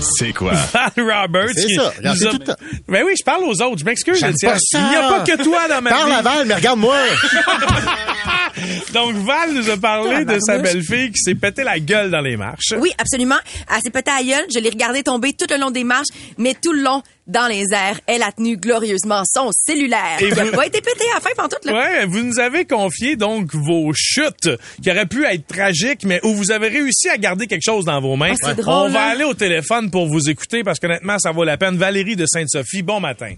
C'est 0.00 0.32
quoi? 0.32 0.52
Val 0.72 0.92
Roberts. 0.96 1.50
C'est 1.54 1.74
ça. 1.74 1.92
C'est 1.96 2.06
a- 2.26 2.30
tout 2.30 2.38
le 2.38 2.44
temps. 2.44 2.54
Ben 2.88 3.04
oui, 3.06 3.12
je 3.18 3.24
parle 3.24 3.44
aux 3.44 3.60
autres. 3.62 3.78
Je 3.78 3.84
m'excuse. 3.84 4.18
J'aime 4.18 4.30
Étienne. 4.32 4.52
pas 4.52 4.58
ça. 4.60 4.78
Il 4.78 4.88
n'y 4.88 4.96
a 4.96 5.08
pas 5.08 5.20
que 5.20 5.42
toi 5.42 5.68
dans 5.68 5.82
ma 5.82 5.90
Parle 5.90 6.08
vie. 6.10 6.14
à 6.16 6.22
Val, 6.22 6.46
mais 6.46 6.54
regarde-moi. 6.54 6.96
Donc, 8.92 9.14
Val 9.16 9.52
nous 9.54 9.70
a 9.70 9.76
parlé 9.76 10.24
de 10.24 10.38
sa 10.40 10.58
belle-fille 10.58 11.10
qui 11.12 11.18
s'est 11.22 11.34
pété 11.34 11.62
la 11.62 11.78
gueule 11.78 12.10
dans 12.10 12.20
les 12.20 12.36
marches. 12.36 12.74
Oui, 12.78 12.90
absolument. 12.98 13.36
Elle 13.72 13.80
s'est 13.82 13.90
pétée 13.90 14.10
à 14.10 14.16
la 14.18 14.24
gueule. 14.24 14.46
Je 14.52 14.58
l'ai 14.58 14.70
regardée 14.70 15.02
tomber 15.02 15.32
tout 15.32 15.46
le 15.48 15.56
long 15.58 15.70
des 15.70 15.84
marches, 15.84 16.08
mais 16.38 16.54
tout 16.60 16.72
le 16.72 16.82
long 16.82 17.02
dans 17.26 17.46
les 17.46 17.64
airs, 17.72 18.00
elle 18.06 18.22
a 18.22 18.32
tenu 18.32 18.56
glorieusement 18.56 19.22
son 19.24 19.50
cellulaire. 19.52 20.16
Et 20.20 20.30
vous- 20.30 20.50
pas 20.52 20.66
été 20.66 20.80
pété 20.80 21.04
à 21.12 21.14
la 21.14 21.20
fin 21.20 21.30
pantoute, 21.36 21.64
là. 21.64 21.72
Ouais, 21.72 22.06
vous 22.06 22.22
nous 22.22 22.38
avez 22.40 22.64
confié 22.64 23.14
donc 23.16 23.54
vos 23.54 23.92
chutes 23.94 24.48
qui 24.82 24.90
auraient 24.90 25.06
pu 25.06 25.24
être 25.24 25.46
tragiques, 25.46 26.04
mais 26.04 26.20
où 26.24 26.34
vous 26.34 26.50
avez 26.50 26.68
réussi 26.68 27.08
à 27.08 27.16
garder 27.18 27.46
quelque 27.46 27.64
chose 27.64 27.84
dans 27.84 28.00
vos 28.00 28.16
mains. 28.16 28.34
Ah, 28.42 28.54
drôle, 28.54 28.74
On 28.74 28.88
va 28.88 29.06
hein? 29.06 29.10
aller 29.10 29.24
au 29.24 29.34
téléphone 29.34 29.90
pour 29.90 30.06
vous 30.08 30.28
écouter 30.28 30.64
parce 30.64 30.78
qu'honnêtement, 30.80 31.18
ça 31.18 31.30
vaut 31.30 31.44
la 31.44 31.56
peine. 31.56 31.76
Valérie 31.76 32.16
de 32.16 32.26
Sainte-Sophie, 32.26 32.82
bon 32.82 33.00
matin. 33.00 33.34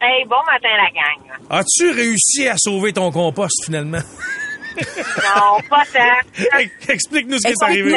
Hey, 0.00 0.24
bon 0.28 0.36
matin, 0.46 0.68
la 0.76 0.90
gang. 0.90 1.38
As-tu 1.48 1.90
réussi 1.90 2.48
à 2.48 2.56
sauver 2.58 2.92
ton 2.92 3.10
compost 3.12 3.64
finalement? 3.64 4.00
Non, 4.76 5.60
pas 5.70 5.84
tant. 5.92 6.58
Explique-nous 6.88 7.38
ce 7.38 7.46
qui 7.46 7.52
est 7.52 7.62
arrivé. 7.62 7.94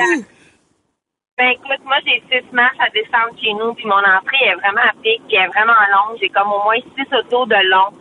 Ben, 1.38 1.50
écoute, 1.50 1.86
moi, 1.86 1.98
j'ai 2.04 2.24
six 2.32 2.52
marches 2.52 2.80
à 2.80 2.90
descendre 2.90 3.38
chez 3.40 3.54
nous, 3.54 3.72
puis 3.76 3.86
mon 3.86 4.02
entrée 4.02 4.42
est 4.42 4.56
vraiment 4.56 4.82
à 4.82 4.94
pic, 5.04 5.22
puis 5.28 5.38
elle 5.38 5.46
est 5.46 5.48
vraiment 5.50 5.78
longue. 5.94 6.18
J'ai 6.20 6.30
comme 6.30 6.52
au 6.52 6.64
moins 6.64 6.82
six 6.98 7.06
autos 7.14 7.46
de 7.46 7.62
long 7.70 7.94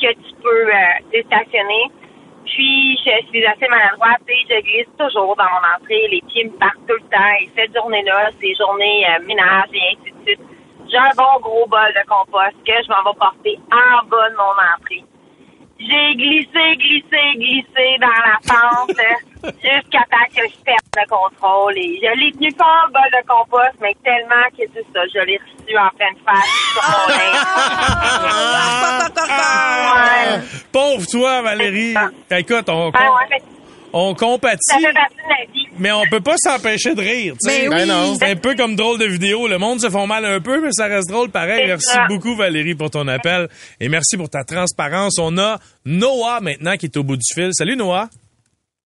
que 0.00 0.12
tu 0.12 0.34
peux 0.40 0.68
euh, 0.68 1.02
déstationner. 1.10 1.90
Puis, 2.44 2.96
je 3.04 3.26
suis 3.30 3.44
assez 3.44 3.66
maladroite, 3.66 4.22
et 4.28 4.46
je 4.48 4.62
glisse 4.62 4.96
toujours 4.96 5.34
dans 5.34 5.42
mon 5.42 5.74
entrée. 5.74 6.06
Les 6.06 6.22
pieds 6.28 6.44
me 6.44 6.56
partent 6.56 6.86
tout 6.86 6.94
le 6.94 7.10
temps. 7.10 7.34
Et 7.40 7.50
cette 7.56 7.74
journée-là, 7.74 8.30
c'est 8.40 8.54
journée 8.54 9.04
euh, 9.10 9.26
ménage 9.26 9.70
et 9.72 9.98
ainsi 9.98 10.12
de 10.12 10.22
suite. 10.26 10.40
J'ai 10.88 10.98
un 10.98 11.16
bon 11.16 11.40
gros 11.40 11.66
bol 11.66 11.90
de 11.98 12.06
compost 12.06 12.54
que 12.64 12.78
je 12.80 12.88
m'en 12.90 13.10
vais 13.10 13.18
porter 13.18 13.58
en 13.72 14.06
bas 14.06 14.30
de 14.30 14.36
mon 14.36 14.54
entrée. 14.70 15.02
J'ai 15.78 16.14
glissé, 16.14 16.76
glissé, 16.76 17.20
glissé 17.36 17.98
dans 18.00 18.06
la 18.06 18.38
pente 18.46 18.96
euh, 18.98 19.50
jusqu'à 19.62 20.04
temps 20.10 20.28
que 20.34 20.42
je 20.48 20.64
perde 20.64 20.78
le 20.96 21.08
contrôle. 21.08 21.76
Et 21.76 22.00
je 22.00 22.18
l'ai 22.18 22.32
tenu 22.32 22.50
fort, 22.56 22.86
le 22.86 22.92
bol 22.92 23.10
de 23.10 23.22
compost, 23.26 23.74
mais 23.80 23.94
tellement 24.04 24.48
que 24.56 24.64
c'est 24.72 24.86
ça, 24.92 25.00
je 25.12 25.18
l'ai 25.26 25.38
reçu 25.38 25.76
en 25.76 25.90
pleine 25.96 26.16
face. 26.24 26.52
Ah! 29.26 30.38
Pauvre 30.72 31.06
toi, 31.10 31.42
Valérie. 31.42 31.94
Écoute, 32.30 32.68
on, 32.68 32.90
Ben 32.90 33.00
ouais, 33.00 33.26
mais 33.30 33.42
on 33.96 34.14
compatit, 34.14 34.58
ça 34.64 34.78
fait 34.78 34.92
partie 34.92 35.14
de 35.16 35.22
la 35.28 35.52
vie. 35.52 35.66
mais 35.78 35.92
on 35.92 36.02
peut 36.10 36.20
pas 36.20 36.36
s'empêcher 36.36 36.94
de 36.94 37.00
rire. 37.00 37.34
tu 37.42 37.48
sais. 37.50 37.68
Ben 37.68 37.70
oui. 37.70 37.76
Ben 37.76 37.88
non. 37.88 38.14
C'est 38.18 38.30
un 38.32 38.36
peu 38.36 38.54
comme 38.56 38.74
drôle 38.76 38.98
de 38.98 39.04
vidéo. 39.06 39.46
Le 39.48 39.56
monde 39.58 39.80
se 39.80 39.88
font 39.88 40.06
mal 40.06 40.24
un 40.24 40.40
peu, 40.40 40.60
mais 40.60 40.72
ça 40.72 40.86
reste 40.86 41.08
drôle 41.08 41.30
pareil. 41.30 41.66
Merci 41.68 41.92
ça. 41.94 42.06
beaucoup, 42.08 42.34
Valérie, 42.34 42.74
pour 42.74 42.90
ton 42.90 43.06
appel. 43.08 43.48
Et 43.80 43.88
merci 43.88 44.16
pour 44.16 44.28
ta 44.28 44.42
transparence. 44.44 45.18
On 45.20 45.38
a 45.38 45.58
Noah 45.86 46.40
maintenant 46.42 46.74
qui 46.76 46.86
est 46.86 46.96
au 46.96 47.04
bout 47.04 47.16
du 47.16 47.22
fil. 47.34 47.50
Salut, 47.52 47.76
Noah. 47.76 48.08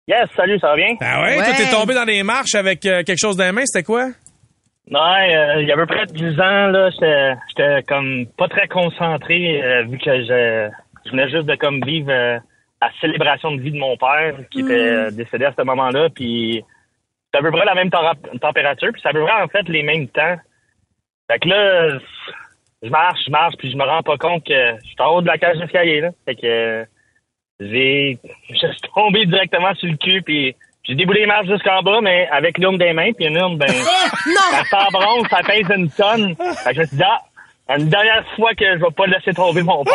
Yes, 0.07 0.27
salut, 0.35 0.59
ça 0.59 0.67
va 0.69 0.75
bien? 0.75 0.95
Ah 1.01 1.21
ouais, 1.23 1.37
Ouais. 1.37 1.45
toi, 1.45 1.53
t'es 1.57 1.69
tombé 1.71 1.93
dans 1.93 2.03
les 2.05 2.21
marches 2.23 2.55
avec 2.55 2.85
euh, 2.85 3.03
quelque 3.03 3.19
chose 3.19 3.37
dans 3.37 3.45
les 3.45 3.51
mains. 3.51 3.65
C'était 3.65 3.83
quoi? 3.85 4.07
Ouais, 4.89 5.35
euh, 5.35 5.61
il 5.61 5.67
y 5.67 5.71
a 5.71 5.75
à 5.75 5.77
peu 5.77 5.85
près 5.85 6.05
10 6.07 6.23
ans, 6.39 6.67
là, 6.67 6.89
j'étais, 6.89 7.33
j'étais 7.49 7.83
comme 7.87 8.25
pas 8.37 8.47
très 8.49 8.67
concentré, 8.67 9.61
euh, 9.63 9.83
vu 9.83 9.97
que 9.99 10.11
je, 10.11 10.69
je 11.05 11.11
venais 11.11 11.29
juste 11.29 11.45
de 11.45 11.55
comme 11.55 11.79
vivre 11.85 12.11
euh, 12.11 12.39
la 12.81 12.91
célébration 12.99 13.51
de 13.51 13.61
vie 13.61 13.71
de 13.71 13.77
mon 13.77 13.95
père, 13.97 14.35
qui 14.49 14.61
était 14.61 14.73
euh, 14.73 15.11
décédé 15.11 15.45
à 15.45 15.53
ce 15.57 15.61
moment-là, 15.63 16.09
puis 16.09 16.63
c'est 17.31 17.39
à 17.39 17.41
peu 17.43 17.51
près 17.51 17.65
la 17.65 17.75
même 17.75 17.89
tempéra- 17.89 18.39
température, 18.39 18.89
puis 18.91 19.01
c'est 19.01 19.09
à 19.09 19.13
peu 19.13 19.23
près 19.23 19.41
en 19.41 19.47
fait 19.47 19.67
les 19.69 19.83
mêmes 19.83 20.07
temps. 20.07 20.35
Fait 21.31 21.39
que 21.39 21.47
là, 21.47 21.99
je 22.81 22.89
marche, 22.89 23.19
je 23.25 23.31
marche, 23.31 23.55
puis 23.57 23.71
je 23.71 23.77
me 23.77 23.83
rends 23.83 24.01
pas 24.01 24.17
compte 24.17 24.43
que 24.45 24.75
je 24.83 24.87
suis 24.87 24.95
en 24.99 25.13
haut 25.15 25.21
de 25.21 25.27
la 25.27 25.37
cage 25.37 25.57
d'escalier, 25.59 26.01
là. 26.01 26.09
Fait 26.25 26.35
que 26.35 26.85
j'ai, 27.59 28.17
je 28.49 28.55
suis 28.55 28.81
tombé 28.95 29.25
directement 29.25 29.73
sur 29.75 29.87
le 29.87 29.97
cul, 29.97 30.21
puis 30.23 30.55
j'ai 30.83 30.95
déboulé 30.95 31.21
les 31.21 31.27
marches 31.27 31.47
jusqu'en 31.47 31.83
bas, 31.83 32.01
mais 32.01 32.27
avec 32.31 32.57
l'urne 32.57 32.79
des 32.79 32.93
mains, 32.93 33.11
puis 33.13 33.27
une 33.27 33.35
urne, 33.35 33.57
ben, 33.57 33.67
la 34.51 34.63
sabronne, 34.65 35.27
ça 35.29 35.41
pèse 35.45 35.69
une 35.69 35.89
tonne. 35.91 36.35
Fait 36.63 36.71
que 36.71 36.75
je 36.77 36.79
me 36.81 36.85
suis 36.87 36.97
dit, 36.97 37.03
ah, 37.05 37.21
une 37.77 37.89
dernière 37.89 38.25
fois 38.35 38.53
que 38.55 38.65
je 38.65 38.79
vais 38.83 38.91
pas 38.97 39.05
laisser 39.05 39.33
tomber 39.33 39.61
mon 39.61 39.83
père. 39.83 39.93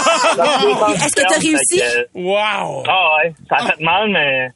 Est-ce 1.04 1.14
que 1.14 1.22
t'as 1.22 1.38
réussi? 1.38 1.78
Que, 1.78 2.08
Wow! 2.14 2.82
Ah 2.88 3.16
ouais, 3.18 3.32
ça 3.48 3.56
a 3.56 3.66
fait 3.72 3.80
mal, 3.82 4.08
mais 4.10 4.48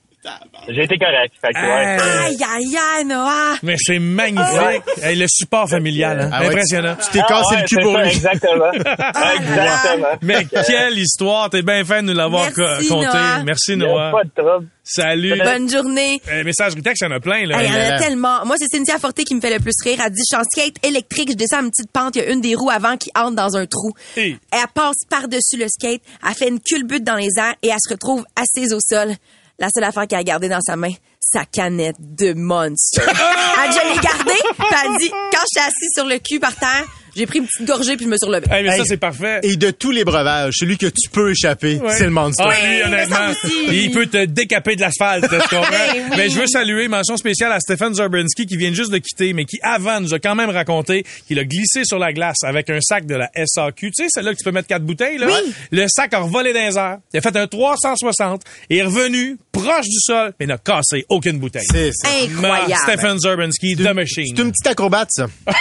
j'ai 0.68 0.84
été 0.84 0.96
correct. 0.98 1.34
Fait 1.40 1.52
que, 1.52 1.58
ouais. 1.58 2.26
Aïe, 2.26 2.36
aïe, 2.56 2.76
aïe, 2.98 3.04
Noah. 3.04 3.56
Mais 3.62 3.76
c'est 3.78 3.98
magnifique. 3.98 4.82
Hey, 5.02 5.16
le 5.16 5.26
support 5.28 5.68
familial, 5.68 6.20
hein? 6.20 6.30
Ah 6.32 6.40
ouais, 6.40 6.48
impressionnant. 6.48 6.96
Tu 6.96 7.10
t'es 7.12 7.20
Ah 7.22 7.26
cassé 7.28 7.54
ouais, 7.54 7.60
le 7.62 7.66
cul 7.68 7.74
c'est 7.74 7.82
pour 7.82 7.92
ça, 7.94 8.02
lui. 8.02 8.10
Exactement. 8.10 8.72
exactement. 9.34 10.08
Mais 10.22 10.44
quelle 10.66 10.98
histoire! 10.98 11.50
T'es 11.50 11.62
bien 11.62 11.84
fait 11.84 12.02
de 12.02 12.06
nous 12.08 12.14
l'avoir 12.14 12.44
Merci, 12.56 12.88
co- 12.88 12.94
conté. 12.94 13.06
Noah. 13.06 13.42
Merci, 13.44 13.70
Y 13.70 13.74
a 13.74 13.76
Noah. 13.76 14.12
Pas 14.12 14.24
de 14.24 14.30
trouble. 14.42 14.66
Salut. 14.82 15.38
Bonne 15.42 15.70
journée. 15.70 16.20
Euh, 16.30 16.44
message 16.44 16.74
texte, 16.82 17.02
il 17.02 17.04
y 17.10 17.12
en 17.12 17.16
a 17.16 17.20
plein, 17.20 17.46
là. 17.46 17.60
Hey, 17.62 17.68
Il 17.68 17.72
y 17.72 17.76
en 17.76 17.94
a 17.94 17.98
tellement. 17.98 18.44
Moi, 18.44 18.56
c'est 18.58 18.68
Cynthia 18.68 18.98
Forté 18.98 19.24
qui 19.24 19.34
me 19.34 19.40
fait 19.40 19.52
le 19.52 19.58
plus 19.60 19.72
rire. 19.82 19.98
Elle 20.04 20.12
dit, 20.12 20.20
je 20.30 20.36
suis 20.36 20.40
en 20.40 20.44
skate 20.44 20.84
électrique, 20.86 21.30
je 21.30 21.36
descends 21.36 21.62
une 21.62 21.70
petite 21.70 21.90
pente, 21.90 22.16
il 22.16 22.22
y 22.22 22.26
a 22.26 22.30
une 22.30 22.40
des 22.40 22.54
roues 22.54 22.70
avant 22.70 22.96
qui 22.96 23.10
entre 23.16 23.34
dans 23.34 23.56
un 23.56 23.66
trou. 23.66 23.92
Hey. 24.16 24.38
Elle 24.52 24.58
passe 24.74 24.96
par-dessus 25.08 25.56
le 25.58 25.66
skate, 25.68 26.02
elle 26.26 26.34
fait 26.34 26.48
une 26.48 26.60
culbute 26.60 27.02
dans 27.04 27.16
les 27.16 27.30
airs 27.38 27.54
et 27.62 27.68
elle 27.68 27.76
se 27.82 27.90
retrouve 27.92 28.24
assise 28.36 28.72
au 28.74 28.78
sol. 28.86 29.12
La 29.58 29.68
seule 29.74 29.84
affaire 29.84 30.06
qu'elle 30.08 30.18
a 30.18 30.24
gardée 30.24 30.48
dans 30.48 30.60
sa 30.60 30.76
main, 30.76 30.92
sa 31.20 31.44
canette 31.44 31.96
de 31.98 32.32
Monster. 32.34 33.02
elle 33.64 33.70
dit, 33.70 33.78
je 33.82 33.94
l'ai 33.94 34.00
gardée, 34.00 34.32
elle 34.58 34.96
dit, 34.98 35.10
quand 35.10 35.40
je 35.42 35.60
suis 35.60 35.60
assise 35.60 35.90
sur 35.94 36.06
le 36.06 36.18
cul 36.18 36.40
par 36.40 36.54
terre, 36.56 36.84
j'ai 37.16 37.26
pris 37.26 37.38
une 37.38 37.46
petite 37.46 37.66
gorgée 37.66 37.96
puis 37.96 38.04
je 38.06 38.10
me 38.10 38.16
suis 38.16 38.26
relevée. 38.26 38.46
Hey, 38.50 38.64
mais 38.64 38.76
ça, 38.76 38.84
c'est 38.86 38.96
parfait. 38.96 39.40
Et 39.42 39.56
de 39.56 39.70
tous 39.70 39.90
les 39.90 40.04
breuvages, 40.04 40.54
celui 40.56 40.76
que 40.78 40.86
tu 40.86 41.08
peux 41.10 41.30
échapper, 41.30 41.76
Ouais. 41.76 41.94
c'est 41.96 42.04
le 42.04 42.10
Monster. 42.10 42.44
Ah, 42.46 42.50
Oui, 42.62 42.68
lui, 42.68 42.82
honnêtement, 42.82 43.32
il 43.70 43.90
peut 43.90 44.06
te 44.06 44.24
décaper 44.24 44.76
de 44.76 44.80
l'asphalte, 44.80 45.24
tu 45.28 45.48
comprends? 45.56 45.64
Eh 45.94 45.98
oui. 46.00 46.04
Mais 46.16 46.28
je 46.30 46.38
veux 46.38 46.46
saluer, 46.46 46.88
mention 46.88 47.16
spéciale 47.16 47.52
à 47.52 47.60
Stephen 47.60 47.94
Zerbinsky 47.94 48.46
qui 48.46 48.56
vient 48.56 48.72
juste 48.72 48.90
de 48.90 48.98
quitter, 48.98 49.32
mais 49.32 49.44
qui 49.44 49.58
avant 49.62 50.00
nous 50.00 50.14
a 50.14 50.18
quand 50.18 50.34
même 50.34 50.50
raconté 50.50 51.04
qu'il 51.26 51.38
a 51.38 51.44
glissé 51.44 51.84
sur 51.84 51.98
la 51.98 52.12
glace 52.12 52.38
avec 52.44 52.70
un 52.70 52.80
sac 52.80 53.06
de 53.06 53.14
la 53.14 53.30
SAQ. 53.34 53.90
Tu 53.90 54.04
sais, 54.04 54.08
celle-là 54.08 54.32
que 54.32 54.38
tu 54.38 54.44
peux 54.44 54.50
mettre 54.52 54.68
quatre 54.68 54.84
bouteilles, 54.84 55.18
là? 55.18 55.26
Oui. 55.28 55.52
Le 55.70 55.86
sac 55.88 56.14
a 56.14 56.20
revolé 56.20 56.52
dans 56.52 56.60
les 56.66 56.76
airs. 56.78 56.98
Il 57.12 57.18
a 57.18 57.20
fait 57.20 57.36
un 57.36 57.46
360 57.46 58.42
et 58.70 58.78
est 58.78 58.82
revenu 58.82 59.36
proche 59.52 59.84
du 59.86 59.98
sol, 60.00 60.32
mais 60.40 60.46
n'a 60.46 60.58
cassé 60.58 61.04
aucune 61.08 61.38
bouteille. 61.38 61.66
C'est 61.70 61.90
ça. 61.92 62.08
Incroyable. 62.22 62.74
Stephen 62.88 63.18
Zerbinsky, 63.18 63.76
The 63.76 63.92
Machine. 63.94 64.24
C'est 64.36 64.42
une 64.42 64.50
petite 64.52 64.66
acrobate, 64.66 65.08
ça. 65.12 65.26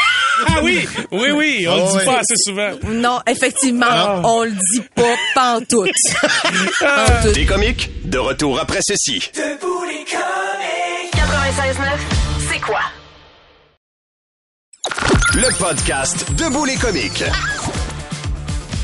Ah 0.45 0.59
oui, 0.63 0.79
oui, 1.11 1.29
oui, 1.31 1.42
on 1.67 1.71
Oh, 1.73 1.77
le 1.77 1.91
dit 1.91 1.97
ouais. 1.97 2.05
pas 2.05 2.19
assez 2.19 2.35
souvent. 2.37 2.71
Non, 2.91 3.19
effectivement, 3.27 3.85
Ah. 3.89 4.21
on 4.23 4.43
le 4.43 4.51
dit 4.51 4.81
pas 4.95 5.15
pantoute. 5.35 5.89
pantoute. 6.79 7.33
Des 7.33 7.45
comiques, 7.45 7.89
de 8.09 8.17
retour 8.17 8.59
après 8.59 8.79
ceci. 8.81 9.19
96.9, 11.11 11.99
c'est 12.51 12.59
quoi? 12.59 12.79
Le 15.35 15.57
podcast 15.57 16.25
Debout 16.33 16.65
les 16.65 16.75
comiques. 16.75 17.23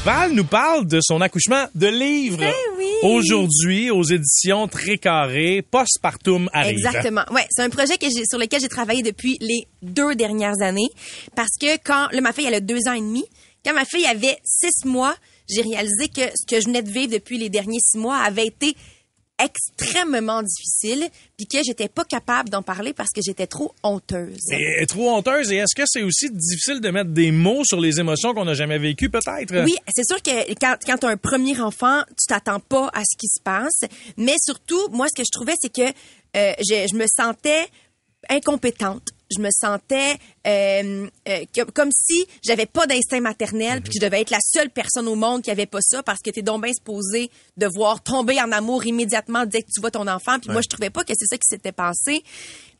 Val 0.05 0.31
nous 0.31 0.45
parle 0.45 0.87
de 0.87 0.99
son 1.01 1.19
accouchement 1.19 1.65
de 1.75 1.87
livre. 1.87 2.41
Eh 2.41 2.77
oui. 2.77 2.87
Aujourd'hui, 3.03 3.91
aux 3.91 4.03
éditions 4.03 4.69
Très 4.69 4.97
Carré, 4.97 5.61
Postpartum 5.61 6.49
arrive. 6.53 6.77
Exactement. 6.77 7.25
Ouais, 7.31 7.45
c'est 7.49 7.63
un 7.63 7.69
projet 7.69 7.97
que 7.97 8.05
sur 8.09 8.39
lequel 8.39 8.61
j'ai 8.61 8.69
travaillé 8.69 9.03
depuis 9.03 9.37
les 9.41 9.67
deux 9.81 10.15
dernières 10.15 10.61
années. 10.61 10.87
Parce 11.35 11.57
que 11.59 11.77
quand, 11.83 12.07
là, 12.13 12.21
ma 12.21 12.31
fille, 12.31 12.45
elle 12.45 12.53
a 12.53 12.61
deux 12.61 12.87
ans 12.87 12.93
et 12.93 13.01
demi. 13.01 13.25
Quand 13.65 13.73
ma 13.73 13.83
fille 13.83 14.05
avait 14.05 14.37
six 14.45 14.85
mois, 14.85 15.15
j'ai 15.49 15.61
réalisé 15.61 16.07
que 16.07 16.21
ce 16.33 16.45
que 16.47 16.61
je 16.61 16.67
venais 16.67 16.81
de 16.81 16.89
vivre 16.89 17.11
depuis 17.11 17.37
les 17.37 17.49
derniers 17.49 17.79
six 17.81 17.97
mois 17.97 18.19
avait 18.19 18.47
été 18.47 18.75
extrêmement 19.39 20.43
difficile, 20.43 21.09
puis 21.37 21.47
que 21.47 21.57
j'étais 21.65 21.87
pas 21.87 22.03
capable 22.03 22.49
d'en 22.49 22.61
parler 22.61 22.93
parce 22.93 23.09
que 23.09 23.21
j'étais 23.25 23.47
trop 23.47 23.73
honteuse. 23.83 24.51
Et, 24.51 24.85
trop 24.85 25.09
honteuse. 25.11 25.51
Et 25.51 25.57
est-ce 25.57 25.75
que 25.75 25.83
c'est 25.87 26.03
aussi 26.03 26.29
difficile 26.29 26.81
de 26.81 26.89
mettre 26.89 27.11
des 27.11 27.31
mots 27.31 27.63
sur 27.63 27.79
les 27.79 27.99
émotions 27.99 28.33
qu'on 28.33 28.45
n'a 28.45 28.53
jamais 28.53 28.77
vécues, 28.77 29.09
peut-être? 29.09 29.63
Oui, 29.63 29.75
c'est 29.95 30.05
sûr 30.05 30.21
que 30.21 30.53
quand, 30.55 30.75
quand 30.85 30.97
tu 30.97 31.05
as 31.05 31.09
un 31.09 31.17
premier 31.17 31.59
enfant, 31.59 32.01
tu 32.09 32.27
t'attends 32.27 32.59
pas 32.59 32.89
à 32.93 33.01
ce 33.01 33.17
qui 33.17 33.27
se 33.27 33.41
passe. 33.41 33.81
Mais 34.17 34.35
surtout, 34.43 34.89
moi, 34.91 35.07
ce 35.07 35.21
que 35.21 35.25
je 35.25 35.31
trouvais, 35.31 35.55
c'est 35.61 35.73
que 35.73 35.89
euh, 36.37 36.53
je, 36.59 36.87
je 36.91 36.95
me 36.95 37.05
sentais 37.07 37.67
incompétente. 38.29 39.09
Je 39.35 39.39
me 39.41 39.49
sentais 39.51 40.15
euh, 40.47 41.07
euh, 41.27 41.45
que- 41.53 41.69
comme 41.71 41.91
si 41.91 42.25
j'avais 42.43 42.65
pas 42.65 42.87
d'instinct 42.87 43.21
maternel 43.21 43.81
puis 43.81 43.89
que 43.91 43.99
je 44.01 44.05
devais 44.05 44.21
être 44.21 44.31
la 44.31 44.39
seule 44.41 44.69
personne 44.71 45.07
au 45.07 45.15
monde 45.15 45.43
qui 45.43 45.51
avait 45.51 45.67
pas 45.67 45.81
ça 45.81 46.01
parce 46.01 46.19
que 46.21 46.31
t'es 46.31 46.41
donc 46.41 46.63
bien 46.63 46.73
supposé 46.73 47.29
devoir 47.57 48.01
tomber 48.01 48.41
en 48.41 48.51
amour 48.51 48.85
immédiatement 48.85 49.45
dès 49.45 49.61
que 49.61 49.67
tu 49.73 49.81
vois 49.81 49.91
ton 49.91 50.07
enfant. 50.07 50.39
Puis 50.39 50.49
moi, 50.51 50.61
je 50.61 50.67
trouvais 50.67 50.89
pas 50.89 51.03
que 51.03 51.13
c'est 51.17 51.27
ça 51.27 51.37
qui 51.37 51.47
s'était 51.47 51.71
passé. 51.71 52.23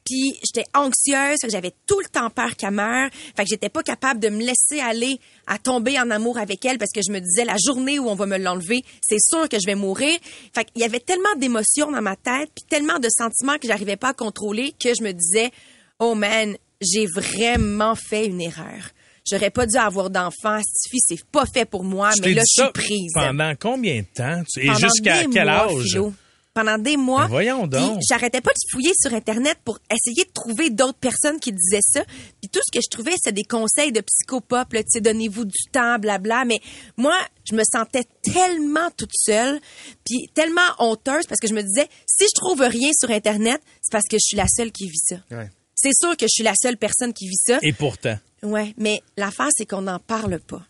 Puis 0.05 0.39
j'étais 0.43 0.67
anxieuse, 0.73 1.37
j'avais 1.51 1.73
tout 1.85 1.99
le 1.99 2.07
temps 2.07 2.29
peur 2.31 2.55
qu'elle 2.55 2.71
meure, 2.71 3.09
fait 3.35 3.43
que 3.43 3.49
j'étais 3.49 3.69
pas 3.69 3.83
capable 3.83 4.19
de 4.19 4.29
me 4.29 4.39
laisser 4.39 4.79
aller 4.79 5.19
à 5.45 5.59
tomber 5.59 5.99
en 5.99 6.09
amour 6.09 6.39
avec 6.39 6.65
elle 6.65 6.79
parce 6.79 6.91
que 6.93 7.01
je 7.05 7.11
me 7.11 7.19
disais 7.19 7.43
la 7.45 7.57
journée 7.63 7.99
où 7.99 8.07
on 8.09 8.15
va 8.15 8.25
me 8.25 8.37
l'enlever, 8.37 8.81
c'est 9.07 9.19
sûr 9.19 9.47
que 9.49 9.57
je 9.59 9.67
vais 9.67 9.75
mourir. 9.75 10.17
Fait 10.55 10.63
qu'il 10.65 10.81
y 10.81 10.85
avait 10.85 11.01
tellement 11.01 11.35
d'émotions 11.37 11.91
dans 11.91 12.01
ma 12.01 12.15
tête, 12.15 12.49
puis 12.55 12.65
tellement 12.67 12.97
de 12.97 13.09
sentiments 13.15 13.57
que 13.59 13.67
j'arrivais 13.67 13.97
pas 13.97 14.09
à 14.09 14.13
contrôler 14.13 14.73
que 14.79 14.95
je 14.97 15.03
me 15.03 15.11
disais 15.11 15.51
"Oh 15.99 16.15
man, 16.15 16.55
j'ai 16.81 17.05
vraiment 17.05 17.95
fait 17.95 18.25
une 18.25 18.41
erreur. 18.41 18.91
J'aurais 19.29 19.51
pas 19.51 19.65
dû 19.65 19.77
avoir 19.77 20.09
d'enfant, 20.09 20.59
cette 20.63 20.89
fille 20.89 21.01
c'est 21.05 21.23
pas 21.25 21.45
fait 21.45 21.65
pour 21.65 21.83
moi, 21.83 22.11
mais 22.21 22.33
là 22.33 22.41
dit 22.41 22.47
je 22.55 22.61
suis 22.61 22.61
ça 22.61 22.71
prise." 22.71 23.11
Pendant 23.13 23.53
combien 23.59 24.01
de 24.01 24.07
temps? 24.13 24.43
Et 24.57 24.73
jusqu'à 24.75 25.23
quel 25.23 25.45
mois, 25.45 25.65
âge? 25.65 25.83
Philo. 25.83 26.13
Pendant 26.51 26.79
des 26.79 26.97
mois. 26.97 27.25
Ben 27.25 27.29
voyons 27.29 27.67
donc. 27.67 27.99
J'arrêtais 28.09 28.41
pas 28.41 28.49
de 28.49 28.71
fouiller 28.71 28.91
sur 28.99 29.13
Internet 29.13 29.59
pour 29.63 29.77
essayer 29.93 30.25
de 30.25 30.31
trouver 30.33 30.71
d'autres 30.71 30.97
personnes 30.97 31.39
qui 31.39 31.53
disaient 31.53 31.83
ça. 31.83 32.03
Puis 32.41 32.49
tout 32.51 32.59
ce 32.65 32.71
que 32.75 32.83
je 32.83 32.89
trouvais, 32.89 33.13
c'est 33.23 33.31
des 33.31 33.43
conseils 33.43 33.91
de 33.91 34.01
psychopop, 34.01 34.73
là, 34.73 34.81
tu 34.81 34.89
sais, 34.89 34.99
donnez-vous 34.99 35.45
du 35.45 35.69
temps, 35.71 35.99
blabla. 35.99 36.45
Mais 36.45 36.59
moi, 36.97 37.13
je 37.49 37.55
me 37.55 37.61
sentais 37.71 38.03
tellement 38.23 38.89
toute 38.97 39.13
seule, 39.13 39.59
puis 40.03 40.27
tellement 40.33 40.61
honteuse 40.79 41.27
parce 41.29 41.39
que 41.39 41.47
je 41.47 41.53
me 41.53 41.61
disais, 41.61 41.87
si 42.07 42.25
je 42.25 42.35
trouve 42.35 42.61
rien 42.61 42.89
sur 42.99 43.11
Internet, 43.11 43.61
c'est 43.81 43.91
parce 43.91 44.07
que 44.09 44.17
je 44.17 44.25
suis 44.25 44.37
la 44.37 44.47
seule 44.47 44.71
qui 44.71 44.87
vit 44.87 44.97
ça. 44.97 45.17
Ouais. 45.29 45.49
C'est 45.81 45.93
sûr 45.93 46.17
que 46.17 46.25
je 46.25 46.33
suis 46.33 46.43
la 46.43 46.53
seule 46.61 46.77
personne 46.77 47.13
qui 47.13 47.27
vit 47.27 47.37
ça. 47.37 47.59
Et 47.61 47.73
pourtant. 47.73 48.17
Ouais, 48.43 48.73
mais 48.77 49.01
l'affaire, 49.17 49.49
c'est 49.55 49.65
qu'on 49.65 49.81
n'en 49.81 49.99
parle 49.99 50.39
pas. 50.39 50.61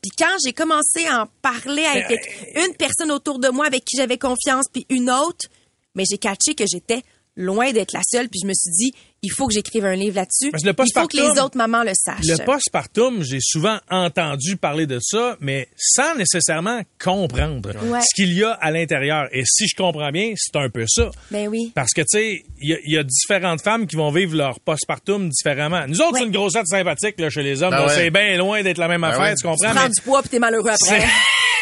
Puis 0.00 0.10
quand 0.16 0.36
j'ai 0.44 0.52
commencé 0.52 1.06
à 1.06 1.22
en 1.22 1.26
parler 1.40 1.84
Euh, 1.84 2.00
avec 2.04 2.20
une 2.54 2.74
personne 2.76 3.10
autour 3.10 3.38
de 3.38 3.48
moi 3.48 3.66
avec 3.66 3.84
qui 3.84 3.96
j'avais 3.96 4.18
confiance, 4.18 4.66
puis 4.72 4.86
une 4.88 5.10
autre, 5.10 5.46
mais 5.94 6.04
j'ai 6.08 6.18
catché 6.18 6.54
que 6.54 6.64
j'étais 6.70 7.02
loin 7.36 7.72
d'être 7.72 7.92
la 7.92 8.02
seule, 8.08 8.28
puis 8.28 8.40
je 8.42 8.46
me 8.46 8.52
suis 8.54 8.70
dit, 8.70 8.94
il 9.24 9.30
faut 9.30 9.46
que 9.46 9.54
j'écrive 9.54 9.84
un 9.84 9.94
livre 9.94 10.16
là-dessus. 10.16 10.50
Parce 10.50 10.62
que 10.64 10.68
le 10.68 10.74
Il 10.76 10.92
faut 11.00 11.06
que 11.06 11.16
les 11.16 11.22
postpartum- 11.22 11.44
autres 11.44 11.56
mamans 11.56 11.82
le 11.84 11.92
sachent. 11.94 12.24
Le 12.26 12.44
postpartum, 12.44 13.22
j'ai 13.22 13.38
souvent 13.40 13.78
entendu 13.88 14.56
parler 14.56 14.86
de 14.86 14.98
ça, 15.00 15.36
mais 15.40 15.68
sans 15.76 16.14
nécessairement 16.16 16.82
comprendre 17.02 17.70
Ouais. 17.84 18.00
ce 18.00 18.14
qu'il 18.14 18.32
y 18.32 18.42
a 18.42 18.50
à 18.52 18.70
l'intérieur. 18.70 19.28
Et 19.32 19.44
si 19.46 19.68
je 19.68 19.76
comprends 19.76 20.10
bien, 20.10 20.32
c'est 20.36 20.56
un 20.56 20.68
peu 20.68 20.84
ça. 20.88 21.10
Ben 21.30 21.46
oui. 21.48 21.70
Parce 21.74 21.92
que, 21.92 22.00
tu 22.02 22.06
sais, 22.18 22.42
il 22.60 22.70
y, 22.70 22.74
a- 22.74 22.78
il 22.84 22.92
y 22.94 22.98
a 22.98 23.04
différentes 23.04 23.62
femmes 23.62 23.86
qui 23.86 23.96
vont 23.96 24.10
vivre 24.10 24.34
leur 24.36 24.58
postpartum 24.60 25.28
différemment. 25.28 25.84
Nous 25.86 26.00
autres, 26.00 26.14
Ouais. 26.14 26.18
c'est 26.20 26.26
une 26.26 26.32
grossette 26.32 26.66
sympathique 26.66 27.20
là, 27.20 27.30
chez 27.30 27.42
les 27.42 27.62
hommes. 27.62 27.70
Ben 27.70 27.86
ouais. 27.86 27.94
C'est 27.94 28.10
bien 28.10 28.36
loin 28.36 28.62
d'être 28.62 28.78
la 28.78 28.88
même 28.88 29.04
affaire, 29.04 29.20
ouais. 29.20 29.34
tu 29.34 29.42
Tu 29.42 29.46
comprends? 29.46 29.70
prends 29.72 29.82
Mais 29.84 29.88
du 29.90 30.00
poids, 30.02 30.20
puis 30.22 30.30
t'es 30.30 30.38
malheureux 30.40 30.70
après. 30.70 31.04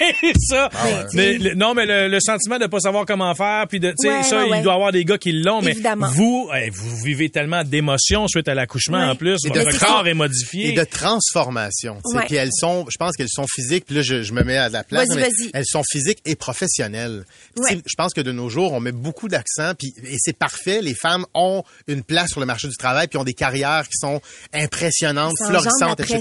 ça. 0.41 0.69
ouais. 0.85 1.05
Mais 1.15 1.33
le- 1.39 1.55
non, 1.55 1.75
mais 1.75 1.87
le, 1.87 2.09
le 2.09 2.21
sentiment 2.21 2.59
de 2.59 2.67
pas 2.67 2.81
savoir 2.81 3.05
comment 3.07 3.35
faire, 3.35 3.67
puis 3.69 3.81
de, 3.81 3.91
tu 3.91 3.97
sais, 3.99 4.09
Ouais, 4.09 4.23
ça, 4.23 4.39
ouais, 4.41 4.47
il 4.49 4.51
ouais. 4.53 4.63
doit 4.63 4.73
y 4.73 4.77
avoir 4.77 4.93
des 4.93 5.05
gars 5.05 5.19
qui 5.19 5.33
l'ont, 5.33 5.61
mais 5.63 5.75
vous, 6.15 6.51
eh, 6.57 6.71
vous 6.71 6.97
vivez 7.05 7.29
tellement 7.31 7.65
d'émotions 7.65 8.27
suite 8.29 8.49
à 8.49 8.55
l'accouchement 8.55 8.99
Ouais. 8.99 9.05
en 9.11 9.17
plus. 9.17 9.39
Et 9.47 9.51
de 9.51 9.61
Votre 9.61 9.79
corps 9.79 10.07
est 10.09 10.15
modifié. 10.15 10.69
Et 10.69 10.73
de 10.73 10.85
transformation. 10.85 11.97
tu 12.05 12.13
sais. 12.13 12.19
Ouais. 12.19 12.27
Puis 12.27 12.37
elles 12.37 12.51
sont, 12.53 12.87
je 12.91 12.97
pense 12.97 13.17
qu'elles 13.17 13.29
sont 13.29 13.47
physiques. 13.53 13.85
Puis 13.87 13.95
là, 13.97 14.03
je, 14.03 14.23
je 14.23 14.33
me 14.33 14.43
mets 14.43 14.57
à 14.57 14.69
la 14.69 14.85
place. 14.85 15.09
Vas-y, 15.09 15.17
mais 15.17 15.23
vas-y. 15.23 15.51
Elles 15.55 15.67
sont 15.67 15.83
physiques 15.91 16.19
et 16.25 16.35
professionnelles. 16.37 17.25
Je 17.57 17.95
pense 17.97 18.13
que 18.15 18.21
de 18.21 18.33
nos 18.33 18.49
jours, 18.49 18.73
on 18.73 18.81
met 18.81 18.93
beaucoup 18.93 19.29
d'accent. 19.29 19.73
Puis 19.79 19.95
et 20.05 20.17
c'est 20.19 20.37
parfait. 20.37 20.81
Les 20.83 20.95
femmes 20.95 21.27
ont 21.35 21.63
une 21.87 22.03
place 22.03 22.31
sur 22.31 22.41
le 22.41 22.47
marché 22.47 22.69
du 22.69 22.77
travail, 22.77 23.07
puis 23.09 23.19
ont 23.19 23.25
des 23.25 23.35
carrières 23.35 23.85
qui 23.85 23.99
sont 23.99 24.21
impressionnantes, 24.53 25.35
florissantes, 25.47 26.01
etc. 26.01 26.21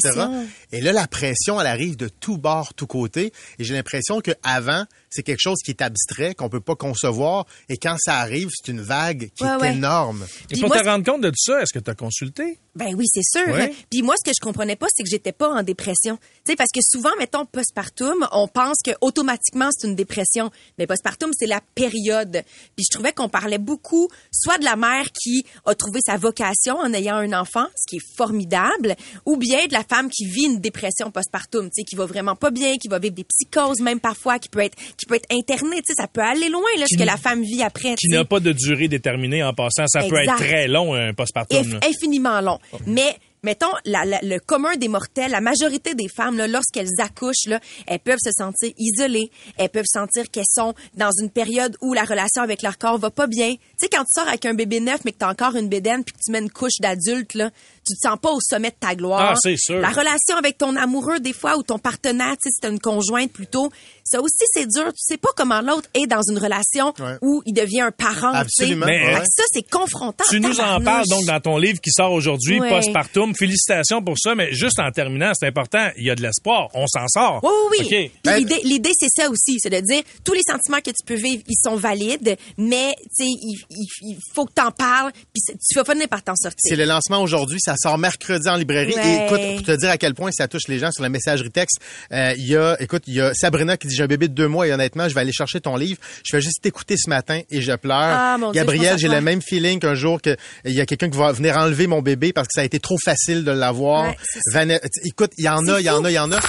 Et 0.72 0.82
là, 0.82 0.92
la 0.92 1.08
pression, 1.08 1.60
elle 1.60 1.68
arrive 1.68 1.96
de 1.98 2.08
tous 2.10 2.38
bords, 2.38 2.74
tous 2.74 2.88
côtés. 2.88 3.32
Et 3.60 3.64
j'ai 3.70 3.76
l'impression 3.76 4.20
que 4.20 4.32
avant, 4.42 4.86
c'est 5.10 5.24
quelque 5.24 5.42
chose 5.42 5.58
qui 5.64 5.72
est 5.72 5.82
abstrait, 5.82 6.36
qu'on 6.36 6.50
peut 6.50 6.60
pas 6.60 6.76
concevoir. 6.76 7.46
Et 7.70 7.78
quand 7.78 7.96
ça 8.00 8.18
arrive, 8.18 8.50
c'est 8.54 8.72
une 8.72 8.82
vague 8.82 9.30
qui 9.36 9.44
Ouais, 9.44 9.50
est 9.52 9.56
ouais. 9.62 9.74
énorme. 9.74 10.26
Et 10.46 10.54
Puis 10.54 10.60
pour 10.62 10.70
moi, 10.70 10.80
te 10.82 10.86
rendre 10.88 11.06
compte 11.06 11.22
de 11.22 11.30
tout 11.30 11.36
ça, 11.38 11.62
est-ce 11.62 11.74
que 11.74 11.80
tu 11.80 11.90
as 11.90 11.96
consulté? 11.96 12.58
Ben 12.76 12.94
oui, 12.96 13.06
c'est 13.12 13.24
sûr. 13.24 13.52
Ouais. 13.54 13.74
Puis 13.90 14.02
moi, 14.04 14.16
ce 14.24 14.30
que 14.30 14.34
je 14.36 14.42
comprenais 14.42 14.76
pas, 14.76 14.88
c'est 14.96 15.04
que 15.04 15.10
j'étais 15.10 15.32
pas 15.34 15.50
en 15.50 15.64
dépression. 15.64 16.18
Tu 16.46 16.52
sais, 16.52 16.56
parce 16.56 16.70
que 16.74 16.80
souvent, 16.82 17.10
mettons 17.18 17.46
postpartum, 17.46 18.28
on 18.32 18.48
pense 18.48 18.78
que 18.86 18.92
automatiquement 19.02 19.70
c'est 19.76 19.88
une 19.88 19.96
dépression. 19.96 20.52
Mais 20.78 20.88
postpartum, 20.88 21.32
c'est 21.38 21.48
la 21.48 21.62
période. 21.76 22.44
Puis 22.76 22.86
je 22.90 22.94
trouvais 22.96 23.12
qu'on 23.12 23.28
parlait 23.30 23.58
beaucoup, 23.58 24.08
soit 24.32 24.58
de 24.60 24.66
la 24.66 24.76
mère 24.76 25.08
qui 25.12 25.46
a 25.66 25.76
trouvé 25.76 26.00
sa 26.06 26.18
vocation 26.18 26.78
en 26.78 26.94
ayant 26.94 27.16
un 27.18 27.34
enfant, 27.34 27.66
ce 27.76 27.90
qui 27.90 27.98
est 27.98 28.16
formidable, 28.16 28.96
ou 29.26 29.38
bien 29.38 29.66
de 29.68 29.74
la 29.74 29.84
femme 29.84 30.10
qui 30.10 30.26
vit 30.26 30.46
une 30.46 30.60
dépression 30.60 31.12
postpartum, 31.12 31.66
tu 31.66 31.82
sais, 31.82 31.84
qui 31.84 31.96
va 31.96 32.06
vraiment 32.06 32.36
pas 32.36 32.52
bien, 32.52 32.78
qui 32.78 32.88
va 32.88 33.00
vivre 33.00 33.16
des 33.16 33.26
psychoses 33.26 33.82
même 33.82 34.00
parfois, 34.00 34.40
qui 34.40 34.48
peut 34.50 34.60
être, 34.60 34.78
qui 35.00 35.06
peut 35.06 35.16
être 35.16 35.32
internée. 35.32 35.78
Tu 35.78 35.88
sais, 35.88 35.94
ça 35.96 36.08
peut 36.08 36.22
aller 36.22 36.50
loin 36.50 36.62
là, 36.78 36.86
ce 36.90 36.98
que 36.98 37.04
la 37.04 37.18
femme 37.18 37.42
vit 37.42 37.64
après. 37.64 37.96
Qui 37.96 38.10
n'a 38.10 38.26
pas 38.26 38.40
de 38.40 38.52
durée 38.52 38.88
déterminée 38.88 39.44
en 39.44 39.54
passant. 39.54 39.88
Ça 39.88 40.02
peut 40.10 40.18
être 40.18 40.36
très 40.38 40.68
long, 40.68 40.94
un 40.94 41.14
postpartum. 41.14 41.80
Infiniment 41.88 42.42
long. 42.42 42.60
Mais 42.86 43.16
mettons 43.42 43.72
la- 43.86 44.04
la- 44.04 44.20
le 44.22 44.38
commun 44.40 44.76
des 44.76 44.90
mortels, 44.90 45.32
la 45.32 45.40
majorité 45.40 45.96
des 45.96 46.10
femmes 46.10 46.38
là, 46.38 46.46
lorsqu'elles 46.48 46.90
accouchent 47.00 47.46
là, 47.48 47.60
elles 47.88 48.00
peuvent 48.00 48.20
se 48.22 48.32
sentir 48.32 48.72
isolées, 48.78 49.32
elles 49.58 49.70
peuvent 49.70 49.86
sentir 49.88 50.30
qu'elles 50.30 50.44
sont 50.54 50.74
dans 50.96 51.12
une 51.22 51.30
période 51.30 51.78
où 51.82 51.94
la 51.94 52.04
relation 52.04 52.42
avec 52.42 52.62
leur 52.62 52.78
corps 52.78 52.98
va 52.98 53.10
pas 53.12 53.28
bien. 53.28 53.52
Tu 53.54 53.60
sais 53.78 53.88
quand 53.90 54.04
tu 54.04 54.12
sors 54.20 54.28
avec 54.28 54.46
un 54.46 54.54
bébé 54.54 54.82
neuf 54.82 55.06
mais 55.06 55.14
que 55.14 55.20
tu 55.20 55.26
as 55.26 55.30
encore 55.30 55.56
une 55.56 55.70
bédaine 55.70 56.04
puis 56.04 56.14
que 56.14 56.20
tu 56.26 56.32
mets 56.34 56.40
une 56.40 56.52
couche 56.52 56.80
d'adulte 56.82 57.34
là, 57.34 57.50
tu 57.90 57.96
te 57.96 58.08
sens 58.08 58.18
pas 58.22 58.32
au 58.32 58.40
sommet 58.42 58.70
de 58.70 58.76
ta 58.80 58.96
gloire. 58.96 59.32
Ah, 59.32 59.36
c'est 59.42 59.56
sûr. 59.58 59.80
La 59.80 59.90
relation 59.90 60.36
avec 60.38 60.58
ton 60.58 60.76
amoureux 60.76 61.20
des 61.20 61.34
fois 61.34 61.58
ou 61.58 61.64
ton 61.64 61.80
partenaire, 61.80 62.34
tu 62.34 62.44
sais 62.44 62.50
si 62.52 62.62
t'as 62.62 62.70
une 62.70 62.80
conjointe 62.80 63.32
plutôt, 63.32 63.70
ça 64.04 64.22
aussi 64.22 64.44
c'est 64.54 64.68
dur, 64.68 64.86
tu 64.88 65.00
sais 65.04 65.18
pas 65.18 65.30
comment 65.36 65.62
l'autre 65.62 65.90
est 65.94 66.08
dans 66.08 66.22
une 66.30 66.38
relation 66.38 66.94
Ouais. 67.00 67.18
où 67.22 67.42
il 67.46 67.54
devient 67.54 67.82
un 67.82 67.92
parent. 67.92 68.34
Absolument. 68.34 68.86
Mais- 68.86 69.00
Fait 69.06 69.14
ouais. 69.16 69.20
que 69.22 69.26
ça 69.36 69.44
c'est 69.52 69.70
confrontant. 69.70 70.24
Tu 70.30 70.40
nous 70.40 70.60
en 70.60 70.82
parles 70.82 71.06
donc 71.10 71.26
dans 71.26 71.40
ton 71.40 71.58
livre 71.58 71.80
qui 71.82 71.92
sort 71.92 72.12
aujourd'hui, 72.12 72.60
Ouais. 72.60 72.70
Postpartum. 72.70 73.34
Félicitations 73.36 74.02
pour 74.04 74.16
ça, 74.18 74.36
mais 74.36 74.54
juste 74.54 74.80
en 74.80 74.92
terminant, 74.92 75.32
c'est 75.34 75.48
important, 75.48 75.90
il 75.98 76.06
y 76.06 76.10
a 76.10 76.16
de 76.16 76.22
l'espoir. 76.22 76.70
On 76.74 76.86
s'en 76.88 77.08
sort. 77.08 77.40
Oui, 77.44 77.50
oui, 77.72 77.78
oui. 77.80 77.86
OK. 77.86 77.90
Puis 77.90 78.12
Ben- 78.24 78.38
l'idée, 78.38 78.62
l'idée, 78.64 78.92
c'est 79.00 79.10
ça 79.10 79.30
aussi, 79.30 79.58
c'est 79.60 79.70
de 79.70 79.80
dire 79.80 80.04
tous 80.24 80.34
les 80.34 80.42
sentiments 80.46 80.80
que 80.80 80.92
tu 80.92 81.04
peux 81.06 81.16
vivre, 81.16 81.44
ils 81.48 81.58
sont 81.64 81.76
valides, 81.76 82.36
mais 82.58 82.94
tu 83.16 83.26
sais, 83.26 83.30
il, 83.30 83.58
il- 83.70 83.88
il 84.02 84.18
faut 84.36 84.46
que 84.46 84.54
t'en 84.54 84.72
parles, 84.72 85.12
puis 85.34 85.42
tu 85.46 85.76
vas 85.76 85.84
pas 85.84 85.94
finir 85.94 86.08
par 86.10 86.24
t'en 86.24 86.36
sortir. 86.36 86.60
C'est 86.64 86.76
le 86.76 86.86
lancement 86.86 87.22
aujourd'hui. 87.22 87.60
Ça 87.60 87.76
sort 87.80 87.98
mercredi 87.98 88.48
en 88.50 88.56
librairie. 88.56 88.94
Ouais. 88.94 89.08
Et 89.08 89.26
écoute, 89.26 89.42
pour 89.58 89.66
te 89.66 89.80
dire 89.80 89.90
à 89.90 89.98
quel 89.98 90.14
point 90.14 90.32
ça 90.32 90.48
touche 90.48 90.68
les 90.68 90.80
gens 90.80 90.92
sur 90.92 91.04
la 91.04 91.10
messagerie 91.10 91.50
texte, 91.50 91.80
euh, 92.12 92.34
il 92.38 92.48
y 92.48 92.56
a, 92.56 92.76
écoute, 92.82 93.04
il 93.08 93.16
y 93.16 93.22
a 93.22 93.34
Sabrina 93.34 93.78
qui 93.78 93.88
dit 93.88 93.96
j'ai 93.96 94.04
un 94.04 94.08
bébé 94.08 94.28
de 94.28 94.34
deux 94.34 94.48
mois 94.48 94.68
et 94.68 94.74
honnêtement, 94.74 95.08
je 95.08 95.16
vais 95.16 95.22
aller 95.22 95.32
chercher 95.32 95.62
ton 95.62 95.76
livre. 95.76 96.00
Je 96.24 96.36
vais 96.36 96.42
juste 96.42 96.62
t'écouter 96.62 96.96
ce 96.98 97.10
matin 97.10 97.42
et 97.50 97.62
je 97.62 97.74
pleure. 97.76 97.98
Ah, 97.98 98.38
mon 98.38 98.52
Gabriel, 98.52 98.98
j'ai 98.98 99.08
le 99.08 99.22
même 99.22 99.42
feeling 99.42 99.80
qu'un 99.80 99.96
jour 99.96 100.22
que 100.22 100.36
il 100.66 100.74
y 100.74 100.82
a 100.82 100.86
quelqu'un 100.86 101.10
qui 101.10 101.18
va 101.18 101.32
venir 101.32 101.58
enlever 101.58 101.88
mon 101.88 102.02
bébé 102.02 102.34
parce 102.34 102.48
que 102.48 102.54
ça 102.56 102.62
a 102.62 102.66
été 102.66 102.80
trop 102.80 102.98
facile 103.04 103.44
de 103.44 103.52
l'avoir. 103.52 104.14
Ouais, 104.54 104.80
écoute, 105.06 105.32
il 105.38 105.46
y 105.46 105.50
en 105.50 105.68
a, 105.68 105.80
il 105.80 105.86
y 105.86 105.90
en 105.90 106.04
a, 106.04 106.12
il 106.12 106.16
y 106.16 106.20
en 106.20 106.32
a. 106.32 106.40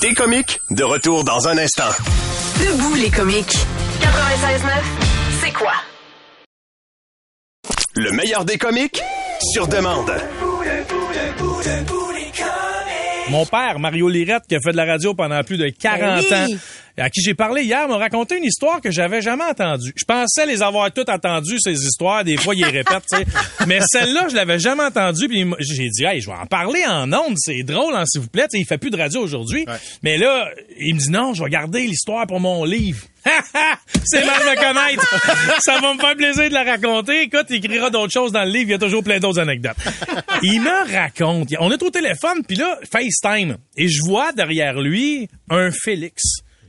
T'es 0.00 0.14
comique, 0.14 0.60
de 0.70 0.84
retour 0.84 1.24
dans 1.24 1.48
un 1.48 1.56
instant. 1.56 1.90
Debout 2.58 2.94
les 2.94 3.10
comiques. 3.10 3.56
96.9, 4.00 4.70
c'est 5.42 5.52
quoi? 5.52 5.72
Le 7.96 8.10
meilleur 8.10 8.44
des 8.44 8.58
comiques, 8.58 9.00
sur 9.52 9.68
demande. 9.68 10.12
Mon 13.30 13.46
père, 13.46 13.78
Mario 13.78 14.08
Lirette, 14.08 14.42
qui 14.46 14.54
a 14.54 14.60
fait 14.60 14.72
de 14.72 14.76
la 14.76 14.84
radio 14.84 15.14
pendant 15.14 15.42
plus 15.42 15.56
de 15.56 15.68
40 15.70 16.24
Ben 16.28 16.46
oui. 16.46 16.54
ans, 16.54 16.58
et 16.98 17.00
à 17.00 17.08
qui 17.08 17.22
j'ai 17.22 17.32
parlé 17.32 17.62
hier, 17.62 17.88
m'a 17.88 17.96
raconté 17.96 18.36
une 18.36 18.44
histoire 18.44 18.82
que 18.82 18.90
j'avais 18.90 19.22
jamais 19.22 19.44
entendue. 19.44 19.92
Je 19.96 20.04
pensais 20.04 20.44
les 20.44 20.62
avoir 20.62 20.92
toutes 20.92 21.08
entendues, 21.08 21.58
ces 21.58 21.72
histoires. 21.72 22.22
Des 22.22 22.36
fois, 22.36 22.54
il 22.54 22.60
les 22.64 22.70
répète, 22.70 23.02
tu 23.10 23.16
sais. 23.16 23.24
Mais 23.66 23.80
celle-là, 23.90 24.28
je 24.28 24.36
l'avais 24.36 24.58
jamais 24.58 24.84
entendue. 24.84 25.26
Puis 25.26 25.44
j'ai 25.58 25.88
dit, 25.88 26.04
hey, 26.04 26.20
je 26.20 26.26
vais 26.26 26.36
en 26.36 26.46
parler 26.46 26.82
en 26.86 27.10
ondes. 27.14 27.36
C'est 27.38 27.62
drôle, 27.62 27.94
hein, 27.96 28.04
s'il 28.06 28.20
vous 28.20 28.28
plaît. 28.28 28.44
Tu 28.44 28.58
sais, 28.58 28.60
il 28.60 28.66
fait 28.66 28.78
plus 28.78 28.90
de 28.90 28.98
radio 28.98 29.22
aujourd'hui. 29.22 29.64
Mais 30.02 30.18
là, 30.18 30.50
il 30.78 30.94
me 30.94 31.00
dit, 31.00 31.10
non, 31.10 31.32
je 31.32 31.42
vais 31.42 31.50
garder 31.50 31.80
l'histoire 31.86 32.26
pour 32.26 32.40
mon 32.40 32.64
livre. 32.64 33.02
C'est 34.04 34.24
mal 34.24 34.40
de 34.40 34.54
connaître. 34.60 35.60
Ça 35.60 35.78
va 35.80 35.94
me 35.94 35.98
faire 35.98 36.16
plaisir 36.16 36.48
de 36.48 36.54
la 36.54 36.64
raconter. 36.64 37.22
Écoute, 37.22 37.46
il 37.50 37.56
écrira 37.56 37.90
d'autres 37.90 38.12
choses 38.12 38.32
dans 38.32 38.44
le 38.44 38.50
livre. 38.50 38.68
Il 38.68 38.72
y 38.72 38.74
a 38.74 38.78
toujours 38.78 39.02
plein 39.02 39.18
d'autres 39.18 39.40
anecdotes. 39.40 39.76
Il 40.42 40.60
me 40.60 40.92
raconte. 40.94 41.48
On 41.58 41.70
est 41.70 41.82
au 41.82 41.90
téléphone, 41.90 42.42
puis 42.46 42.56
là, 42.56 42.78
FaceTime. 42.90 43.56
Et 43.76 43.88
je 43.88 44.00
vois 44.04 44.32
derrière 44.32 44.80
lui 44.80 45.28
un 45.50 45.70
Félix 45.70 46.22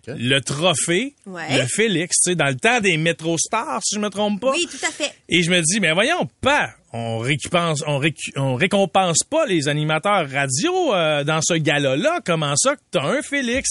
le 0.07 0.37
trophée, 0.39 1.15
Ouais. 1.25 1.57
le 1.57 1.65
Félix, 1.65 2.17
tu 2.23 2.29
sais, 2.29 2.35
dans 2.35 2.45
le 2.45 2.53
temps 2.55 2.79
des 2.79 2.95
Metro 2.95 3.39
Stars, 3.39 3.79
si 3.83 3.95
je 3.95 3.99
me 3.99 4.09
trompe 4.09 4.39
pas. 4.39 4.51
Oui, 4.51 4.67
tout 4.69 4.85
à 4.85 4.91
fait. 4.91 5.11
Et 5.27 5.41
je 5.41 5.49
me 5.49 5.59
dis, 5.61 5.79
mais 5.79 5.93
voyons, 5.93 6.29
pas, 6.41 6.69
on 6.93 7.17
récompense, 7.17 7.81
on, 7.87 7.97
récu- 7.99 8.31
on 8.35 8.53
récompense 8.53 9.23
pas 9.27 9.47
les 9.47 9.67
animateurs 9.67 10.29
radio 10.29 10.93
euh, 10.93 11.23
dans 11.23 11.39
ce 11.41 11.55
gala-là. 11.55 12.19
Comment 12.23 12.53
ça 12.55 12.75
que 12.75 12.81
t'as 12.91 13.01
un 13.01 13.23
Félix? 13.23 13.67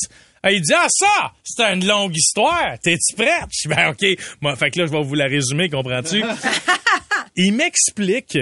Ah, 0.47 0.53
il 0.53 0.61
dit, 0.61 0.75
ah 0.77 0.87
ça, 0.91 1.33
c'est 1.43 1.63
une 1.63 1.87
longue 1.87 2.15
histoire. 2.15 2.79
T'es-tu 2.83 3.17
prête? 3.17 3.49
Je 3.51 3.67
dis, 3.67 3.75
ben 3.75 3.89
ok. 3.89 4.05
Moi, 4.43 4.55
fait 4.57 4.71
que 4.71 4.81
là, 4.81 4.87
je 4.87 4.93
vais 4.93 5.03
vous 5.03 5.15
la 5.15 5.25
résumer, 5.25 5.71
comprends-tu? 5.71 6.23
il 7.37 7.55
m'explique 7.55 8.39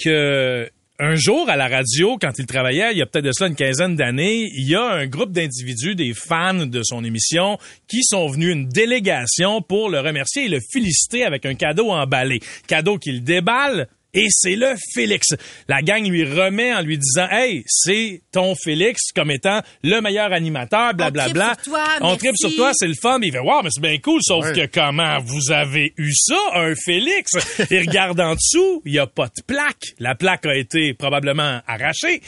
que 0.00 0.70
un 1.00 1.16
jour 1.16 1.50
à 1.50 1.56
la 1.56 1.66
radio, 1.66 2.16
quand 2.16 2.38
il 2.38 2.46
travaillait, 2.46 2.92
il 2.92 2.98
y 2.98 3.02
a 3.02 3.06
peut-être 3.06 3.24
de 3.24 3.32
cela 3.32 3.48
une 3.48 3.56
quinzaine 3.56 3.96
d'années, 3.96 4.50
il 4.54 4.68
y 4.68 4.76
a 4.76 4.84
un 4.84 5.06
groupe 5.06 5.32
d'individus, 5.32 5.96
des 5.96 6.14
fans 6.14 6.66
de 6.66 6.82
son 6.84 7.02
émission, 7.02 7.58
qui 7.88 8.04
sont 8.04 8.28
venus 8.28 8.52
une 8.52 8.68
délégation 8.68 9.62
pour 9.62 9.88
le 9.90 9.98
remercier 9.98 10.44
et 10.44 10.48
le 10.48 10.60
féliciter 10.60 11.24
avec 11.24 11.44
un 11.44 11.54
cadeau 11.54 11.90
emballé. 11.90 12.38
Cadeau 12.68 12.98
qu'il 12.98 13.24
déballe. 13.24 13.88
Et 14.12 14.26
c'est 14.30 14.56
le 14.56 14.74
Félix. 14.94 15.28
La 15.68 15.82
gang 15.82 16.04
lui 16.08 16.24
remet 16.24 16.74
en 16.74 16.80
lui 16.82 16.98
disant 16.98 17.28
Hey, 17.30 17.62
c'est 17.66 18.22
ton 18.32 18.54
Félix 18.56 19.12
comme 19.14 19.30
étant 19.30 19.60
le 19.84 20.00
meilleur 20.00 20.32
animateur, 20.32 20.94
blablabla. 20.94 21.54
tripe 21.56 21.62
sur 21.64 21.72
toi, 21.72 21.84
On 22.00 22.16
tripe 22.16 22.36
sur 22.36 22.54
toi, 22.56 22.70
c'est 22.74 22.88
le 22.88 22.94
fun. 23.00 23.18
Il 23.22 23.30
fait 23.32 23.38
Wow, 23.38 23.62
mais 23.62 23.70
c'est 23.70 23.80
bien 23.80 23.98
cool, 23.98 24.20
sauf 24.22 24.44
Ouais. 24.46 24.52
que 24.52 24.66
comment 24.66 25.18
vous 25.20 25.52
avez 25.52 25.92
eu 25.96 26.12
ça, 26.14 26.38
un 26.54 26.74
Félix? 26.74 27.32
Il 27.70 27.78
regarde 27.80 28.20
en 28.20 28.34
dessous, 28.34 28.82
il 28.84 28.92
n'y 28.92 28.98
a 28.98 29.06
pas 29.06 29.26
de 29.26 29.42
plaque. 29.46 29.94
La 29.98 30.14
plaque 30.14 30.46
a 30.46 30.56
été 30.56 30.92
probablement 30.94 31.60
arrachée. 31.66 32.20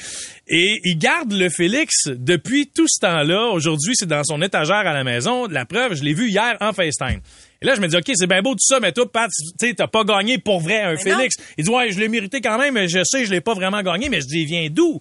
Et 0.49 0.79
il 0.85 0.99
garde 0.99 1.33
le 1.33 1.49
Félix 1.49 2.07
depuis 2.09 2.69
tout 2.69 2.87
ce 2.89 3.01
temps-là. 3.01 3.49
Aujourd'hui, 3.53 3.95
c'est 3.97 4.09
dans 4.09 4.23
son 4.25 4.41
étagère 4.43 4.77
à 4.87 4.93
la 4.93 5.05
maison. 5.05 5.47
La 5.49 5.65
preuve, 5.65 5.95
je 5.95 6.03
l'ai 6.05 6.15
vu 6.15 6.29
hier 6.29 6.57
en 6.61 6.73
FaceTime. 6.73 7.21
Et 7.63 7.65
là, 7.65 7.77
je 7.77 7.81
me 7.81 7.87
dis, 7.87 7.97
OK, 7.97 8.11
c'est 8.15 8.27
bien 8.27 8.43
beau 8.43 8.53
tout 8.53 8.67
ça, 8.67 8.81
mais 8.81 8.93
toi, 8.93 9.11
Pat, 9.11 9.31
tu 9.31 9.69
sais, 9.69 9.75
t'as 9.75 9.87
pas 9.87 10.03
gagné 10.03 10.39
pour 10.39 10.61
vrai 10.61 10.83
un 10.83 10.97
Félix. 10.97 11.37
Il 11.57 11.65
dit, 11.65 11.71
ouais, 11.71 11.93
je 11.93 12.01
l'ai 12.01 12.09
mérité 12.09 12.41
quand 12.41 12.59
même, 12.59 12.75
mais 12.75 12.89
je 12.89 13.05
sais, 13.05 13.25
je 13.25 13.31
l'ai 13.31 13.41
pas 13.41 13.55
vraiment 13.55 13.83
gagné, 13.83 14.09
mais 14.09 14.21
je 14.21 14.27
dis, 14.27 14.41
il 14.41 14.47
vient 14.47 14.69
d'où? 14.69 15.01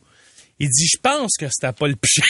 Il 0.59 0.69
dit, 0.69 0.87
je 0.87 0.97
pense 1.01 1.31
que 1.39 1.47
c'était 1.49 1.73
pas 1.73 1.87
le 1.87 1.95
piché. 2.01 2.21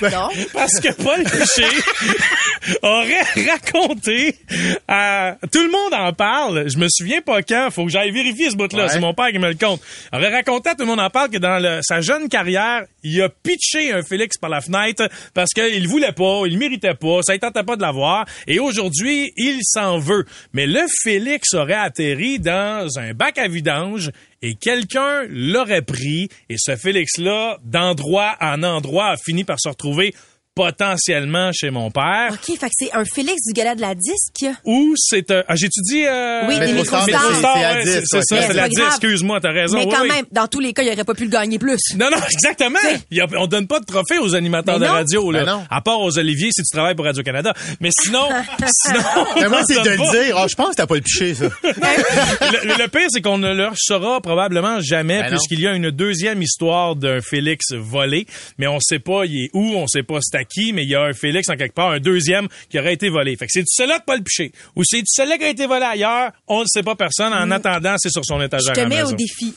Pardon. 0.00 0.28
Parce 0.52 0.80
que 0.80 0.92
Paul 0.94 1.22
Piché 1.24 1.66
aurait 2.82 3.22
raconté 3.50 4.36
à... 4.88 5.36
Tout 5.52 5.62
le 5.62 5.70
monde 5.70 5.94
en 5.94 6.12
parle. 6.12 6.68
Je 6.70 6.78
me 6.78 6.86
souviens 6.88 7.20
pas 7.20 7.42
quand. 7.42 7.68
Faut 7.70 7.84
que 7.84 7.90
j'aille 7.90 8.10
vérifier 8.10 8.50
ce 8.50 8.56
bout-là. 8.56 8.84
Ouais. 8.84 8.88
C'est 8.90 9.00
mon 9.00 9.14
père 9.14 9.30
qui 9.30 9.38
me 9.38 9.48
le 9.48 9.54
compte. 9.54 9.80
aurait 10.12 10.30
raconté 10.32 10.70
à 10.70 10.74
tout 10.74 10.82
le 10.82 10.86
monde 10.86 11.00
en 11.00 11.10
parle 11.10 11.30
que 11.30 11.38
dans 11.38 11.58
le- 11.62 11.80
sa 11.82 12.00
jeune 12.00 12.28
carrière, 12.28 12.82
il 13.02 13.20
a 13.22 13.28
pitché 13.28 13.92
un 13.92 14.02
Félix 14.02 14.36
par 14.38 14.50
la 14.50 14.60
fenêtre 14.60 15.08
parce 15.34 15.50
qu'il 15.50 15.86
voulait 15.88 16.12
pas, 16.12 16.42
il 16.46 16.58
méritait 16.58 16.94
pas, 16.94 17.20
ça 17.22 17.34
ne 17.34 17.38
tentait 17.38 17.62
pas 17.64 17.76
de 17.76 17.82
l'avoir. 17.82 18.24
Et 18.46 18.58
aujourd'hui, 18.58 19.32
il 19.36 19.58
s'en 19.62 19.98
veut. 19.98 20.24
Mais 20.52 20.66
le 20.66 20.80
Félix 21.02 21.54
aurait 21.54 21.74
atterri 21.74 22.38
dans 22.38 22.88
un 22.98 23.12
bac 23.14 23.38
à 23.38 23.48
vidange 23.48 24.10
et 24.42 24.54
quelqu'un 24.54 25.22
l'aurait 25.28 25.82
pris. 25.82 26.28
Et 26.48 26.56
ce 26.58 26.76
Félix-là, 26.76 27.58
d'endroit 27.64 28.36
en 28.40 28.62
endroit, 28.62 29.10
a 29.10 29.16
fini 29.16 29.44
par 29.44 29.58
se 29.60 29.68
retrouver 29.68 30.14
potentiellement 30.54 31.50
chez 31.52 31.70
mon 31.70 31.90
père. 31.90 32.30
OK, 32.32 32.58
fait 32.58 32.66
que 32.66 32.72
c'est 32.78 32.92
un 32.94 33.04
Félix 33.04 33.36
du 33.46 33.52
gala 33.52 33.74
de 33.74 33.80
la 33.80 33.94
disque. 33.94 34.44
Ou 34.64 34.94
c'est 34.96 35.30
un... 35.30 35.42
Ah, 35.48 35.54
j'ai-tu 35.56 35.80
dit... 35.82 36.04
Euh... 36.06 36.42
Oui, 36.48 36.58
des 36.58 36.72
Métro 36.72 36.84
Stars, 36.84 37.06
microstars. 37.06 37.56
mais 37.56 37.62
Métro 37.62 37.62
c'est- 37.64 37.64
c'est 37.64 37.64
à 37.64 37.74
ouais, 37.74 37.82
10, 37.84 37.90
c'est 37.92 38.02
c'est 38.04 38.16
ouais. 38.16 38.22
ça, 38.22 38.46
c'est 38.48 38.52
la 38.54 38.62
pas 38.62 38.68
10. 38.68 38.74
grave. 38.76 38.88
Excuse-moi, 38.90 39.40
t'as 39.40 39.52
raison. 39.52 39.78
Mais 39.78 39.86
quand 39.86 40.02
oui. 40.02 40.08
même, 40.08 40.24
dans 40.30 40.46
tous 40.48 40.60
les 40.60 40.72
cas, 40.72 40.82
il 40.82 40.90
aurait 40.92 41.04
pas 41.04 41.14
pu 41.14 41.24
le 41.24 41.30
gagner 41.30 41.58
plus. 41.58 41.78
Non, 41.96 42.10
non, 42.10 42.18
exactement. 42.30 42.78
Il 43.10 43.16
y 43.16 43.20
a- 43.20 43.26
on 43.38 43.46
donne 43.46 43.66
pas 43.66 43.80
de 43.80 43.84
trophée 43.86 44.18
aux 44.18 44.34
animateurs 44.34 44.78
de 44.78 44.86
radio, 44.86 45.30
là. 45.30 45.44
Ben 45.44 45.52
non. 45.52 45.64
À 45.70 45.80
part 45.80 46.00
aux 46.00 46.18
Olivier 46.18 46.50
si 46.54 46.62
tu 46.62 46.70
travailles 46.76 46.94
pour 46.94 47.04
Radio-Canada. 47.06 47.54
Mais 47.80 47.90
sinon, 48.02 48.28
sinon. 48.86 49.00
Mais 49.40 49.48
moi, 49.48 49.62
c'est 49.66 49.82
de 49.82 49.88
le 49.90 49.96
dire. 50.24 50.36
Ah, 50.36 50.46
je 50.48 50.54
pense 50.54 50.70
que 50.70 50.74
t'as 50.76 50.86
pas 50.86 50.96
le 50.96 51.00
piché, 51.00 51.34
ça. 51.34 51.44
le, 51.62 52.78
le- 52.82 52.88
pire, 52.88 53.08
c'est 53.10 53.22
qu'on 53.22 53.38
ne 53.38 53.54
le 53.54 53.68
saura 53.76 54.20
probablement 54.20 54.80
jamais, 54.80 55.18
Ben 55.20 55.30
non. 55.30 55.36
puisqu'il 55.36 55.60
y 55.60 55.66
a 55.66 55.72
une 55.74 55.90
deuxième 55.90 56.42
histoire 56.42 56.94
d'un 56.96 57.20
Félix 57.20 57.72
volé. 57.72 58.26
Mais 58.58 58.66
on 58.66 58.78
sait 58.80 58.98
pas 58.98 59.24
il 59.24 59.44
est 59.44 59.50
où, 59.54 59.74
on 59.76 59.86
sait 59.86 60.02
pas 60.02 60.18
c'est 60.20 60.36
mais 60.72 60.82
il 60.84 60.88
y 60.90 60.94
a 60.94 61.02
un 61.02 61.12
Félix 61.12 61.48
en 61.48 61.56
quelque 61.56 61.74
part, 61.74 61.90
un 61.90 62.00
deuxième 62.00 62.48
qui 62.70 62.78
aurait 62.78 62.94
été 62.94 63.08
volé. 63.08 63.36
Fait 63.36 63.46
que 63.46 63.52
c'est 63.52 63.64
celui-là 63.66 63.98
de 63.98 64.04
Paul 64.04 64.22
Piché. 64.22 64.52
Ou 64.76 64.82
c'est 64.84 65.02
celui-là 65.06 65.38
qui 65.38 65.44
a 65.44 65.48
été 65.48 65.66
volé 65.66 65.84
ailleurs, 65.84 66.32
on 66.48 66.60
ne 66.62 66.66
sait 66.66 66.82
pas 66.82 66.94
personne. 66.96 67.32
En 67.32 67.50
attendant, 67.50 67.94
c'est 67.98 68.10
sur 68.10 68.24
son 68.24 68.38
Je 68.40 68.44
étagère 68.46 68.74
te 68.74 68.80
à 68.80 68.82
la 68.84 68.88
mets 68.88 69.02
au 69.02 69.12
défi. 69.12 69.54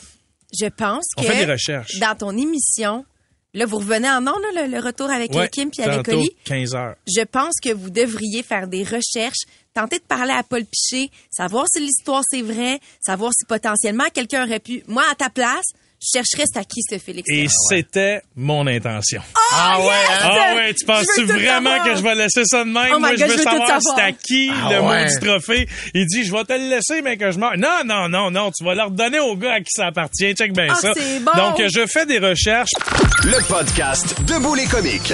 Je 0.58 0.66
pense 0.66 1.04
On 1.16 1.22
que 1.22 1.28
fait 1.28 1.44
des 1.44 1.52
recherches. 1.52 1.98
dans 1.98 2.16
ton 2.16 2.30
émission, 2.36 3.04
là, 3.52 3.66
vous 3.66 3.78
revenez 3.78 4.08
en 4.08 4.20
nom, 4.20 4.34
là, 4.54 4.66
le, 4.66 4.72
le 4.72 4.80
retour 4.80 5.10
avec 5.10 5.32
Ouais, 5.34 5.48
Kim 5.48 5.70
puis 5.70 5.82
avec 5.82 6.06
Oli. 6.08 6.30
15 6.44 6.74
heures. 6.74 6.94
Je 7.06 7.22
pense 7.24 7.54
que 7.62 7.72
vous 7.72 7.90
devriez 7.90 8.42
faire 8.42 8.68
des 8.68 8.84
recherches, 8.84 9.44
tenter 9.74 9.98
de 9.98 10.04
parler 10.04 10.32
à 10.32 10.42
Paul 10.42 10.64
Piché, 10.64 11.10
savoir 11.30 11.66
si 11.72 11.80
l'histoire 11.80 12.22
c'est 12.30 12.42
vrai, 12.42 12.78
savoir 13.04 13.32
si 13.36 13.44
potentiellement 13.46 14.04
quelqu'un 14.14 14.46
aurait 14.46 14.60
pu. 14.60 14.82
Moi, 14.86 15.02
à 15.10 15.14
ta 15.14 15.30
place, 15.30 15.64
je 16.02 16.18
chercherais 16.18 16.44
c'est 16.52 16.58
à 16.58 16.64
qui 16.64 16.80
ce 16.88 16.98
Félix. 16.98 17.28
Et 17.30 17.46
c'était 17.68 18.20
mon 18.36 18.66
intention. 18.66 19.22
Ah 19.52 19.78
ouais, 19.80 19.86
hein? 19.86 20.18
Ah 20.22 20.54
ouais, 20.56 20.74
tu 20.74 20.84
penses-tu 20.84 21.22
Je 21.22 21.26
tout 21.26 21.32
vraiment 21.32 21.82
que 21.84 21.96
je 21.96 22.02
vais 22.02 22.14
laisser 22.14 22.42
ça 22.44 22.64
de 22.64 22.70
même? 22.70 22.88
Oh 22.92 22.96
my 22.96 23.00
Moi, 23.00 23.14
je 23.16 23.20
God, 23.20 23.28
veux 23.30 23.32
je 23.32 23.38
veux 23.38 23.44
tout 23.44 23.50
savoir 23.66 23.80
c'est 23.96 24.02
à 24.02 24.12
qui 24.12 24.50
Ah 24.52 24.68
le 24.72 24.80
ouais. 24.82 25.04
mot 25.04 25.10
du 25.10 25.26
trophée. 25.26 25.68
Il 25.94 26.06
dit, 26.06 26.24
je 26.24 26.32
vais 26.32 26.44
te 26.44 26.52
le 26.52 26.68
laisser, 26.68 27.02
mais 27.02 27.16
que 27.16 27.30
je 27.30 27.38
meurs. 27.38 27.56
Non, 27.56 27.78
non, 27.84 28.08
non, 28.08 28.30
non, 28.30 28.50
tu 28.56 28.64
vas 28.64 28.74
le 28.74 28.82
redonner 28.82 29.20
au 29.20 29.36
gars 29.36 29.54
à 29.54 29.60
qui 29.60 29.70
ça 29.74 29.86
appartient. 29.86 30.32
Check 30.34 30.52
bien 30.52 30.68
Ah, 30.70 30.74
ça. 30.74 30.92
c'est 30.94 31.20
bon. 31.20 31.32
Donc, 31.36 31.62
je 31.66 31.86
fais 31.86 32.06
des 32.06 32.18
recherches. 32.18 32.70
Le 33.24 33.42
podcast 33.48 34.14
Debout 34.26 34.54
les 34.54 34.66
comiques. 34.66 35.12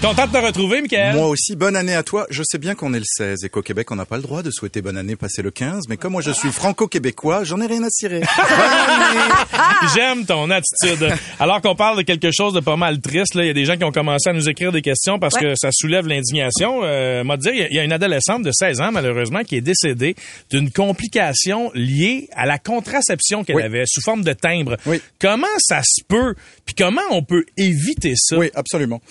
Content 0.00 0.28
de 0.28 0.32
te 0.32 0.38
retrouver, 0.38 0.80
Michael. 0.80 1.16
Moi 1.16 1.26
aussi, 1.26 1.56
bonne 1.56 1.74
année 1.74 1.94
à 1.96 2.04
toi. 2.04 2.24
Je 2.30 2.44
sais 2.46 2.58
bien 2.58 2.76
qu'on 2.76 2.94
est 2.94 3.00
le 3.00 3.04
16 3.04 3.44
et 3.44 3.48
qu'au 3.48 3.62
Québec, 3.62 3.90
on 3.90 3.96
n'a 3.96 4.06
pas 4.06 4.16
le 4.16 4.22
droit 4.22 4.44
de 4.44 4.50
souhaiter 4.52 4.80
bonne 4.80 4.96
année 4.96 5.16
passer 5.16 5.42
le 5.42 5.50
15, 5.50 5.84
mais 5.88 5.96
comme 5.96 6.12
moi 6.12 6.22
je 6.22 6.30
suis 6.30 6.50
franco-québécois, 6.52 7.42
j'en 7.42 7.60
ai 7.60 7.66
rien 7.66 7.82
à 7.82 7.90
cirer. 7.90 8.20
J'aime 9.96 10.24
ton 10.24 10.50
attitude. 10.50 11.12
Alors 11.40 11.60
qu'on 11.60 11.74
parle 11.74 11.96
de 11.98 12.02
quelque 12.02 12.30
chose 12.30 12.54
de 12.54 12.60
pas 12.60 12.76
mal 12.76 13.00
triste, 13.00 13.32
il 13.34 13.44
y 13.46 13.50
a 13.50 13.52
des 13.52 13.64
gens 13.64 13.76
qui 13.76 13.82
ont 13.82 13.90
commencé 13.90 14.30
à 14.30 14.32
nous 14.32 14.48
écrire 14.48 14.70
des 14.70 14.82
questions 14.82 15.18
parce 15.18 15.34
Ouais. 15.34 15.40
que 15.42 15.54
ça 15.56 15.70
soulève 15.72 16.06
l'indignation. 16.06 16.80
Euh, 16.84 17.24
m'a 17.24 17.36
dire, 17.36 17.52
il 17.52 17.58
y 17.58 17.64
a- 17.64 17.68
il 17.68 17.74
y 17.74 17.78
a 17.80 17.82
une 17.84 17.92
adolescente 17.92 18.44
de 18.44 18.52
16 18.52 18.80
ans, 18.80 18.92
malheureusement, 18.92 19.42
qui 19.42 19.56
est 19.56 19.60
décédée 19.60 20.14
d'une 20.50 20.70
complication 20.70 21.72
liée 21.74 22.28
à 22.36 22.46
la 22.46 22.58
contraception 22.58 23.42
qu'elle 23.42 23.56
Oui. 23.56 23.62
avait 23.64 23.82
sous 23.86 24.00
forme 24.00 24.22
de 24.22 24.32
timbre. 24.32 24.76
Oui. 24.86 25.02
Comment 25.20 25.46
ça 25.58 25.80
se 25.84 26.04
peut? 26.06 26.36
Puis 26.64 26.76
comment 26.76 27.02
on 27.10 27.24
peut 27.24 27.44
éviter 27.56 28.14
ça? 28.16 28.38
Oui, 28.38 28.50
absolument. 28.54 29.02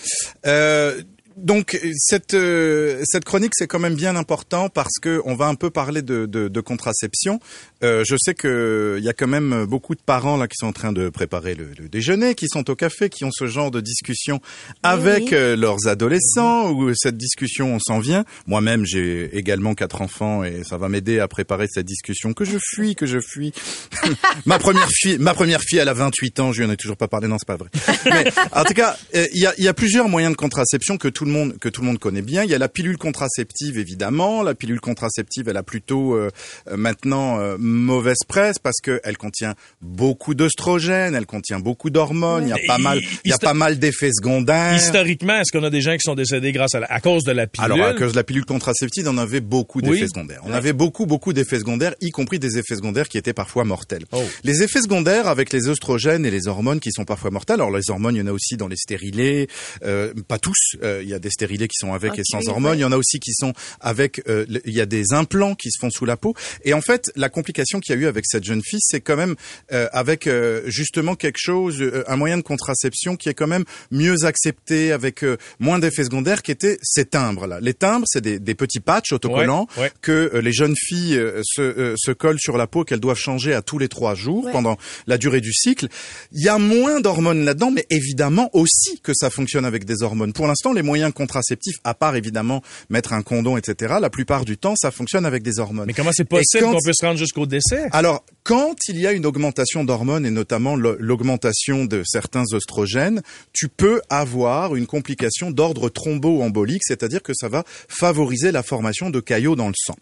Euh, 0.46 0.77
uh, 0.78 1.02
donc 1.42 1.78
cette 1.96 2.34
euh, 2.34 3.02
cette 3.04 3.24
chronique 3.24 3.52
c'est 3.54 3.66
quand 3.66 3.78
même 3.78 3.94
bien 3.94 4.16
important 4.16 4.68
parce 4.68 4.98
que 5.00 5.22
on 5.24 5.34
va 5.34 5.46
un 5.46 5.54
peu 5.54 5.70
parler 5.70 6.02
de, 6.02 6.26
de, 6.26 6.48
de 6.48 6.60
contraception. 6.60 7.40
Euh, 7.84 8.02
je 8.06 8.16
sais 8.18 8.34
que 8.34 8.96
il 8.98 9.04
y 9.04 9.08
a 9.08 9.12
quand 9.12 9.28
même 9.28 9.64
beaucoup 9.64 9.94
de 9.94 10.00
parents 10.00 10.36
là 10.36 10.48
qui 10.48 10.56
sont 10.56 10.66
en 10.66 10.72
train 10.72 10.92
de 10.92 11.08
préparer 11.08 11.54
le, 11.54 11.70
le 11.78 11.88
déjeuner, 11.88 12.34
qui 12.34 12.48
sont 12.48 12.68
au 12.70 12.74
café, 12.74 13.08
qui 13.08 13.24
ont 13.24 13.30
ce 13.32 13.46
genre 13.46 13.70
de 13.70 13.80
discussion 13.80 14.40
avec 14.82 15.24
oui. 15.24 15.34
euh, 15.34 15.56
leurs 15.56 15.86
adolescents 15.86 16.70
où 16.70 16.92
cette 16.94 17.16
discussion 17.16 17.74
on 17.74 17.78
s'en 17.78 18.00
vient. 18.00 18.24
Moi-même 18.46 18.84
j'ai 18.84 19.36
également 19.36 19.74
quatre 19.74 20.02
enfants 20.02 20.44
et 20.44 20.64
ça 20.64 20.76
va 20.76 20.88
m'aider 20.88 21.20
à 21.20 21.28
préparer 21.28 21.66
cette 21.68 21.86
discussion 21.86 22.32
que 22.32 22.44
je 22.44 22.58
fuis, 22.60 22.96
que 22.96 23.06
je 23.06 23.20
fuis. 23.20 23.52
ma 24.46 24.58
première 24.58 24.88
fille, 24.90 25.18
ma 25.18 25.34
première 25.34 25.60
fille, 25.60 25.78
elle 25.78 25.88
a 25.88 25.94
28 25.94 26.40
ans, 26.40 26.52
je 26.52 26.62
lui 26.62 26.68
en 26.68 26.72
ai 26.72 26.76
toujours 26.76 26.96
pas 26.96 27.08
parlé, 27.08 27.28
non, 27.28 27.36
c'est 27.38 27.46
pas 27.46 27.56
vrai. 27.56 27.68
Mais 28.06 28.24
en 28.52 28.64
tout 28.64 28.74
cas, 28.74 28.96
euh, 29.14 29.26
il 29.32 29.40
y, 29.42 29.46
a, 29.46 29.54
il 29.58 29.64
y 29.64 29.68
a 29.68 29.74
plusieurs 29.74 30.08
moyens 30.08 30.32
de 30.32 30.36
contraception 30.36 30.96
que 30.96 31.08
tout 31.08 31.24
le 31.28 31.32
monde 31.34 31.58
que 31.58 31.68
tout 31.68 31.80
le 31.82 31.86
monde 31.86 31.98
connaît 31.98 32.22
bien. 32.22 32.42
Il 32.44 32.50
y 32.50 32.54
a 32.54 32.58
la 32.58 32.68
pilule 32.68 32.96
contraceptive 32.98 33.78
évidemment. 33.78 34.42
La 34.42 34.54
pilule 34.54 34.80
contraceptive, 34.80 35.48
elle 35.48 35.56
a 35.56 35.62
plutôt 35.62 36.14
euh, 36.14 36.30
euh, 36.70 36.76
maintenant 36.76 37.38
euh, 37.40 37.56
mauvaise 37.58 38.18
presse 38.26 38.58
parce 38.58 38.80
que 38.82 39.00
elle 39.04 39.16
contient 39.16 39.54
beaucoup 39.82 40.34
d'oestrogènes, 40.34 41.14
elle 41.14 41.26
contient 41.26 41.60
beaucoup 41.60 41.90
d'hormones. 41.90 42.44
Il 42.44 42.50
y 42.50 42.52
a 42.52 42.58
pas 42.66 42.78
mal, 42.78 43.00
il 43.24 43.30
y 43.30 43.32
a 43.32 43.38
pas 43.38 43.54
mal 43.54 43.78
d'effets 43.78 44.12
secondaires. 44.12 44.76
Historiquement, 44.76 45.38
est-ce 45.40 45.52
qu'on 45.56 45.64
a 45.64 45.70
des 45.70 45.80
gens 45.80 45.92
qui 45.94 46.02
sont 46.02 46.14
décédés 46.14 46.52
grâce 46.52 46.74
à, 46.74 46.80
la- 46.80 46.92
à 46.92 47.00
cause 47.00 47.24
de 47.24 47.32
la 47.32 47.46
pilule? 47.46 47.72
Alors, 47.72 47.86
à 47.86 47.94
cause 47.94 48.12
de 48.12 48.16
la 48.16 48.24
pilule 48.24 48.44
contraceptive, 48.44 49.06
on 49.08 49.18
avait 49.18 49.40
beaucoup 49.40 49.80
d'effets 49.82 50.02
Oui. 50.02 50.08
secondaires. 50.08 50.40
On 50.44 50.52
avait 50.52 50.72
beaucoup, 50.72 51.06
beaucoup 51.06 51.32
d'effets 51.32 51.58
secondaires, 51.58 51.94
y 52.00 52.10
compris 52.10 52.38
des 52.38 52.58
effets 52.58 52.76
secondaires 52.76 53.08
qui 53.08 53.18
étaient 53.18 53.32
parfois 53.34 53.64
mortels. 53.64 54.04
Oh. 54.12 54.22
Les 54.44 54.62
effets 54.62 54.80
secondaires 54.82 55.28
avec 55.28 55.52
les 55.52 55.68
oestrogènes 55.68 56.24
et 56.26 56.30
les 56.30 56.48
hormones 56.48 56.80
qui 56.80 56.90
sont 56.92 57.04
parfois 57.04 57.30
mortels. 57.30 57.56
Alors, 57.56 57.70
les 57.70 57.90
hormones, 57.90 58.14
il 58.16 58.18
y 58.18 58.22
en 58.22 58.26
a 58.26 58.32
aussi 58.32 58.56
dans 58.56 58.68
les 58.68 58.76
stérilés. 58.76 59.48
Euh, 59.84 60.12
pas 60.26 60.38
tous. 60.38 60.76
Euh, 60.82 61.00
Il 61.02 61.08
y, 61.08 61.14
a, 61.14 61.17
a 61.18 61.20
des 61.20 61.30
stérilés 61.30 61.68
qui 61.68 61.76
sont 61.78 61.92
avec 61.92 62.18
et 62.18 62.22
sans 62.24 62.46
hormones. 62.48 62.78
Il 62.78 62.82
y 62.82 62.84
en 62.84 62.92
a 62.92 62.96
aussi 62.96 63.20
qui 63.20 63.32
sont 63.34 63.52
avec. 63.80 64.22
euh, 64.28 64.44
le- 64.48 64.60
il 64.66 64.74
y 64.74 64.80
a 64.80 64.86
des 64.86 65.12
implants 65.12 65.54
qui 65.54 65.70
se 65.70 65.78
font 65.80 65.90
sous 65.90 66.04
la 66.04 66.16
peau. 66.16 66.34
Et 66.64 66.72
en 66.74 66.80
fait, 66.80 67.10
la 67.16 67.28
complication 67.28 67.80
qu'il 67.80 67.94
y 67.94 67.98
a 67.98 68.00
eu 68.00 68.06
avec 68.06 68.24
cette 68.26 68.44
jeune 68.44 68.62
fille, 68.62 68.80
c'est 68.82 69.00
quand 69.00 69.16
même 69.16 69.34
euh, 69.72 69.88
avec 69.92 70.26
euh, 70.26 70.62
justement 70.66 71.14
quelque 71.14 71.38
chose, 71.38 71.80
euh, 71.80 72.04
un 72.06 72.16
moyen 72.16 72.36
de 72.36 72.42
contraception 72.42 73.16
qui 73.16 73.28
est 73.28 73.34
quand 73.34 73.46
même 73.46 73.64
mieux 73.90 74.24
accepté, 74.24 74.92
avec 74.92 75.22
euh, 75.24 75.36
moins 75.58 75.78
d'effets 75.78 76.04
secondaires, 76.04 76.42
qui 76.42 76.50
était 76.50 76.78
ces 76.82 77.04
timbres-là. 77.04 77.60
Les 77.60 77.74
timbres, 77.74 78.06
c'est 78.08 78.20
des, 78.20 78.38
des 78.38 78.54
petits 78.54 78.80
patchs 78.80 79.12
autocollants 79.12 79.66
Ouais, 79.76 79.84
ouais. 79.84 79.92
que 80.02 80.30
euh, 80.34 80.40
les 80.40 80.52
jeunes 80.52 80.74
filles 80.76 81.16
euh, 81.16 81.40
se, 81.44 81.62
euh, 81.62 81.94
se 81.98 82.10
collent 82.12 82.40
sur 82.40 82.56
la 82.56 82.66
peau, 82.66 82.84
qu'elles 82.84 83.00
doivent 83.00 83.18
changer 83.18 83.54
à 83.54 83.62
tous 83.62 83.78
les 83.78 83.88
trois 83.88 84.14
jours 84.14 84.44
Ouais. 84.44 84.52
pendant 84.52 84.76
la 85.06 85.18
durée 85.18 85.40
du 85.40 85.52
cycle. 85.52 85.88
Il 86.32 86.42
y 86.42 86.48
a 86.48 86.58
moins 86.58 87.00
d'hormones 87.00 87.44
là-dedans, 87.44 87.70
mais 87.70 87.86
évidemment 87.90 88.50
aussi 88.52 89.00
que 89.00 89.12
ça 89.14 89.30
fonctionne 89.30 89.64
avec 89.64 89.84
des 89.84 90.02
hormones. 90.02 90.32
Pour 90.32 90.46
l'instant, 90.46 90.72
les 90.72 90.82
moyens 90.82 91.07
contraceptifs, 91.12 91.76
à 91.84 91.94
part 91.94 92.16
évidemment 92.16 92.62
mettre 92.88 93.12
un 93.12 93.22
condom, 93.22 93.56
etc., 93.56 93.96
la 94.00 94.10
plupart 94.10 94.44
du 94.44 94.56
temps, 94.56 94.74
ça 94.76 94.90
fonctionne 94.90 95.26
avec 95.26 95.42
des 95.42 95.58
hormones. 95.58 95.86
Mais 95.86 95.94
comment 95.94 96.12
c'est 96.12 96.24
possible 96.24 96.64
qu'on 96.64 96.78
puisse 96.78 96.96
se 97.00 97.06
rendre 97.06 97.18
jusqu'au 97.18 97.46
décès? 97.46 97.88
alors, 97.92 98.24
quand 98.48 98.76
il 98.88 98.98
y 98.98 99.06
a 99.06 99.12
une 99.12 99.26
augmentation 99.26 99.84
d'hormones 99.84 100.24
et 100.24 100.30
notamment 100.30 100.74
l'augmentation 100.74 101.84
de 101.84 102.02
certains 102.06 102.44
oestrogènes, 102.54 103.20
tu 103.52 103.68
peux 103.68 104.00
avoir 104.08 104.74
une 104.74 104.86
complication 104.86 105.50
d'ordre 105.50 105.90
thromboembolique, 105.90 106.82
c'est-à-dire 106.82 107.22
que 107.22 107.34
ça 107.34 107.48
va 107.48 107.64
favoriser 107.88 108.50
la 108.50 108.62
formation 108.62 109.10
de 109.10 109.20
caillots 109.20 109.54
dans 109.54 109.68
le 109.68 109.74
sang. 109.76 109.96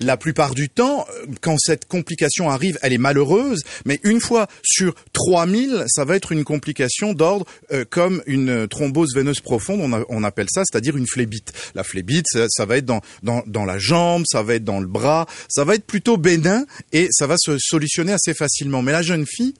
La 0.00 0.16
plupart 0.16 0.54
du 0.54 0.68
temps, 0.68 1.06
quand 1.40 1.56
cette 1.58 1.86
complication 1.86 2.48
arrive, 2.50 2.78
elle 2.82 2.92
est 2.92 2.98
malheureuse, 2.98 3.64
mais 3.84 3.98
une 4.04 4.20
fois 4.20 4.46
sur 4.62 4.94
3000, 5.12 5.82
ça 5.88 6.04
va 6.04 6.14
être 6.14 6.30
une 6.30 6.44
complication 6.44 7.14
d'ordre 7.14 7.46
euh, 7.72 7.84
comme 7.90 8.22
une 8.26 8.68
thrombose 8.68 9.12
veineuse 9.12 9.40
profonde, 9.40 9.80
on, 9.82 9.92
a- 9.92 10.04
on 10.08 10.22
appelle 10.22 10.46
ça, 10.54 10.62
c'est-à-dire 10.64 10.96
une 10.96 11.08
phlébite. 11.08 11.52
La 11.74 11.82
phlébite, 11.82 12.26
ça, 12.32 12.46
ça 12.48 12.64
va 12.64 12.76
être 12.76 12.84
dans, 12.84 13.00
dans, 13.24 13.42
dans 13.48 13.64
la 13.64 13.78
jambe, 13.80 14.22
ça 14.30 14.44
va 14.44 14.54
être 14.54 14.64
dans 14.64 14.78
le 14.78 14.86
bras, 14.86 15.26
ça 15.48 15.64
va 15.64 15.74
être 15.74 15.84
plutôt 15.84 16.16
bénin 16.16 16.64
et 16.92 17.08
ça 17.10 17.26
va 17.26 17.34
se 17.36 17.56
solutionner 17.58 17.87
assez 18.12 18.34
facilement. 18.34 18.82
Mais 18.82 18.92
la 18.92 19.02
jeune 19.02 19.26
fille, 19.26 19.54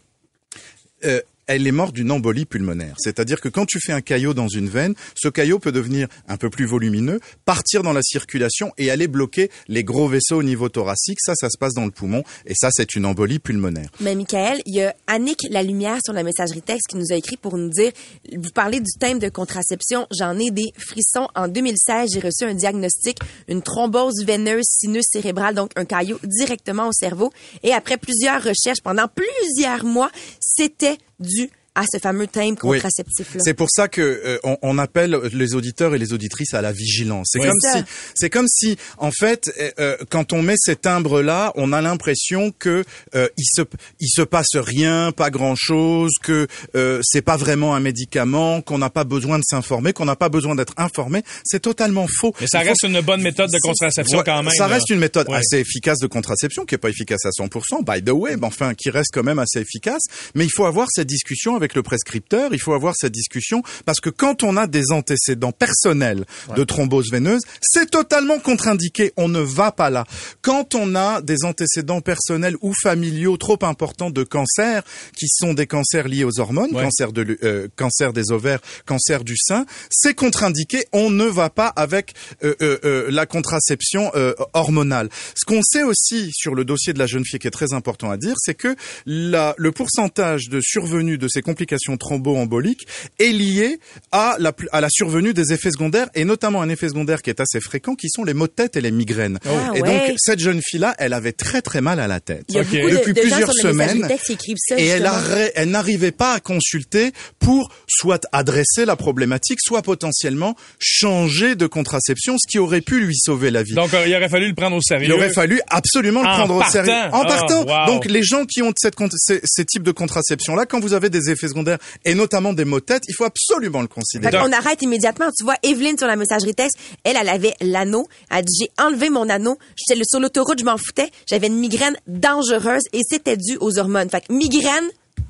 euh, 1.04 1.20
elle 1.48 1.66
est 1.66 1.72
morte 1.72 1.94
d'une 1.94 2.12
embolie 2.12 2.44
pulmonaire. 2.44 2.94
C'est-à-dire 2.98 3.40
que 3.40 3.48
quand 3.48 3.66
tu 3.66 3.80
fais 3.80 3.92
un 3.92 4.02
caillot 4.02 4.34
dans 4.34 4.48
une 4.48 4.68
veine, 4.68 4.94
ce 5.14 5.28
caillot 5.28 5.58
peut 5.58 5.72
devenir 5.72 6.06
un 6.28 6.36
peu 6.36 6.50
plus 6.50 6.66
volumineux, 6.66 7.20
partir 7.44 7.82
dans 7.82 7.92
la 7.92 8.02
circulation 8.02 8.72
et 8.76 8.90
aller 8.90 9.08
bloquer 9.08 9.50
les 9.66 9.82
gros 9.82 10.08
vaisseaux 10.08 10.36
au 10.36 10.42
niveau 10.42 10.68
thoracique. 10.68 11.18
Ça, 11.20 11.34
ça 11.34 11.48
se 11.48 11.58
passe 11.58 11.72
dans 11.74 11.86
le 11.86 11.90
poumon 11.90 12.22
et 12.46 12.54
ça, 12.54 12.68
c'est 12.70 12.94
une 12.94 13.06
embolie 13.06 13.38
pulmonaire. 13.38 13.88
Mais 14.00 14.14
Michael, 14.14 14.60
il 14.66 14.74
y 14.74 14.82
a 14.82 14.94
Annick 15.06 15.40
La 15.50 15.62
Lumière 15.62 15.98
sur 16.04 16.12
la 16.12 16.22
messagerie 16.22 16.62
texte 16.62 16.88
qui 16.88 16.96
nous 16.96 17.12
a 17.12 17.16
écrit 17.16 17.38
pour 17.38 17.56
nous 17.56 17.70
dire, 17.70 17.92
vous 18.36 18.50
parlez 18.54 18.80
du 18.80 18.92
thème 19.00 19.18
de 19.18 19.30
contraception, 19.30 20.06
j'en 20.16 20.38
ai 20.38 20.50
des 20.50 20.70
frissons. 20.76 21.28
En 21.34 21.48
2016, 21.48 22.10
j'ai 22.12 22.20
reçu 22.20 22.44
un 22.44 22.54
diagnostic, 22.54 23.18
une 23.48 23.62
thrombose 23.62 24.22
veineuse 24.26 24.66
sinus 24.66 25.06
cérébrale, 25.10 25.54
donc 25.54 25.70
un 25.76 25.86
caillot 25.86 26.18
directement 26.24 26.88
au 26.88 26.92
cerveau. 26.92 27.32
Et 27.62 27.72
après 27.72 27.96
plusieurs 27.96 28.42
recherches 28.42 28.82
pendant 28.82 29.06
plusieurs 29.08 29.84
mois, 29.84 30.10
c'était 30.40 30.98
dû 31.18 31.44
à 31.80 31.84
ce 31.92 31.98
fameux 31.98 32.26
thème 32.26 32.56
Oui. 32.62 32.78
contraceptif-là. 32.78 33.40
C'est 33.44 33.54
pour 33.54 33.68
ça 33.70 33.88
que 33.88 34.00
euh, 34.00 34.38
on, 34.42 34.56
on 34.62 34.78
appelle 34.78 35.16
les 35.32 35.54
auditeurs 35.54 35.94
et 35.94 35.98
les 35.98 36.12
auditrices 36.12 36.54
à 36.54 36.60
la 36.62 36.72
vigilance. 36.72 37.28
C'est 37.32 37.40
Oui. 37.40 37.46
comme 37.48 37.60
ça. 37.60 37.78
si, 37.78 37.84
c'est 38.14 38.30
comme 38.30 38.48
si, 38.48 38.76
en 38.98 39.10
fait, 39.12 39.50
euh, 39.60 39.70
euh, 39.78 39.96
quand 40.10 40.32
on 40.32 40.42
met 40.42 40.56
ces 40.58 40.74
timbres-là, 40.76 41.52
on 41.54 41.72
a 41.72 41.80
l'impression 41.80 42.52
que 42.58 42.84
euh, 43.14 43.28
il 43.36 43.44
se, 43.46 43.62
il 44.00 44.08
se 44.08 44.22
passe 44.22 44.54
rien, 44.56 45.12
pas 45.12 45.30
grand-chose, 45.30 46.12
que 46.22 46.46
euh, 46.74 47.00
c'est 47.04 47.22
pas 47.22 47.36
vraiment 47.36 47.74
un 47.74 47.80
médicament, 47.80 48.60
qu'on 48.60 48.78
n'a 48.78 48.90
pas 48.90 49.04
besoin 49.04 49.38
de 49.38 49.44
s'informer, 49.48 49.92
qu'on 49.92 50.04
n'a 50.04 50.16
pas 50.16 50.28
besoin 50.28 50.54
d'être 50.54 50.74
informé. 50.78 51.22
C'est 51.44 51.60
totalement 51.60 52.06
faux. 52.20 52.34
Mais 52.40 52.46
ça 52.48 52.58
Il 52.58 52.62
faut- 52.64 52.68
reste 52.70 52.82
une 52.84 53.00
bonne 53.02 53.22
méthode 53.22 53.50
de 53.50 53.58
contraception 53.62 54.18
Ouais, 54.18 54.24
quand 54.24 54.42
même. 54.42 54.52
Ça 54.52 54.66
là. 54.66 54.74
reste 54.74 54.90
une 54.90 54.98
méthode 54.98 55.28
Ouais. 55.28 55.36
assez 55.38 55.58
efficace 55.60 55.98
de 55.98 56.06
contraception, 56.08 56.64
qui 56.64 56.74
est 56.74 56.78
pas 56.78 56.88
efficace 56.90 57.24
à 57.24 57.30
100%, 57.30 57.82
by 57.82 58.02
the 58.02 58.10
way, 58.10 58.36
mais 58.36 58.46
enfin, 58.46 58.74
qui 58.74 58.90
reste 58.90 59.10
quand 59.12 59.22
même 59.22 59.38
assez 59.38 59.60
efficace. 59.60 60.02
Mais 60.34 60.44
il 60.44 60.50
faut 60.50 60.64
avoir 60.66 60.88
cette 60.90 61.06
discussion 61.06 61.54
avec 61.56 61.67
le 61.74 61.82
prescripteur, 61.82 62.50
il 62.52 62.60
faut 62.60 62.72
avoir 62.74 62.94
cette 62.96 63.12
discussion, 63.12 63.62
parce 63.84 64.00
que 64.00 64.10
quand 64.10 64.42
on 64.42 64.56
a 64.56 64.66
des 64.66 64.90
antécédents 64.92 65.52
personnels 65.52 66.24
de 66.56 66.64
thrombose 66.64 67.10
veineuse, 67.10 67.42
c'est 67.60 67.90
totalement 67.90 68.38
contre-indiqué, 68.38 69.12
on 69.16 69.28
ne 69.28 69.40
va 69.40 69.72
pas 69.72 69.90
là. 69.90 70.04
Quand 70.42 70.74
on 70.74 70.94
a 70.94 71.20
des 71.22 71.44
antécédents 71.44 72.00
personnels 72.00 72.56
ou 72.60 72.72
familiaux 72.82 73.36
trop 73.36 73.58
importants 73.62 74.10
de 74.10 74.22
cancer, 74.24 74.82
qui 75.16 75.26
sont 75.28 75.54
des 75.54 75.66
cancers 75.66 76.08
liés 76.08 76.24
aux 76.24 76.40
hormones, 76.40 76.74
Ouais. 76.74 76.82
cancer, 76.84 77.12
de, 77.12 77.38
euh, 77.42 77.68
cancer 77.76 78.12
des 78.12 78.30
ovaires, 78.32 78.60
cancer 78.86 79.24
du 79.24 79.36
sein, 79.36 79.64
c'est 79.90 80.14
contre-indiqué, 80.14 80.84
on 80.92 81.10
ne 81.10 81.24
va 81.24 81.50
pas 81.50 81.68
avec 81.68 82.14
euh, 82.44 82.54
euh, 82.62 83.06
la 83.10 83.26
contraception 83.26 84.10
hormonale. 84.52 85.08
Ce 85.34 85.44
qu'on 85.44 85.62
sait 85.62 85.82
aussi 85.82 86.30
sur 86.32 86.54
le 86.54 86.64
dossier 86.64 86.92
de 86.92 86.98
la 86.98 87.06
jeune 87.06 87.24
fille 87.24 87.38
qui 87.38 87.46
est 87.46 87.50
très 87.52 87.72
important 87.72 88.10
à 88.10 88.16
dire, 88.16 88.34
c'est 88.38 88.54
que 88.54 88.74
la, 89.06 89.54
le 89.58 89.72
pourcentage 89.72 90.48
de 90.48 90.60
survenue 90.60 91.18
de 91.18 91.28
ces 91.28 91.42
complications 91.48 91.96
thromboemboliques 91.96 92.86
est 93.18 93.32
lié 93.32 93.80
à 94.12 94.36
la, 94.38 94.52
à 94.72 94.80
la 94.80 94.88
survenue 94.90 95.32
des 95.34 95.52
effets 95.54 95.70
secondaires 95.70 96.08
et 96.14 96.24
notamment 96.24 96.60
un 96.62 96.68
effet 96.68 96.88
secondaire 96.88 97.22
qui 97.22 97.30
est 97.30 97.40
assez 97.40 97.60
fréquent 97.60 97.94
qui 97.94 98.08
sont 98.10 98.22
les 98.24 98.34
maux 98.34 98.46
de 98.46 98.52
tête 98.52 98.76
et 98.76 98.80
les 98.82 98.90
migraines. 98.90 99.38
Ah 99.46 99.72
et 99.74 99.80
ouais. 99.82 99.88
donc 100.08 100.16
cette 100.18 100.40
jeune 100.40 100.60
fille-là, 100.62 100.94
elle 100.98 101.12
avait 101.14 101.32
très 101.32 101.62
très 101.62 101.80
mal 101.80 102.00
à 102.00 102.06
la 102.06 102.20
tête 102.20 102.44
Il 102.50 102.56
y 102.56 102.58
a 102.58 102.62
Ok. 102.62 102.68
beaucoup 102.70 102.90
de, 102.90 102.96
depuis 102.96 103.14
de 103.14 103.20
plusieurs 103.20 103.52
semaines 103.52 104.06
texte 104.06 104.32
ça. 104.68 104.78
et 104.78 104.86
elle, 104.86 105.70
n'arrivait 105.70 106.12
pas 106.12 106.32
à 106.34 106.40
consulter 106.40 107.12
pour 107.38 107.72
soit 107.88 108.26
adresser 108.32 108.84
la 108.84 108.96
problématique, 108.96 109.58
soit 109.62 109.82
potentiellement 109.82 110.54
changer 110.78 111.54
de 111.54 111.66
contraception, 111.66 112.36
ce 112.38 112.46
qui 112.50 112.58
aurait 112.58 112.80
pu 112.82 113.00
lui 113.00 113.16
sauver 113.16 113.50
la 113.50 113.62
vie. 113.62 113.74
Donc, 113.74 113.94
euh, 113.94 114.04
il 114.06 114.14
aurait 114.14 114.28
fallu 114.28 114.48
le 114.48 114.54
prendre 114.54 114.76
au 114.76 114.80
sérieux. 114.82 115.06
il 115.06 115.12
aurait 115.12 115.32
fallu 115.32 115.60
absolument 115.68 116.22
le 116.22 116.28
En 116.28 116.34
prendre 116.34 116.58
partant. 116.58 116.68
au 116.68 116.72
sérieux. 116.84 116.92
En 117.12 117.22
Ah, 117.22 117.26
partant. 117.26 117.64
wow. 117.64 117.86
Donc 117.86 118.04
les 118.06 118.22
gens 118.22 118.44
qui 118.44 118.60
ont 118.62 118.72
cette, 118.76 118.94
ces, 119.16 119.40
ces 119.44 119.64
types 119.64 119.82
de 119.82 119.92
contraception-là, 119.92 120.66
quand 120.66 120.80
vous 120.80 120.92
avez 120.92 121.08
des 121.10 121.30
effets 121.30 121.37
secondaires 121.46 121.78
et 122.04 122.14
notamment 122.14 122.52
des 122.52 122.64
maux 122.64 122.80
de 122.80 122.84
tête, 122.84 123.02
il 123.06 123.14
faut 123.14 123.24
absolument 123.24 123.80
le 123.82 123.86
Fait 123.86 123.94
considérer. 123.94 124.38
qu'on 124.38 124.52
arrête 124.52 124.82
immédiatement. 124.82 125.26
Tu 125.36 125.44
vois, 125.44 125.54
Evelyne 125.62 125.96
sur 125.96 126.06
la 126.08 126.16
messagerie 126.16 126.54
texte, 126.54 126.76
elle, 127.04 127.16
elle 127.20 127.28
avait 127.28 127.54
l'anneau. 127.60 128.08
Elle 128.30 128.44
dit, 128.44 128.64
j'ai 128.64 128.82
enlevé 128.82 129.10
mon 129.10 129.28
anneau. 129.28 129.58
J'étais 129.76 130.00
sur 130.04 130.18
l'autoroute, 130.18 130.58
je 130.58 130.64
m'en 130.64 130.76
foutais. 130.78 131.10
J'avais 131.28 131.46
une 131.46 131.58
migraine 131.58 131.96
dangereuse 132.06 132.82
et 132.92 133.02
c'était 133.08 133.36
dû 133.36 133.56
aux 133.60 133.78
hormones. 133.78 134.10
Fait 134.10 134.22
que 134.26 134.32
migraine, 134.32 134.88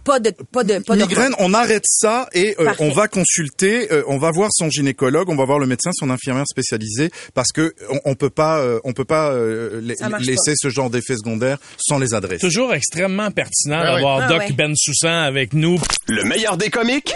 pas 0.09 0.21
de, 0.21 0.31
pas 0.31 0.65
de, 0.65 0.79
pas 0.79 0.97
Migraine, 0.97 1.35
on 1.39 1.53
arrête 1.53 1.85
ça 1.87 2.31
et 2.33 2.57
euh, 2.59 2.73
on 2.79 2.91
va 2.93 3.09
consulter, 3.09 3.93
euh, 3.93 4.03
on 4.07 4.17
va 4.17 4.31
voir 4.31 4.49
son 4.51 4.71
gynécologue, 4.71 5.29
on 5.29 5.37
va 5.37 5.45
voir 5.45 5.59
le 5.59 5.67
médecin, 5.67 5.91
son 5.93 6.09
infirmière 6.09 6.47
spécialisée, 6.51 7.11
parce 7.35 7.53
que 7.53 7.75
on, 7.91 8.01
on 8.07 8.15
peut 8.15 8.31
pas, 8.31 8.59
euh, 8.61 8.81
on 8.85 8.95
peut 8.95 9.05
pas 9.05 9.33
euh, 9.33 9.83
laisser 9.83 10.55
ce 10.57 10.71
genre 10.71 10.89
d'effets 10.89 11.17
secondaires 11.19 11.59
sans 11.77 11.99
les 11.99 12.15
adresser. 12.15 12.41
Toujours 12.41 12.73
extrêmement 12.73 13.31
pertinent 13.31 13.81
Ah 13.81 13.85
ouais. 13.89 13.95
d'avoir 13.97 14.21
Ah 14.23 14.29
Doc 14.29 14.39
ouais. 14.39 14.53
Ben 14.53 14.73
Soussan 14.75 15.25
avec 15.25 15.53
nous. 15.53 15.79
Le 16.09 16.25
meilleur 16.25 16.57
des 16.57 16.71
comiques 16.71 17.15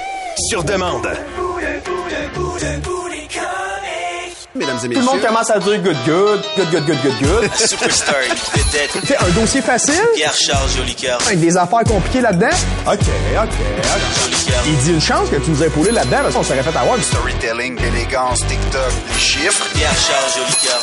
sur 0.50 0.62
demande. 0.62 1.08
Mesdames 4.54 4.76
et 4.76 4.80
Tout 4.80 4.88
le 4.88 4.88
messieurs, 5.00 5.10
monde 5.12 5.20
commence 5.22 5.50
à 5.50 5.58
dire 5.58 5.78
good, 5.82 5.96
good, 6.04 6.40
good, 6.56 6.70
good, 6.70 6.84
good, 6.86 6.96
good, 7.02 7.22
good. 7.22 7.50
Superstar, 7.56 8.16
vedette, 8.54 8.90
C'est 9.06 9.16
un 9.16 9.28
dossier 9.30 9.62
facile, 9.62 9.94
Pierre-Charles 10.14 10.68
Jolicoeur. 10.76 11.18
avec 11.26 11.40
des 11.40 11.56
affaires 11.56 11.84
compliquées 11.84 12.20
là-dedans? 12.20 12.50
OK, 12.86 12.98
OK, 13.00 13.44
OK. 13.44 14.54
Il 14.66 14.76
dit 14.78 14.90
une 14.90 15.00
chance 15.00 15.30
que 15.30 15.36
tu 15.36 15.50
nous 15.50 15.62
as 15.62 15.66
épaulé 15.66 15.90
là-dedans, 15.90 16.18
parce 16.22 16.34
qu'on 16.34 16.42
s'aurait 16.42 16.62
fait 16.62 16.76
avoir. 16.76 16.98
Storytelling, 17.02 17.78
élégance, 17.82 18.40
TikTok, 18.46 18.92
des 19.14 19.18
chiffres. 19.20 19.64
Pierre-Charles 19.74 20.32
Jolicoeur. 20.36 20.82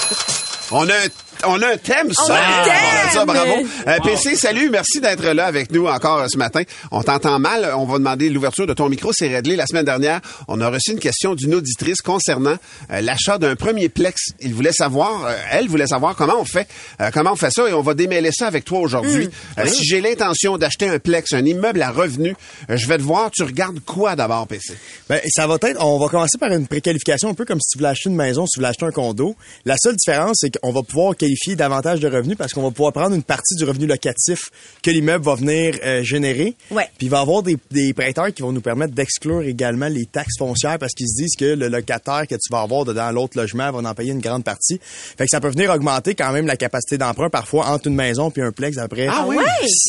on 0.71 0.89
a 0.89 0.93
un, 0.93 1.07
on 1.45 1.61
a 1.61 1.73
un 1.73 1.77
thème, 1.77 2.11
ça. 2.13 2.23
On 2.27 2.31
a 2.31 2.37
un 2.37 2.63
thème! 2.63 3.11
Ça, 3.13 3.25
bravo. 3.25 3.53
Euh, 3.87 3.97
PC, 4.03 4.35
salut, 4.35 4.69
merci 4.69 4.99
d'être 5.01 5.25
là 5.25 5.45
avec 5.45 5.71
nous 5.71 5.87
encore 5.87 6.25
ce 6.29 6.37
matin. 6.37 6.63
On 6.91 7.01
t'entend 7.01 7.39
mal, 7.39 7.73
on 7.75 7.85
va 7.85 7.97
demander 7.97 8.29
l'ouverture 8.29 8.67
de 8.67 8.73
ton 8.73 8.89
micro, 8.89 9.11
c'est 9.13 9.27
réglé. 9.27 9.55
La 9.55 9.65
semaine 9.65 9.85
dernière, 9.85 10.21
on 10.47 10.59
a 10.61 10.69
reçu 10.69 10.91
une 10.91 10.99
question 10.99 11.35
d'une 11.35 11.55
auditrice 11.55 12.01
concernant 12.01 12.55
euh, 12.91 13.01
l'achat 13.01 13.37
d'un 13.37 13.55
premier 13.55 13.89
plex. 13.89 14.21
Il 14.41 14.53
voulait 14.53 14.73
savoir, 14.73 15.25
euh, 15.25 15.35
elle 15.51 15.67
voulait 15.67 15.87
savoir 15.87 16.15
comment 16.15 16.39
on 16.39 16.45
fait, 16.45 16.67
euh, 17.01 17.09
comment 17.13 17.33
on 17.33 17.35
fait 17.35 17.51
ça 17.51 17.67
et 17.67 17.73
on 17.73 17.81
va 17.81 17.93
démêler 17.93 18.31
ça 18.31 18.47
avec 18.47 18.65
toi 18.65 18.79
aujourd'hui. 18.79 19.29
Euh, 19.57 19.65
si 19.67 19.85
j'ai 19.85 20.01
l'intention 20.01 20.57
d'acheter 20.57 20.87
un 20.87 20.99
plex, 20.99 21.33
un 21.33 21.45
immeuble 21.45 21.81
à 21.81 21.91
revenu, 21.91 22.35
euh, 22.69 22.77
je 22.77 22.87
vais 22.87 22.97
te 22.97 23.03
voir, 23.03 23.31
tu 23.31 23.43
regardes 23.43 23.79
quoi 23.81 24.15
d'abord, 24.15 24.47
PC? 24.47 24.73
Ben, 25.09 25.19
ça 25.29 25.47
va 25.47 25.57
être, 25.61 25.83
on 25.83 25.97
va 25.99 26.07
commencer 26.09 26.37
par 26.37 26.51
une 26.51 26.67
préqualification, 26.67 27.29
un 27.29 27.33
peu 27.33 27.45
comme 27.45 27.59
si 27.61 27.71
tu 27.71 27.77
voulais 27.79 27.89
acheter 27.89 28.09
une 28.09 28.15
maison, 28.15 28.45
si 28.45 28.53
tu 28.53 28.59
voulais 28.59 28.69
acheter 28.69 28.85
un 28.85 28.91
condo. 28.91 29.35
La 29.65 29.75
seule 29.81 29.95
différence, 29.95 30.37
c'est 30.41 30.57
qu'on 30.57 30.71
va 30.71 30.81
pouvoir 30.83 31.15
davantage 31.55 31.99
de 31.99 32.07
revenus 32.07 32.37
parce 32.37 32.53
qu'on 32.53 32.61
va 32.63 32.71
pouvoir 32.71 32.93
prendre 32.93 33.15
une 33.15 33.23
partie 33.23 33.55
du 33.55 33.63
revenu 33.63 33.85
locatif 33.87 34.49
que 34.83 34.91
l'immeuble 34.91 35.23
va 35.25 35.35
venir 35.35 35.75
euh, 35.85 36.03
générer. 36.03 36.55
Ouais. 36.71 36.87
Puis 36.97 37.07
il 37.07 37.09
va 37.09 37.17
y 37.19 37.21
avoir 37.21 37.43
des, 37.43 37.57
des 37.71 37.93
prêteurs 37.93 38.33
qui 38.33 38.41
vont 38.41 38.51
nous 38.51 38.61
permettre 38.61 38.93
d'exclure 38.93 39.41
également 39.43 39.87
les 39.87 40.05
taxes 40.05 40.37
foncières 40.37 40.77
parce 40.79 40.93
qu'ils 40.93 41.07
se 41.09 41.21
disent 41.21 41.35
que 41.37 41.45
le 41.45 41.67
locataire 41.67 42.23
que 42.27 42.35
tu 42.35 42.51
vas 42.51 42.61
avoir 42.61 42.85
dans 42.85 43.11
l'autre 43.11 43.37
logement 43.37 43.71
va 43.71 43.89
en 43.89 43.93
payer 43.93 44.11
une 44.11 44.19
grande 44.21 44.43
partie. 44.43 44.79
Fait 44.81 45.25
que 45.25 45.29
ça 45.29 45.39
peut 45.41 45.49
venir 45.49 45.69
augmenter 45.71 46.15
quand 46.15 46.31
même 46.31 46.47
la 46.47 46.57
capacité 46.57 46.97
d'emprunt 46.97 47.29
parfois 47.29 47.67
entre 47.67 47.87
une 47.87 47.95
maison 47.95 48.31
puis 48.31 48.41
un 48.41 48.51
plex 48.51 48.77
après 48.77 49.07
Ah 49.09 49.25
ouais? 49.25 49.37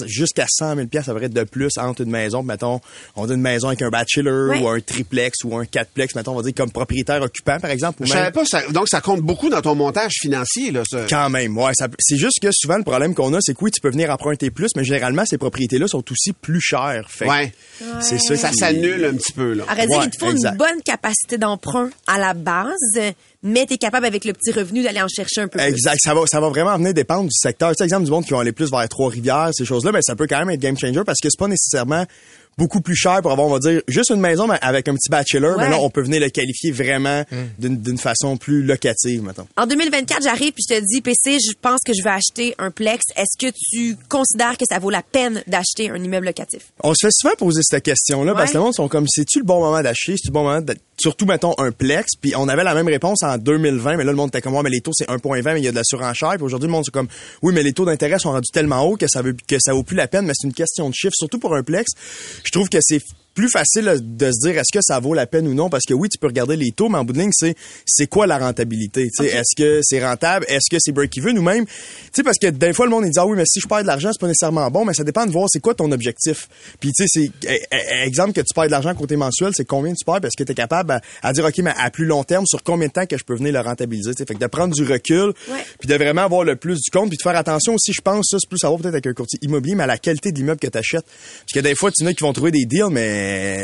jusqu'à 0.07 0.47
100 0.49 0.77
000 0.77 0.87
pièces 0.89 1.09
vrai 1.09 1.29
de 1.29 1.43
plus 1.45 1.77
entre 1.79 2.03
une 2.03 2.11
maison, 2.11 2.43
mettons, 2.43 2.81
on 3.17 3.29
a 3.29 3.35
une 3.35 3.41
maison 3.41 3.69
avec 3.69 3.83
un 3.83 3.91
bachelor 3.91 4.51
Ouais. 4.51 4.61
ou 4.63 4.69
un 4.69 4.81
triplex 4.81 5.45
ou 5.45 5.57
un 5.57 5.65
quatreplex, 5.65 6.15
mettons, 6.15 6.33
on 6.33 6.37
va 6.37 6.43
dire 6.43 6.55
comme 6.55 6.71
propriétaire 6.71 7.23
occupant 7.23 7.59
par 7.61 7.71
exemple. 7.71 8.03
Ou 8.03 8.07
Je 8.07 8.13
savais 8.13 8.31
pas, 8.33 8.45
ça- 8.45 8.63
donc 8.71 8.89
ça 8.89 9.01
compte 9.01 9.21
beaucoup 9.21 9.49
dans 9.49 9.61
ton 9.63 9.75
montage 9.75 10.13
financier, 10.21 10.71
là, 10.73 10.83
ça. 10.89 11.07
Quand 11.09 11.30
même, 11.31 11.57
ouais. 11.57 11.73
ça- 11.75 11.89
C'est 11.99 12.17
juste 12.17 12.39
que 12.43 12.49
souvent, 12.53 12.77
le 12.77 12.85
problème 12.85 13.15
qu'on 13.15 13.33
a, 13.35 13.39
c'est 13.41 13.55
que 13.55 13.65
oui, 13.65 13.71
tu 13.71 13.81
peux 13.81 13.91
venir 13.91 14.11
emprunter 14.11 14.51
plus, 14.51 14.69
mais 14.77 14.85
généralement, 14.85 15.25
ces 15.25 15.39
propriétés-là 15.39 15.89
sont 15.89 16.05
aussi 16.11 16.33
plus 16.33 16.61
chères. 16.61 17.07
Fait 17.09 17.27
Ouais. 17.29 17.53
C'est 18.03 18.19
ça, 18.19 18.37
Ça 18.37 18.51
qui- 18.51 18.57
s'annule 18.59 19.05
un 19.07 19.15
petit 19.15 19.33
peu, 19.33 19.55
là. 19.55 19.65
Dire, 19.65 19.89
Ouais, 19.91 20.05
il 20.05 20.11
te 20.11 20.19
faut 20.19 20.31
exact. 20.31 20.53
une 20.53 20.59
bonne 20.59 20.83
capacité 20.85 21.39
d'emprunt 21.39 21.91
à 22.07 22.19
la 22.19 22.35
base, 22.35 23.15
mais 23.43 23.65
tu 23.67 23.75
es 23.75 23.79
capable 23.79 24.05
avec 24.07 24.25
le 24.25 24.33
petit 24.35 24.53
revenu 24.53 24.83
d'aller 24.83 25.01
en 25.01 25.09
chercher 25.09 25.43
un 25.43 25.49
peu 25.49 25.59
plus. 25.59 25.67
Exact. 25.69 25.99
Ça 26.03 26.13
va, 26.15 26.23
ça 26.31 26.41
va 26.41 26.49
vraiment 26.51 26.77
venir 26.77 26.93
dépendre 26.93 27.25
du 27.25 27.35
secteur. 27.35 27.71
Tu 27.71 27.77
sais, 27.79 27.85
exemple 27.85 28.05
du 28.05 28.11
monde 28.11 28.25
qui 28.25 28.33
vont 28.33 28.41
aller 28.41 28.53
plus 28.53 28.71
vers 28.71 28.87
Trois-Rivières, 28.89 29.51
ces 29.53 29.65
choses-là, 29.65 29.93
mais 29.93 30.01
ça 30.03 30.17
peut 30.17 30.27
quand 30.29 30.39
même 30.41 30.51
être 30.51 30.61
game 30.61 30.77
changer 30.77 31.03
parce 31.07 31.19
que 31.23 31.29
c'est 31.31 31.39
pas 31.39 31.49
nécessairement 31.49 32.05
beaucoup 32.61 32.83
plus 32.83 32.95
cher 32.95 33.23
pour 33.23 33.33
avoir, 33.33 33.49
on 33.49 33.53
va 33.53 33.59
dire, 33.59 33.81
juste 33.89 34.11
une 34.11 34.21
maison 34.21 34.47
mais 34.47 34.59
avec 34.61 34.87
un 34.87 34.95
petit 34.95 35.09
bachelor. 35.09 35.57
Ouais. 35.57 35.65
Mais 35.65 35.71
là, 35.71 35.79
on 35.81 35.89
peut 35.89 36.03
venir 36.03 36.21
le 36.21 36.29
qualifier 36.29 36.73
vraiment 36.73 37.25
d'une 37.59 37.81
d'une 37.81 37.97
façon 37.97 38.37
plus 38.37 38.63
locative, 38.63 39.23
mettons. 39.23 39.47
En 39.57 39.67
2024, 39.67 40.23
j'arrive 40.23 40.53
puis 40.53 40.63
je 40.69 40.75
te 40.75 40.81
dis, 40.81 41.01
PC, 41.01 41.39
je 41.41 41.55
pense 41.61 41.81
que 41.87 41.93
je 41.97 42.05
vais 42.05 42.11
acheter 42.11 42.55
un 42.59 42.71
plex. 42.71 43.03
Est-ce 43.17 43.39
que 43.39 43.51
tu 43.51 43.97
considères 44.11 44.59
que 44.59 44.67
ça 44.69 44.79
vaut 44.79 44.91
la 44.91 45.03
peine 45.03 45.43
d'acheter 45.47 45.89
un 45.89 45.97
immeuble 45.97 46.27
locatif? 46.27 46.67
On 46.83 46.93
se 46.93 47.07
fait 47.07 47.13
souvent 47.13 47.35
poser 47.37 47.63
cette 47.63 47.83
question-là 47.83 48.35
parce 48.35 48.53
que 48.53 48.59
le 48.59 48.65
monde 48.65 48.75
sont 48.75 48.89
comme, 48.89 49.07
c'est-tu 49.09 49.39
le 49.39 49.45
bon 49.45 49.61
moment 49.61 49.81
d'acheter? 49.81 50.13
C'est-tu 50.17 50.29
le 50.29 50.35
bon 50.35 50.45
moment 50.45 50.61
de... 50.61 50.75
Surtout, 50.99 51.25
mettons, 51.25 51.55
un 51.57 51.73
plex? 51.73 52.09
Puis 52.21 52.35
on 52.37 52.47
avait 52.47 52.63
la 52.63 52.75
même 52.75 52.89
réponse 52.89 53.23
en 53.23 53.39
2020, 53.39 53.97
mais 53.97 54.05
là, 54.05 54.11
le 54.11 54.17
monde 54.17 54.29
était 54.29 54.43
comme, 54.43 54.55
ouais, 54.55 54.63
mais 54.63 54.69
les 54.69 54.83
taux, 54.83 54.93
c'est 54.95 55.09
1,20, 55.09 55.55
mais 55.55 55.61
il 55.61 55.65
y 55.65 55.69
a 55.69 55.71
de 55.71 55.77
la 55.77 55.85
surenchère. 55.85 56.35
Puis 56.35 56.43
aujourd'hui, 56.43 56.67
le 56.67 56.73
monde, 56.73 56.85
c'est 56.85 56.93
comme, 56.93 57.09
oui, 57.41 57.55
mais 57.55 57.63
les 57.63 57.73
taux 57.73 57.87
d'intérêt 57.87 58.19
sont 58.19 58.33
rendus 58.33 58.51
tellement 58.53 58.83
hauts 58.83 58.97
que 58.97 59.07
ça 59.09 59.23
veut, 59.23 59.35
que 59.49 59.57
ça 59.59 59.73
vaut 59.73 59.83
plus 59.83 59.97
la 59.97 60.09
peine, 60.09 60.27
mais 60.27 60.35
c'est 60.37 60.47
une 60.47 60.53
question 60.53 60.91
de 60.91 60.95
chiffre. 60.95 61.15
Surtout 61.15 61.39
pour 61.39 61.55
un 61.55 61.63
plex, 61.63 61.93
je 62.51 62.59
trouve 62.59 62.69
que 62.69 62.79
c'est 62.81 63.01
plus 63.35 63.49
facile 63.49 63.99
de 64.01 64.31
se 64.33 64.47
dire 64.47 64.59
est-ce 64.59 64.73
que 64.73 64.83
ça 64.83 64.99
vaut 64.99 65.15
la 65.15 65.27
peine 65.27 65.47
ou 65.47 65.55
non? 65.55 65.71
Parce 65.71 65.85
que 65.87 65.95
oui 65.95 66.09
tu 66.09 66.19
peux 66.19 66.27
regarder 66.27 66.57
les 66.57 66.73
taux 66.73 66.89
mais 66.89 66.99
en 66.99 67.05
bout 67.05 67.13
de 67.13 67.19
ligne 67.19 67.31
c'est 67.33 67.55
c'est 67.87 68.07
quoi 68.07 68.27
la 68.27 68.39
rentabilité? 68.39 69.09
Tu 69.09 69.25
sais 69.25 69.31
est-ce 69.31 69.57
que 69.57 69.81
c'est 69.83 70.05
rentable? 70.05 70.45
Est-ce 70.49 70.71
que 70.71 70.77
c'est 70.81 70.93
break 70.93 71.17
even 71.19 71.39
ou 71.39 71.43
même 71.43 71.65
tu 71.67 71.73
sais 72.15 72.23
parce 72.23 72.39
que 72.39 72.49
des 72.49 72.73
fois 72.73 72.87
le 72.87 72.91
monde 72.91 73.05
il 73.07 73.11
dit 73.11 73.19
ah 73.19 73.27
oui 73.27 73.37
mais 73.37 73.45
si 73.47 73.61
je 73.61 73.69
perds 73.69 73.83
de 73.83 73.87
l'argent 73.87 74.11
c'est 74.13 74.21
pas 74.21 74.27
nécessairement 74.27 74.71
bon 74.71 74.85
mais 74.85 74.95
ça 74.95 75.05
dépend 75.05 75.27
de 75.27 75.31
voir 75.31 75.47
c'est 75.49 75.61
quoi 75.61 75.75
ton 75.75 75.91
objectif. 75.93 76.49
Puis 76.81 76.91
tu 76.93 77.07
sais 77.07 77.09
c'est 77.09 77.49
eh, 77.49 77.61
eh, 77.73 78.07
exemple 78.07 78.33
que 78.33 78.41
tu 78.41 78.53
perds 78.55 78.67
de 78.67 78.71
l'argent 78.71 78.95
côté 78.95 79.17
mensuel 79.17 79.53
c'est 79.55 79.65
combien 79.65 79.93
tu 79.95 80.05
perds 80.05 80.21
parce 80.21 80.35
que 80.37 80.45
tu 80.45 80.53
es 80.53 80.55
capable 80.55 80.93
à, 80.93 81.01
à 81.23 81.33
dire 81.33 81.45
OK 81.45 81.59
mais 81.59 81.75
à 81.77 81.91
plus 81.91 82.07
long 82.07 82.25
terme 82.25 82.47
sur 82.47 82.63
combien 82.63 82.89
de 82.89 82.93
temps 82.93 83.07
que 83.07 83.17
je 83.17 83.25
peux 83.25 83.35
venir 83.35 83.53
le 83.53 83.61
rentabiliser? 83.61 84.13
Tu 84.15 84.19
sais 84.19 84.27
fait 84.27 84.35
que 84.35 84.41
de 84.41 84.47
prendre 84.47 84.75
du 84.75 84.85
recul 84.85 85.33
puis 85.79 85.89
de 85.89 85.95
vraiment 85.95 86.23
avoir 86.23 86.45
le 86.45 86.57
plus 86.57 86.81
du 86.81 86.91
compte 86.91 87.09
puis 87.09 87.17
de 87.17 87.23
faire 87.23 87.37
attention 87.37 87.75
aussi 87.75 87.93
je 87.93 88.01
pense 88.01 88.27
ça 88.31 88.39
c'est 88.41 88.49
plus 88.49 88.59
savoir 88.59 88.81
peut-être 88.81 88.95
avec 88.95 89.07
un 89.07 89.13
courtier 89.13 89.39
immobilier 89.43 89.77
mais 89.77 89.85
à 89.85 89.89
la 89.89 89.99
qualité 89.99 90.33
de 90.33 90.39
l'immeuble 90.39 90.61
que 90.61 90.67
tu 90.67 90.79
achètes 90.79 91.05
parce 91.05 91.53
que 91.55 91.61
des 91.61 91.75
fois 91.75 91.91
tu 91.91 92.05
sais 92.05 92.15
qui 92.15 92.23
vont 92.23 92.33
trouver 92.33 92.51
des 92.51 92.65
deals 92.65 92.91
mais 92.91 93.20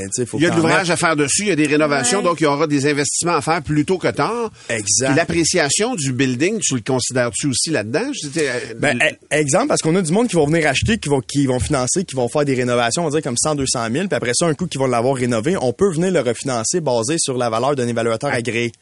tu 0.07 0.11
sais 0.13 0.27
faut 0.27 0.39
Il 0.39 0.45
y 0.45 0.47
a 0.47 0.51
de 0.51 0.57
l'ouvrage 0.57 0.91
à 0.91 0.97
faire 0.97 1.17
dessus, 1.17 1.43
il 1.43 1.49
y 1.49 1.51
a 1.51 1.57
des 1.57 1.67
rénovations, 1.67 2.19
Ouais. 2.19 2.25
donc 2.25 2.41
il 2.41 2.45
y 2.45 2.47
aura 2.47 2.67
des 2.67 2.87
investissements 2.87 3.35
à 3.37 3.41
faire 3.43 3.63
plus 3.63 3.85
tôt 3.85 3.99
que 3.99 4.09
tard. 4.09 4.51
Exact. 4.69 5.15
L'appréciation 5.17 5.95
du 5.95 6.13
building, 6.13 6.59
tu 6.61 6.75
le 6.75 6.81
considères-tu 6.81 7.47
aussi 7.49 7.71
là-dedans? 7.71 8.11
Euh, 8.37 8.61
Ben, 8.79 8.99
e- 9.03 9.17
exemple, 9.31 9.69
parce 9.69 9.83
qu'on 9.83 9.95
a 9.97 10.03
du 10.03 10.13
monde 10.13 10.29
qui 10.29 10.37
vont 10.37 10.47
venir 10.47 10.67
acheter, 10.69 10.99
qui 10.99 11.09
vont, 11.09 11.21
qui 11.21 11.47
vont 11.47 11.61
financer, 11.61 12.05
qui 12.05 12.15
vont 12.17 12.29
faire 12.29 12.45
des 12.45 12.55
rénovations, 12.55 13.03
on 13.03 13.07
va 13.09 13.11
dire 13.11 13.23
comme 13.23 13.37
100, 13.37 13.55
200 13.57 13.87
000, 13.93 14.07
puis 14.09 14.17
après 14.17 14.33
ça, 14.35 14.47
un 14.47 14.55
coup 14.55 14.67
qu'ils 14.67 14.79
vont 14.81 14.87
l'avoir 14.87 15.15
rénové, 15.17 15.57
on 15.61 15.73
peut 15.73 15.91
venir 15.93 16.11
le 16.11 16.21
refinancer 16.21 16.81
basé 16.81 17.17
sur 17.19 17.37
la 17.37 17.51
valeur 17.51 17.75
d'un 17.77 17.89
évaluateur 17.89 18.31
agréé. 18.33 18.73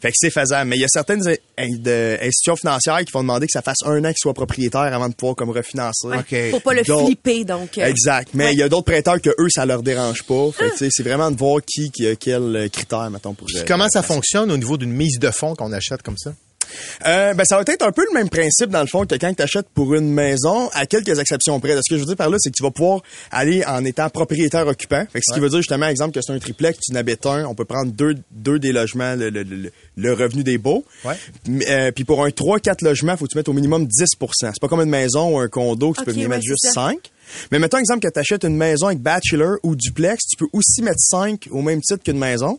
Fait 0.00 0.08
que 0.08 0.14
c'est 0.16 0.30
faisable. 0.30 0.68
Mais 0.70 0.76
il 0.76 0.80
y 0.80 0.84
a 0.84 0.88
certaines 0.88 1.26
in- 1.58 1.76
de- 1.78 2.16
institutions 2.20 2.56
financières 2.56 2.98
qui 3.04 3.12
vont 3.12 3.20
demander 3.22 3.46
que 3.46 3.52
ça 3.52 3.62
fasse 3.62 3.78
un 3.84 3.98
an 4.04 4.08
qu'ils 4.08 4.16
soient 4.18 4.34
propriétaires 4.34 4.80
avant 4.80 5.08
de 5.08 5.14
pouvoir 5.14 5.36
comme 5.36 5.50
refinancer. 5.50 6.06
Ouais. 6.08 6.50
Faut 6.50 6.60
pas 6.60 6.74
le 6.74 6.82
Donc- 6.82 7.06
flipper, 7.06 7.44
donc. 7.44 7.78
euh, 7.78 7.86
Exact. 7.86 8.30
Mais 8.34 8.46
il 8.46 8.48
ouais. 8.48 8.54
y 8.56 8.62
a 8.62 8.68
d'autres 8.68 8.84
prêteurs 8.90 9.20
que 9.20 9.30
eux, 9.38 9.48
ça 9.50 9.64
leur 9.66 9.82
dérange 9.82 10.22
pas. 10.24 10.50
Fait 10.52 10.66
que, 10.66 10.70
tu 10.72 10.78
sais, 10.78 10.88
c'est 10.90 11.02
vraiment 11.02 11.30
de 11.30 11.36
voir 11.36 11.60
qui, 11.66 11.90
qui 11.90 12.06
a 12.06 12.16
quel 12.16 12.56
euh, 12.56 12.68
critère, 12.68 13.10
mettons, 13.10 13.34
pour 13.34 13.46
Puis 13.46 13.56
comment 13.66 13.88
ça 13.88 14.02
fonctionne 14.02 14.50
au 14.50 14.56
niveau 14.56 14.76
d'une 14.76 14.92
mise 14.92 15.18
de 15.18 15.30
fonds 15.30 15.54
qu'on 15.54 15.72
achète 15.72 16.02
comme 16.02 16.18
ça? 16.18 16.32
Euh, 17.06 17.34
ben, 17.34 17.44
ça 17.44 17.56
va 17.56 17.62
être 17.66 17.82
un 17.86 17.92
peu 17.92 18.04
le 18.10 18.14
même 18.14 18.28
principe, 18.28 18.70
dans 18.70 18.80
le 18.80 18.86
fond, 18.86 19.04
que 19.06 19.14
quand 19.16 19.32
tu 19.34 19.42
achètes 19.42 19.68
pour 19.74 19.94
une 19.94 20.12
maison, 20.12 20.68
à 20.72 20.86
quelques 20.86 21.18
exceptions 21.18 21.58
près. 21.60 21.74
Ce 21.76 21.80
que 21.90 21.96
je 21.96 22.00
veux 22.00 22.06
dire 22.06 22.16
par 22.16 22.30
là, 22.30 22.36
c'est 22.40 22.50
que 22.50 22.56
tu 22.56 22.62
vas 22.62 22.70
pouvoir 22.70 23.00
aller 23.30 23.64
en 23.66 23.84
étant 23.84 24.08
propriétaire 24.10 24.66
occupant. 24.66 25.04
Fait 25.12 25.20
que 25.20 25.24
ce 25.28 25.34
qui 25.34 25.40
veut 25.40 25.48
dire, 25.48 25.58
justement, 25.58 25.86
exemple, 25.88 26.12
que 26.14 26.20
c'est 26.22 26.32
un 26.32 26.38
triplex, 26.38 26.78
tu 26.80 26.92
n'habites 26.92 27.26
un, 27.26 27.44
on 27.46 27.54
peut 27.54 27.64
prendre 27.64 27.92
deux, 27.92 28.14
deux 28.30 28.58
des 28.58 28.72
logements, 28.72 29.14
le, 29.14 29.30
le- 29.30 29.42
le- 29.42 29.70
le 29.96 30.12
revenu 30.12 30.42
des 30.42 30.58
baux. 30.58 30.84
Ouais. 31.04 31.14
Euh, 31.68 31.90
Puis 31.92 32.04
pour 32.04 32.24
un 32.24 32.28
3-4 32.28 32.84
logements, 32.84 33.16
faut 33.16 33.26
que 33.26 33.30
tu 33.32 33.38
mettes 33.38 33.48
au 33.48 33.52
minimum 33.54 33.84
10% 33.86 34.30
C'est 34.38 34.52
pas 34.60 34.68
comme 34.68 34.80
une 34.82 34.90
maison 34.90 35.34
ou 35.34 35.38
un 35.38 35.48
condo 35.48 35.92
que 35.92 35.98
tu 36.00 36.04
peux 36.04 36.10
venir 36.12 36.28
ouais, 36.28 36.36
mettre 36.36 36.46
juste 36.46 36.64
ça. 36.66 36.72
5. 36.72 36.98
Mais 37.50 37.58
mettons 37.58 37.78
exemple 37.78 38.00
que 38.00 38.12
tu 38.12 38.18
achètes 38.18 38.44
une 38.44 38.56
maison 38.56 38.86
avec 38.86 39.00
bachelor 39.00 39.58
ou 39.62 39.74
duplex, 39.76 40.24
tu 40.26 40.36
peux 40.36 40.46
aussi 40.52 40.82
mettre 40.82 41.00
5 41.00 41.48
au 41.50 41.62
même 41.62 41.80
titre 41.80 42.02
qu'une 42.02 42.18
maison. 42.18 42.58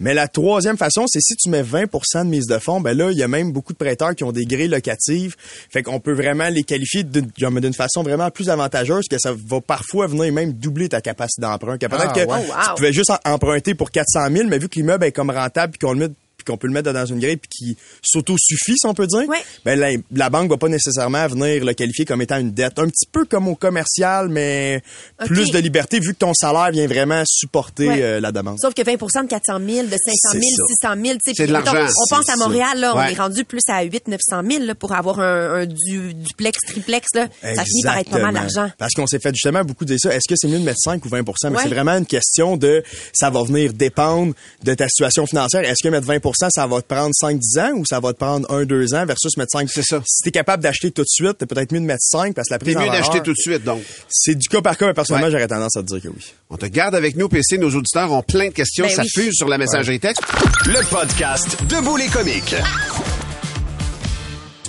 Mais 0.00 0.14
la 0.14 0.28
troisième 0.28 0.76
façon, 0.76 1.04
c'est 1.06 1.20
si 1.20 1.34
tu 1.36 1.48
mets 1.48 1.62
20% 1.62 2.24
de 2.24 2.28
mise 2.28 2.46
de 2.46 2.58
fonds, 2.58 2.80
ben 2.80 2.96
là, 2.96 3.10
il 3.10 3.18
y 3.18 3.22
a 3.22 3.28
même 3.28 3.52
beaucoup 3.52 3.72
de 3.72 3.78
prêteurs 3.78 4.14
qui 4.14 4.24
ont 4.24 4.32
des 4.32 4.44
grilles 4.44 4.68
locatives. 4.68 5.36
Fait 5.70 5.82
qu'on 5.82 6.00
peut 6.00 6.12
vraiment 6.14 6.48
les 6.48 6.62
qualifier 6.64 7.04
d'une 7.04 7.74
façon 7.74 8.02
vraiment 8.02 8.30
plus 8.30 8.50
avantageuse 8.50 9.04
que 9.10 9.18
ça 9.18 9.32
va 9.32 9.60
parfois 9.60 10.06
venir 10.06 10.32
même 10.32 10.52
doubler 10.52 10.88
ta 10.88 11.00
capacité 11.00 11.42
d'emprunt. 11.42 11.76
Peut-être 11.78 11.94
Ah, 12.08 12.12
que 12.14 12.26
wow. 12.26 12.36
tu 12.68 12.74
pouvais 12.76 12.92
juste 12.92 13.12
emprunter 13.24 13.74
pour 13.74 13.90
400 13.90 14.28
000, 14.32 14.48
mais 14.48 14.58
vu 14.58 14.68
que 14.68 14.76
l'immeuble 14.76 15.04
est 15.04 15.12
comme 15.12 15.30
rentable 15.30 15.72
puis 15.72 15.78
qu'on 15.86 15.92
le 15.94 16.08
met 16.08 16.14
puis 16.44 16.52
qu'on 16.52 16.58
peut 16.58 16.66
le 16.66 16.72
mettre 16.72 16.92
dans 16.92 17.06
une 17.06 17.18
grille 17.20 17.36
puis 17.36 17.48
qui 17.48 17.76
s'auto-suffit, 18.02 18.74
si 18.76 18.86
on 18.86 18.94
peut 18.94 19.06
dire, 19.06 19.28
Ouais. 19.28 19.38
ben 19.64 19.78
la, 19.78 19.90
la 20.12 20.30
banque 20.30 20.50
va 20.50 20.56
pas 20.56 20.68
nécessairement 20.68 21.26
venir 21.26 21.64
le 21.64 21.72
qualifier 21.72 22.04
comme 22.04 22.22
étant 22.22 22.38
une 22.38 22.52
dette. 22.52 22.78
Un 22.78 22.88
petit 22.88 23.06
peu 23.10 23.24
comme 23.24 23.48
au 23.48 23.54
commercial, 23.54 24.28
mais 24.28 24.82
plus 25.26 25.50
de 25.50 25.58
liberté 25.58 26.00
vu 26.00 26.12
que 26.14 26.18
ton 26.18 26.34
salaire 26.34 26.70
vient 26.72 26.86
vraiment 26.86 27.22
supporter 27.26 27.88
Ouais. 27.88 28.02
euh, 28.02 28.20
la 28.20 28.32
demande. 28.32 28.58
Sauf 28.60 28.74
que 28.74 28.82
20% 28.82 29.24
de 29.24 29.28
400 29.28 29.58
000, 29.58 29.86
de 29.86 29.90
500 29.90 30.32
000, 30.32 30.42
C'est 30.42 30.86
ça. 30.86 30.94
600 30.94 31.02
000, 31.04 31.14
tu 31.14 31.18
sais. 31.24 31.32
C'est 31.36 31.46
de 31.46 31.52
l'argent. 31.52 31.72
On 31.74 32.16
pense 32.16 32.28
à 32.28 32.36
Montréal, 32.36 32.78
là, 32.80 32.94
on 32.96 33.02
est 33.02 33.14
rendu 33.14 33.44
plus 33.44 33.60
à 33.68 33.82
8 33.82 34.08
900 34.08 34.42
000 34.50 34.64
là, 34.64 34.74
pour 34.74 34.92
avoir 34.92 35.20
un, 35.20 35.62
un 35.62 35.66
du, 35.66 36.14
duplex, 36.14 36.58
triplex, 36.66 37.08
là. 37.14 37.28
Ça 37.42 37.64
finit 37.64 37.82
par 37.82 37.98
être 37.98 38.10
pas 38.10 38.18
mal 38.20 38.34
d'argent. 38.34 38.70
Parce 38.78 38.92
qu'on 38.94 39.06
s'est 39.06 39.18
fait 39.18 39.34
justement 39.34 39.64
beaucoup 39.64 39.84
dire 39.84 39.98
ça. 40.00 40.14
Est-ce 40.14 40.28
que 40.28 40.34
c'est 40.36 40.48
mieux 40.48 40.58
de 40.58 40.64
mettre 40.64 40.78
5 40.80 41.04
ou 41.04 41.08
20% 41.08 41.22
Mais 41.50 41.56
Ouais. 41.56 41.62
c'est 41.62 41.68
vraiment 41.68 41.92
une 41.96 42.06
question 42.06 42.56
de 42.56 42.82
ça 43.12 43.30
va 43.30 43.42
venir 43.44 43.72
dépendre 43.72 44.34
de 44.62 44.74
ta 44.74 44.88
situation 44.88 45.26
financière. 45.26 45.62
Est-ce 45.62 45.82
que 45.82 45.88
mettre 45.88 46.06
20 46.06 46.20
ça 46.50 46.66
va 46.66 46.80
te 46.82 46.86
prendre 46.86 47.10
5-10 47.20 47.60
ans 47.60 47.72
ou 47.76 47.84
ça 47.86 48.00
va 48.00 48.12
te 48.12 48.18
prendre 48.18 48.46
1-2 48.48 48.94
ans 48.94 49.06
versus 49.06 49.36
mettre 49.36 49.50
5 49.52 49.68
C'est 49.70 49.82
ça. 49.84 50.00
Si 50.06 50.22
t'es 50.22 50.30
capable 50.30 50.62
d'acheter 50.62 50.90
tout 50.90 51.02
de 51.02 51.08
suite, 51.08 51.38
t'es 51.38 51.46
peut-être 51.46 51.72
mieux 51.72 51.80
de 51.80 51.84
mettre 51.86 52.02
5 52.02 52.34
parce 52.34 52.48
que 52.48 52.54
la 52.54 52.58
C'est 52.58 52.64
prise 52.64 52.76
en 52.76 52.80
mieux 52.80 52.90
d'acheter 52.90 53.20
tout 53.20 53.32
de 53.32 53.36
suite, 53.38 53.64
donc. 53.64 53.82
C'est 54.08 54.34
du 54.34 54.48
cas 54.48 54.60
par 54.62 54.76
cas, 54.76 54.86
mais 54.86 54.94
personnellement, 54.94 55.26
Ouais. 55.26 55.32
j'aurais 55.32 55.48
tendance 55.48 55.76
à 55.76 55.80
te 55.82 55.86
dire 55.86 56.02
que 56.02 56.08
oui. 56.08 56.32
On 56.50 56.56
te 56.56 56.66
garde 56.66 56.94
avec 56.94 57.16
nous, 57.16 57.28
PC. 57.28 57.58
Nos 57.58 57.70
auditeurs 57.74 58.10
ont 58.12 58.22
plein 58.22 58.48
de 58.48 58.54
questions. 58.54 58.86
Ben 58.86 58.94
ça 58.94 59.02
oui. 59.02 59.08
fuse 59.08 59.34
sur 59.34 59.48
la 59.48 59.58
messagerie 59.58 60.00
texte. 60.00 60.22
Le 60.66 60.84
podcast 60.90 61.56
de 61.68 61.98
les 61.98 62.08
comiques. 62.08 62.54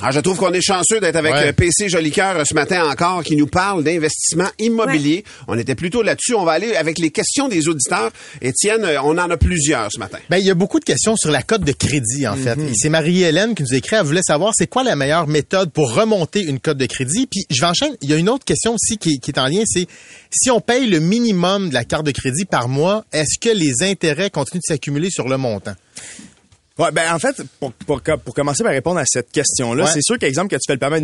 Ah, 0.01 0.11
je 0.11 0.19
trouve 0.19 0.37
qu'on 0.37 0.51
est 0.51 0.61
chanceux 0.61 0.99
d'être 0.99 1.15
avec 1.15 1.33
Ouais. 1.33 1.47
euh, 1.47 1.53
PC 1.53 1.87
Jolicoeur 1.89 2.37
euh, 2.37 2.43
ce 2.45 2.53
matin 2.53 2.85
encore, 2.89 3.23
qui 3.23 3.35
nous 3.37 3.47
parle 3.47 3.83
d'investissement 3.83 4.49
immobilier. 4.59 5.23
On 5.47 5.57
était 5.57 5.73
plutôt 5.75 6.01
là-dessus. 6.03 6.33
On 6.35 6.43
va 6.43 6.51
aller 6.51 6.75
avec 6.75 6.99
les 6.99 7.11
questions 7.11 7.47
des 7.47 7.67
auditeurs. 7.69 8.11
Étienne, 8.41 8.83
euh, 8.83 9.01
on 9.03 9.17
en 9.17 9.29
a 9.29 9.37
plusieurs 9.37 9.89
ce 9.91 9.97
matin. 9.99 10.17
Ben, 10.29 10.37
il 10.37 10.45
y 10.45 10.51
a 10.51 10.53
beaucoup 10.53 10.79
de 10.81 10.85
questions 10.85 11.15
sur 11.15 11.31
la 11.31 11.41
cote 11.43 11.61
de 11.63 11.71
crédit, 11.71 12.27
en 12.27 12.35
fait. 12.35 12.59
Et 12.59 12.73
c'est 12.75 12.89
Marie-Hélène 12.89 13.55
qui 13.55 13.63
nous 13.63 13.73
écrit, 13.73 13.95
elle 13.95 14.05
voulait 14.05 14.21
savoir 14.21 14.51
c'est 14.55 14.67
quoi 14.67 14.83
la 14.83 14.95
meilleure 14.97 15.27
méthode 15.27 15.71
pour 15.71 15.93
remonter 15.93 16.41
une 16.41 16.59
cote 16.59 16.77
de 16.77 16.85
crédit? 16.87 17.25
Puis 17.27 17.45
je 17.49 17.61
vais 17.61 17.67
enchaîner. 17.67 17.95
Il 18.01 18.09
y 18.09 18.13
a 18.13 18.17
une 18.17 18.29
autre 18.29 18.43
question 18.45 18.75
aussi 18.75 18.97
qui, 18.97 19.19
qui 19.19 19.31
est 19.31 19.39
en 19.39 19.47
lien, 19.47 19.63
c'est 19.65 19.87
si 20.29 20.51
on 20.51 20.59
paye 20.59 20.87
le 20.87 20.99
minimum 20.99 21.69
de 21.69 21.73
la 21.73 21.85
carte 21.85 22.05
de 22.05 22.11
crédit 22.11 22.43
par 22.45 22.67
mois, 22.67 23.05
est-ce 23.13 23.39
que 23.39 23.55
les 23.55 23.81
intérêts 23.81 24.29
continuent 24.29 24.59
de 24.59 24.73
s'accumuler 24.73 25.09
sur 25.09 25.29
le 25.29 25.37
montant? 25.37 25.73
Ouais, 26.77 26.91
ben 26.91 27.13
en 27.13 27.19
fait, 27.19 27.41
pour, 27.59 27.71
pour, 27.71 28.01
pour 28.01 28.33
commencer 28.33 28.61
par 28.61 28.73
répondre 28.73 28.99
à 28.99 29.05
cette 29.05 29.31
question-là, 29.31 29.85
Ouais. 29.85 29.89
c'est 29.93 30.01
sûr 30.01 30.19
qu'exemple 30.19 30.49
que 30.49 30.55
tu 30.57 30.63
fais 30.67 30.73
le 30.73 30.79
paiement 30.79 30.97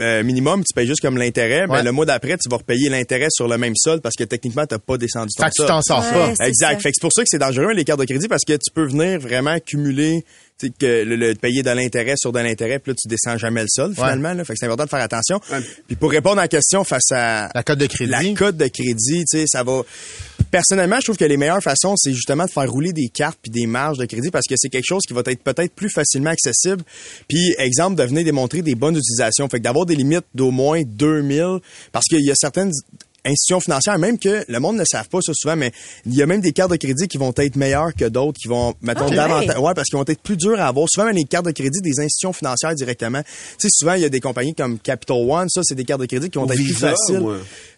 euh, 0.00 0.22
minimum, 0.22 0.62
tu 0.62 0.72
payes 0.72 0.86
juste 0.86 1.00
comme 1.00 1.18
l'intérêt, 1.18 1.66
mais 1.66 1.82
le 1.82 1.90
mois 1.90 2.06
d'après, 2.06 2.36
tu 2.38 2.48
vas 2.48 2.58
repayer 2.58 2.88
l'intérêt 2.88 3.26
sur 3.30 3.48
le 3.48 3.58
même 3.58 3.74
solde 3.74 4.02
parce 4.02 4.14
que 4.14 4.22
techniquement, 4.22 4.66
t'as 4.66 4.78
pas 4.78 4.96
descendu 4.98 5.32
ton 5.36 5.42
Fait 5.44 5.50
que 5.50 5.62
tu 5.62 5.66
t'en 5.66 5.82
sors 5.82 6.08
pas. 6.08 6.30
Exact. 6.46 6.74
ça. 6.74 6.78
Fait 6.78 6.90
que 6.90 6.94
c'est 6.94 7.00
pour 7.00 7.12
ça 7.12 7.22
que 7.22 7.28
c'est 7.28 7.38
dangereux 7.40 7.72
les 7.72 7.84
cartes 7.84 7.98
de 7.98 8.04
crédit 8.04 8.28
parce 8.28 8.44
que 8.46 8.52
tu 8.52 8.70
peux 8.72 8.86
venir 8.86 9.18
vraiment 9.18 9.58
cumuler 9.58 10.24
tu 10.58 10.68
sais, 10.68 10.72
que 10.78 11.04
le, 11.04 11.16
le- 11.16 11.34
payer 11.34 11.62
de 11.62 11.70
l'intérêt 11.70 12.14
sur 12.16 12.32
de 12.32 12.38
l'intérêt, 12.40 12.78
puis 12.78 12.92
là 12.92 12.96
tu 13.00 13.08
descends 13.08 13.36
jamais 13.36 13.60
le 13.62 13.68
solde 13.68 13.94
finalement. 13.94 14.32
Là. 14.32 14.44
Fait 14.44 14.54
que 14.54 14.58
c'est 14.58 14.66
important 14.66 14.84
de 14.84 14.88
faire 14.90 15.02
attention. 15.02 15.40
Ouais. 15.52 15.60
Puis 15.86 15.96
pour 15.96 16.10
répondre 16.10 16.38
à 16.38 16.42
la 16.42 16.48
question 16.48 16.82
face 16.84 17.10
à 17.12 17.50
La 17.54 17.62
cote 17.62 17.78
de 17.78 17.86
crédit. 17.86 18.10
la 18.10 18.22
cote 18.34 18.56
de 18.56 18.68
crédit, 18.68 19.24
tu 19.30 19.38
sais, 19.38 19.44
ça 19.46 19.62
va 19.62 19.82
personnellement, 20.50 20.96
je 21.00 21.04
trouve 21.04 21.16
que 21.16 21.24
les 21.24 21.36
meilleures 21.36 21.62
façons, 21.62 21.94
c'est 21.96 22.12
justement 22.12 22.44
de 22.44 22.50
faire 22.50 22.70
rouler 22.70 22.92
des 22.92 23.08
cartes 23.08 23.38
puis 23.42 23.50
des 23.50 23.66
marges 23.66 23.98
de 23.98 24.04
crédit 24.06 24.30
parce 24.30 24.46
que 24.48 24.54
c'est 24.56 24.68
quelque 24.68 24.86
chose 24.86 25.02
qui 25.06 25.12
va 25.12 25.22
être 25.26 25.42
peut-être 25.42 25.72
plus 25.74 25.90
facilement 25.90 26.30
accessible. 26.30 26.82
Puis, 27.28 27.54
exemple, 27.58 27.96
de 27.96 28.04
venir 28.04 28.24
démontrer 28.24 28.62
des 28.62 28.74
bonnes 28.74 28.96
utilisations. 28.96 29.48
Fait 29.48 29.58
que 29.58 29.64
d'avoir 29.64 29.86
des 29.86 29.96
limites 29.96 30.24
d'au 30.34 30.50
moins 30.52 30.82
2000 30.84 31.58
parce 31.92 32.06
qu'il 32.06 32.24
y 32.24 32.30
a 32.30 32.34
certaines 32.34 32.70
institutions 33.26 33.60
financières, 33.60 33.98
même 33.98 34.18
que 34.18 34.44
le 34.48 34.58
monde 34.60 34.76
ne 34.76 34.84
savent 34.84 35.08
pas 35.08 35.18
ça 35.20 35.32
souvent, 35.34 35.56
mais 35.56 35.72
il 36.06 36.14
y 36.14 36.22
a 36.22 36.26
même 36.26 36.40
des 36.40 36.52
cartes 36.52 36.70
de 36.70 36.76
crédit 36.76 37.08
qui 37.08 37.18
vont 37.18 37.32
être 37.36 37.56
meilleures 37.56 37.92
que 37.94 38.04
d'autres, 38.06 38.38
qui 38.40 38.48
vont, 38.48 38.74
mettons, 38.82 39.06
Ah, 39.10 39.14
davantage, 39.14 39.58
ouais, 39.58 39.74
parce 39.74 39.88
qu'ils 39.88 39.98
vont 39.98 40.04
être 40.06 40.22
plus 40.22 40.36
durs 40.36 40.60
à 40.60 40.68
avoir. 40.68 40.86
Souvent, 40.88 41.06
même 41.06 41.16
les 41.16 41.24
cartes 41.24 41.46
de 41.46 41.50
crédit 41.50 41.80
des 41.82 41.98
institutions 42.00 42.32
financières 42.32 42.74
directement. 42.74 43.22
Tu 43.22 43.28
sais, 43.58 43.68
souvent, 43.70 43.94
il 43.94 44.02
y 44.02 44.04
a 44.04 44.08
des 44.08 44.20
compagnies 44.20 44.54
comme 44.54 44.78
Capital 44.78 45.16
One, 45.18 45.48
ça, 45.48 45.60
c'est 45.64 45.74
des 45.74 45.84
cartes 45.84 46.00
de 46.00 46.06
crédit 46.06 46.30
qui 46.30 46.38
vont 46.38 46.46
être 46.48 46.54
plus 46.54 46.72
faciles. 46.74 47.16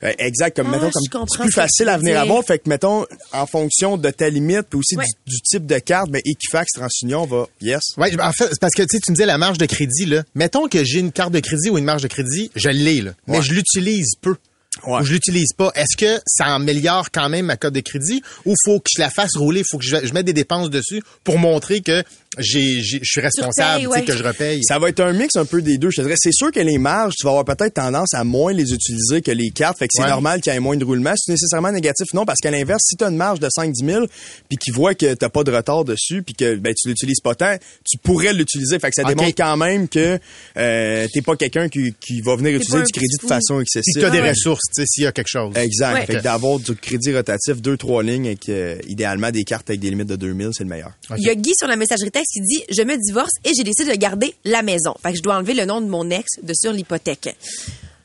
euh, 0.03 0.13
exact, 0.19 0.57
comme, 0.57 0.69
Ah, 0.69 0.79
mettons, 0.79 0.91
comme, 1.11 1.27
plus 1.41 1.53
facile 1.53 1.89
à 1.89 1.97
venir 1.99 2.21
avoir. 2.21 2.45
Fait 2.45 2.59
que, 2.59 2.69
mettons, 2.69 3.05
en 3.33 3.47
fonction 3.47 3.97
de 3.97 4.11
ta 4.11 4.29
limite, 4.29 4.63
puis 4.71 4.79
aussi 4.79 4.97
du, 4.97 5.33
du 5.35 5.41
type 5.41 5.67
de 5.67 5.79
carte, 5.79 6.11
ben, 6.11 6.21
Equifax 6.25 6.73
TransUnion 6.73 7.27
va, 7.27 7.47
yes. 7.61 7.81
Ouais, 7.97 8.11
en 8.21 8.33
fait, 8.33 8.51
parce 8.61 8.75
que 8.75 8.83
tu 8.83 8.89
sais, 8.97 9.01
tu 9.01 9.11
me 9.13 9.17
disais 9.17 9.27
la 9.27 9.39
marge 9.39 9.59
de 9.59 9.67
crédit 9.67 10.07
là. 10.07 10.23
Mettons 10.35 10.69
que 10.69 10.85
j'ai 10.85 10.99
une 11.01 11.13
carte 11.13 11.33
de 11.33 11.41
crédit 11.41 11.71
ou 11.71 11.79
une 11.79 11.85
marge 11.85 12.03
de 12.03 12.09
crédit, 12.09 12.51
je 12.55 12.69
l'ai 12.69 13.01
là, 13.01 13.13
mais 13.27 13.41
je 13.43 13.53
l'utilise 13.53 14.15
peu. 14.21 14.37
Ou 14.87 15.03
je 15.03 15.13
l'utilise 15.13 15.53
pas. 15.57 15.73
Est-ce 15.75 15.97
que 15.97 16.21
ça 16.27 16.55
améliore 16.55 17.11
quand 17.11 17.29
même 17.29 17.47
ma 17.47 17.57
cote 17.57 17.75
de 17.75 17.81
crédit 17.81 18.23
ou 18.45 18.55
faut 18.65 18.81
que 18.81 18.89
je 18.95 19.01
la 19.01 19.11
fasse 19.11 19.37
rouler, 19.37 19.63
faut 19.69 19.79
que 19.79 19.85
je 19.85 20.13
mette 20.13 20.27
des 20.27 20.33
dépenses 20.33 20.71
dessus 20.71 21.03
pour 21.25 21.39
montrer 21.39 21.81
que 21.81 22.03
j'ai, 22.39 22.83
j'ai- 22.83 23.01
je 23.03 23.09
suis 23.11 23.21
responsable, 23.21 23.79
tu 23.79 23.81
sais, 23.83 23.87
ouais. 23.87 24.05
que 24.05 24.17
je 24.17 24.23
repaye. 24.23 24.61
Ça 24.63 24.79
va 24.79 24.91
être 24.91 25.01
un 25.01 25.13
mix 25.13 25.35
un 25.37 25.45
peu 25.47 25.63
des 25.63 25.79
deux, 25.79 25.91
je 25.91 25.97
te 25.97 26.03
dirais. 26.03 26.15
C'est 26.19 26.33
sûr 26.33 26.53
que 26.53 26.61
les 26.61 26.77
marges, 26.79 27.15
tu 27.19 27.25
vas 27.25 27.31
avoir 27.31 27.45
peut-être 27.45 27.75
tendance 27.75 28.13
à 28.15 28.23
moins 28.25 28.53
les 28.53 28.71
utiliser 28.73 29.23
que 29.23 29.31
les 29.31 29.51
cartes. 29.51 29.79
Fait 29.79 29.87
que 29.87 29.93
c'est 29.95 30.03
Ouais. 30.03 30.09
normal 30.09 30.41
qu'il 30.41 30.53
y 30.53 30.57
ait 30.57 30.61
moins 30.61 30.77
de 30.77 30.85
roulement. 30.85 31.13
C'est 31.17 31.33
nécessairement 31.33 31.73
négatif. 31.73 32.07
Non, 32.15 32.25
parce 32.27 32.39
qu'à 32.41 32.51
l'inverse, 32.51 32.83
si 32.85 32.97
tu 32.97 33.05
as 33.05 33.09
une 33.09 33.17
marge 33.17 33.41
de 33.41 33.49
5-10 33.49 33.85
000 33.85 34.07
puis 34.49 34.59
qu'ils 34.59 34.75
voient 34.75 34.95
que 34.95 35.15
t'as 35.15 35.29
pas 35.31 35.43
de 35.43 35.51
retard 35.53 35.85
dessus 35.85 36.23
puis 36.23 36.35
que 36.35 36.55
ben, 36.57 36.75
tu 36.75 36.89
l'utilises 36.89 37.21
pas 37.21 37.35
tant, 37.35 37.57
tu 37.85 37.99
pourrais 37.99 38.33
l'utiliser. 38.35 38.79
Fait 38.79 38.91
que 38.91 38.95
ça 38.97 39.03
Ok. 39.03 39.09
démontre 39.09 39.35
quand 39.37 39.57
même 39.57 39.89
que 39.89 40.19
euh, 40.59 41.07
t'es 41.13 41.23
pas 41.23 41.37
quelqu'un 41.37 41.69
qui, 41.69 41.95
qui 42.01 42.21
va 42.21 42.37
venir 42.37 42.53
T'es 42.59 42.65
utiliser 42.65 42.85
du 42.85 42.93
crédit 42.93 43.17
de 43.23 43.27
façon 43.27 43.57
Si 43.59 43.79
excessive. 43.79 44.01
tu 44.01 44.05
as 44.05 44.11
des 44.11 44.19
Ah 44.19 44.23
ouais. 44.23 44.31
ressources, 44.31 44.63
tu 44.75 44.83
sais, 44.83 44.87
s'il 44.87 45.05
y 45.05 45.07
a 45.07 45.13
quelque 45.13 45.29
chose. 45.29 45.53
Exact. 45.57 45.95
Ouais. 45.95 46.07
Fait 46.07 46.15
que 46.17 46.23
d'avoir 46.23 46.59
du 46.59 46.75
crédit 46.77 47.15
rotatif, 47.15 47.61
deux, 47.63 47.77
trois 47.77 48.03
lignes 48.03 48.27
et 48.27 48.37
que, 48.37 48.51
euh, 48.51 48.77
idéalement 48.87 49.31
des 49.31 49.45
cartes 49.45 49.69
avec 49.71 49.81
des 49.81 49.91
limites 49.91 50.09
de 50.09 50.17
2000, 50.17 50.51
c'est 50.53 50.65
le 50.65 50.71
meilleur. 50.71 50.93
Il 51.17 51.25
y 51.25 51.31
a 51.31 51.35
Guy 51.35 51.53
sur 51.59 51.69
la 51.69 51.77
messagerie 51.77 52.11
texte 52.19 52.33
qui 52.33 52.41
dit 52.41 52.65
Je 52.71 52.83
me 52.83 52.97
divorce 52.97 53.33
et 53.45 53.51
j'ai 53.57 53.65
décidé 53.65 53.93
de 53.93 53.97
garder 53.97 54.35
la 54.45 54.63
maison. 54.63 54.95
Fait 55.03 55.13
que 55.13 55.19
je 55.19 55.23
dois 55.23 55.37
enlever 55.37 55.55
le 55.55 55.65
nom 55.65 55.81
de 55.81 55.87
mon 55.87 56.11
ex 56.11 56.27
de 56.43 56.53
sur 56.55 56.73
l'hypothèque. 56.73 57.37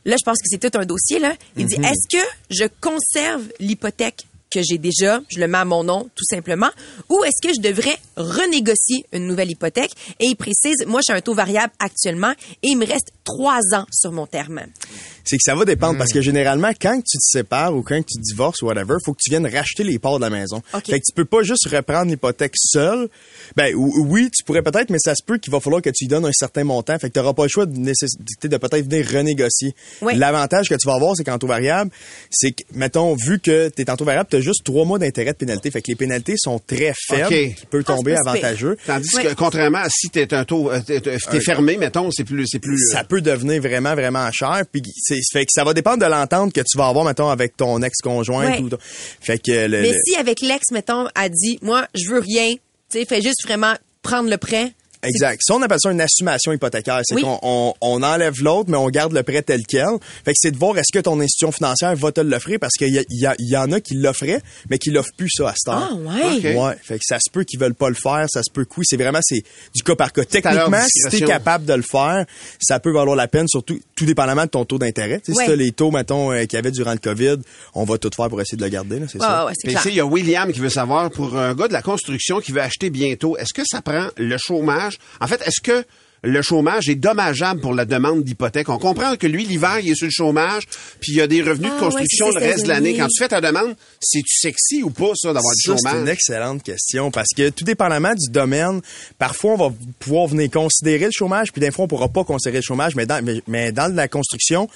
Là, 0.06 0.16
je 0.20 0.26
pense 0.26 0.38
que 0.38 0.46
c'est 0.46 0.60
tout 0.60 0.78
un 0.78 0.86
dossier. 0.86 1.20
Là. 1.20 1.36
Il 1.58 1.66
dit 1.66 1.76
Est-ce 1.76 2.08
que 2.10 2.24
je 2.50 2.66
conserve 2.82 3.44
l'hypothèque 3.60 4.28
que 4.54 4.62
j'ai 4.64 4.78
déjà, 4.78 5.22
je 5.30 5.40
le 5.40 5.48
mets 5.48 5.58
à 5.58 5.66
mon 5.66 5.84
nom 5.84 6.10
tout 6.16 6.26
simplement, 6.30 6.70
ou 7.10 7.24
est-ce 7.24 7.46
que 7.48 7.54
je 7.56 7.62
devrais 7.62 7.98
renégocier 8.16 9.06
une 9.14 9.28
nouvelle 9.28 9.50
hypothèque? 9.52 9.92
Et 10.20 10.26
il 10.28 10.36
précise, 10.36 10.86
moi, 10.88 11.02
j'ai 11.06 11.14
un 11.14 11.22
taux 11.22 11.34
variable 11.34 11.74
actuellement 11.80 12.32
et 12.62 12.68
il 12.70 12.78
me 12.78 12.86
reste 12.86 13.12
trois 13.24 13.60
ans 13.74 13.86
sur 13.92 14.12
mon 14.12 14.28
terme. 14.28 14.62
c'est 15.24 15.38
que 15.38 15.44
ça 15.46 15.56
va 15.56 15.64
dépendre 15.64 15.98
parce 15.98 16.12
que 16.12 16.20
généralement 16.22 16.72
quand 16.80 16.98
tu 16.98 17.18
te 17.18 17.24
sépares 17.24 17.74
ou 17.74 17.82
quand 17.82 17.98
tu 18.06 18.20
divorces 18.20 18.62
ou 18.62 18.66
whatever, 18.66 18.96
faut 19.06 19.14
que 19.14 19.20
tu 19.24 19.30
viennes 19.30 19.48
racheter 19.48 19.84
les 19.86 19.98
parts 19.98 20.18
de 20.18 20.22
la 20.26 20.30
maison. 20.30 20.62
Fait 20.86 21.00
que 21.00 21.06
tu 21.06 21.14
peux 21.16 21.24
pas 21.26 21.42
juste 21.44 21.66
reprendre 21.70 22.12
l'hypothèque 22.12 22.54
seule. 22.58 23.08
Ben 23.56 23.74
ou- 23.76 24.06
oui, 24.10 24.30
tu 24.36 24.44
pourrais 24.44 24.62
peut-être 24.62 24.90
mais 24.90 24.98
ça 25.00 25.16
se 25.16 25.24
peut 25.24 25.38
qu'il 25.38 25.52
va 25.54 25.62
falloir 25.62 25.82
que 25.82 25.90
tu 25.90 26.04
lui 26.04 26.10
donnes 26.10 26.26
un 26.26 26.32
certain 26.34 26.66
montant. 26.66 27.00
Fait 27.00 27.08
que 27.08 27.14
tu 27.14 27.20
n'auras 27.20 27.34
pas 27.34 27.44
le 27.44 27.50
choix 27.50 27.66
de 27.66 27.78
nécessité 27.78 28.50
de 28.50 28.58
peut-être 28.58 28.90
venir 28.90 29.08
renégocier. 29.10 29.74
Oui. 30.02 30.16
L'avantage 30.18 30.68
que 30.68 30.76
tu 30.76 30.86
vas 30.88 30.96
avoir 30.96 31.16
c'est 31.16 31.24
qu'en 31.24 31.38
taux 31.40 31.48
variable, 31.48 31.90
c'est 32.30 32.52
que 32.52 32.64
mettons 32.74 33.16
vu 33.16 33.40
que 33.40 33.70
tu 33.70 33.82
es 33.82 33.90
en 33.90 33.96
taux 33.96 34.04
variable, 34.06 34.28
tu 34.30 34.36
as 34.36 34.42
juste 34.44 34.64
trois 34.64 34.86
mois 34.86 35.00
d'intérêt 35.00 35.32
de 35.34 35.38
pénalité. 35.38 35.72
Fait 35.72 35.82
que 35.82 35.88
les 35.90 35.96
pénalités 35.96 36.36
sont 36.38 36.60
très 36.60 36.94
faibles, 37.08 37.26
OK. 37.34 37.56
qui 37.60 37.66
peut 37.70 37.84
tomber 37.84 38.16
Ah, 38.16 38.30
avantageux. 38.30 38.78
Tandis 38.86 39.10
que, 39.10 39.34
contrairement 39.34 39.80
à 39.80 39.90
si 39.90 40.10
t'es 40.10 40.34
un 40.34 40.46
taux, 40.46 40.70
euh, 40.72 40.80
t'es, 40.86 41.02
t'es 41.02 41.40
fermé, 41.42 41.78
mettons, 41.78 42.10
c'est 42.12 42.24
plus, 42.24 42.46
c'est 42.48 42.60
plus. 42.60 42.78
ça 42.92 43.04
peut 43.04 43.22
devenir 43.22 43.62
vraiment 43.62 43.96
vraiment 43.96 44.30
cher 44.32 44.64
puis 44.72 44.82
c'est 45.02 45.20
fait 45.32 45.46
que 45.46 45.52
ça 45.54 45.64
va 45.64 45.74
dépendre 45.74 46.06
de 46.06 46.10
l'entente 46.12 46.54
que 46.54 46.62
tu 46.62 46.78
vas 46.78 46.88
avoir 46.88 47.06
mettons 47.06 47.30
avec 47.30 47.58
ton 47.58 47.82
ex-conjoint 47.82 48.52
Ouais. 48.52 48.60
ou 48.60 48.70
ton- 48.70 48.78
fait 48.82 49.40
que 49.40 49.52
le, 49.68 49.82
Mais 49.82 49.92
le- 49.92 49.98
si 50.06 50.16
avec 50.16 50.42
l'ex, 50.42 50.72
mettons, 50.72 51.08
a 51.16 51.30
dit 51.30 51.58
Moi, 51.62 51.88
je 51.96 52.10
veux 52.12 52.20
rien, 52.20 52.54
tu 52.54 53.00
sais, 53.00 53.06
fais 53.06 53.22
juste 53.22 53.44
vraiment 53.46 53.74
prendre 54.02 54.30
le 54.30 54.38
prêt. 54.38 54.72
Exact. 55.04 55.42
Ça, 55.44 55.56
on 55.56 55.62
appelle 55.62 55.78
ça 55.82 55.92
une 55.92 56.02
assumation 56.02 56.52
hypothécaire. 56.54 57.02
C'est 57.04 57.16
Oui. 57.16 57.22
qu'on 57.22 57.40
on, 57.42 57.74
on 57.82 58.04
enlève 58.04 58.42
l'autre, 58.42 58.70
mais 58.70 58.78
on 58.78 58.90
garde 58.90 59.14
le 59.14 59.24
prêt 59.24 59.42
tel 59.42 59.62
quel. 59.68 59.86
Fait 60.26 60.32
que 60.32 60.38
c'est 60.40 60.52
de 60.52 60.58
voir 60.58 60.78
est-ce 60.78 60.92
que 60.98 61.00
ton 61.04 61.20
institution 61.20 61.52
financière 61.52 61.96
va 61.96 62.12
te 62.12 62.22
l'offrir 62.22 62.60
parce 62.60 62.74
qu'il 62.78 62.94
y, 62.94 63.00
a- 63.00 63.04
il 63.10 63.22
y, 63.22 63.26
a- 63.26 63.36
il 63.40 63.50
y 63.50 63.58
en 63.58 63.72
a 63.72 63.80
qui 63.82 63.96
l'offraient, 63.96 64.42
mais 64.70 64.78
qui 64.78 64.92
l'offrent 64.92 65.14
plus 65.18 65.30
ça 65.30 65.50
à 65.50 65.54
cette 65.56 65.74
heure. 65.74 65.90
Ah, 65.92 65.96
ouais. 65.96 66.56
Ouais. 66.56 66.76
Fait 66.82 66.96
que 66.98 67.04
ça 67.06 67.18
se 67.20 67.30
peut 67.32 67.44
qu'ils 67.44 67.60
veulent 67.60 67.74
pas 67.76 67.90
le 67.90 67.96
faire, 67.96 68.26
ça 68.32 68.42
se 68.44 68.52
peut 68.52 68.66
que 68.66 68.74
oui. 68.78 68.86
C'est 68.88 68.98
vraiment, 68.98 69.20
c'est 69.22 69.44
du 69.76 69.84
cas 69.84 69.96
par 69.96 70.12
cas. 70.14 70.24
Techniquement, 70.26 70.82
si 70.88 71.10
t'es 71.20 71.26
capable 71.26 71.66
de 71.66 71.74
le 71.74 71.82
faire, 71.84 72.26
ça 72.62 72.80
peut 72.80 72.92
valoir 72.92 73.16
la 73.16 73.28
peine, 73.28 73.48
surtout, 73.48 73.80
tout 73.96 74.06
dépendamment 74.06 74.44
de 74.46 74.50
ton 74.50 74.66
taux 74.66 74.78
d'intérêt. 74.80 75.20
Tu 75.20 75.32
sais, 75.34 75.38
Ouais. 75.38 75.44
Si 75.46 75.50
t'as 75.50 75.56
les 75.56 75.72
taux, 75.72 75.92
mettons, 75.92 76.32
euh, 76.32 76.42
qu'il 76.46 76.54
y 76.54 76.58
avait 76.58 76.72
durant 76.72 76.92
le 76.94 76.98
COVID, 77.00 77.38
on 77.74 77.84
va 77.84 77.98
tout 77.98 78.10
faire 78.16 78.30
pour 78.30 78.40
essayer 78.40 78.58
de 78.58 78.64
le 78.64 78.70
garder, 78.70 79.00
là, 79.00 79.06
c'est 79.12 79.20
Ouais, 79.20 79.26
ça. 79.26 79.46
ouais, 79.46 79.52
c'est 79.56 79.68
Puis, 79.68 79.74
clair. 79.74 79.82
tu 79.82 79.90
sais, 79.90 79.94
il 79.94 79.98
y 79.98 80.00
a 80.00 80.06
William 80.06 80.52
qui 80.52 80.60
veut 80.60 80.70
savoir, 80.70 81.10
pour 81.12 81.38
un 81.38 81.54
gars 81.56 81.68
de 81.68 81.74
la 81.74 81.82
construction 81.82 82.40
qui 82.40 82.52
veut 82.52 82.62
acheter 82.62 82.90
bientôt, 82.90 83.36
est-ce 83.38 83.54
que 83.54 83.64
ça 83.66 83.82
prend 83.82 84.08
le 84.18 84.38
chômage? 84.38 84.93
En 85.22 85.28
fait, 85.28 85.42
est-ce 85.46 85.62
que 85.62 85.86
le 86.24 86.42
chômage 86.42 86.88
est 86.90 86.96
dommageable 86.96 87.60
pour 87.60 87.74
la 87.74 87.86
demande 87.86 88.24
d'hypothèque? 88.24 88.70
On 88.70 88.78
comprend 88.80 89.16
que 89.18 89.28
lui, 89.28 89.46
l'hiver, 89.46 89.80
il 89.82 89.92
est 89.92 89.96
sur 89.96 90.06
le 90.08 90.12
chômage, 90.12 90.64
puis 91.02 91.12
il 91.12 91.18
y 91.18 91.22
a 91.22 91.28
des 91.28 91.42
revenus 91.42 91.72
Ah, 91.74 91.76
de 91.76 91.86
construction 91.86 92.28
ouais, 92.28 92.34
le 92.40 92.40
reste 92.40 92.64
de 92.64 92.70
l'année. 92.70 92.96
Quand 92.98 93.08
tu 93.08 93.22
fais 93.22 93.28
ta 93.28 93.42
demande, 93.42 93.76
c'est-tu 94.00 94.38
sexy 94.40 94.84
ou 94.84 94.90
pas, 94.90 95.12
ça, 95.16 95.34
d'avoir 95.34 95.54
du 95.54 95.62
Ça, 95.62 95.76
c'est 95.78 95.88
une 95.90 95.94
chômage? 95.98 96.10
excellente 96.10 96.64
question 96.64 97.12
parce 97.12 97.28
que 97.36 97.50
tout 97.50 97.66
dépendamment 97.66 98.14
du 98.16 98.30
domaine, 98.32 98.82
parfois 99.20 99.54
on 99.54 99.58
va 99.70 99.76
pouvoir 100.00 100.28
venir 100.28 100.50
considérer 100.50 101.06
le 101.06 101.12
chômage, 101.12 101.52
puis 101.52 101.60
des 101.60 101.72
fois 101.72 101.86
on 101.86 101.88
pourra 101.88 102.08
pas 102.10 102.24
considérer 102.24 102.58
le 102.60 102.64
chômage, 102.64 102.96
mais 102.96 103.06
dans, 103.06 103.24
mais, 103.24 103.42
mais 103.48 103.72
dans 103.72 103.94
la 103.94 104.08
construction, 104.08 104.70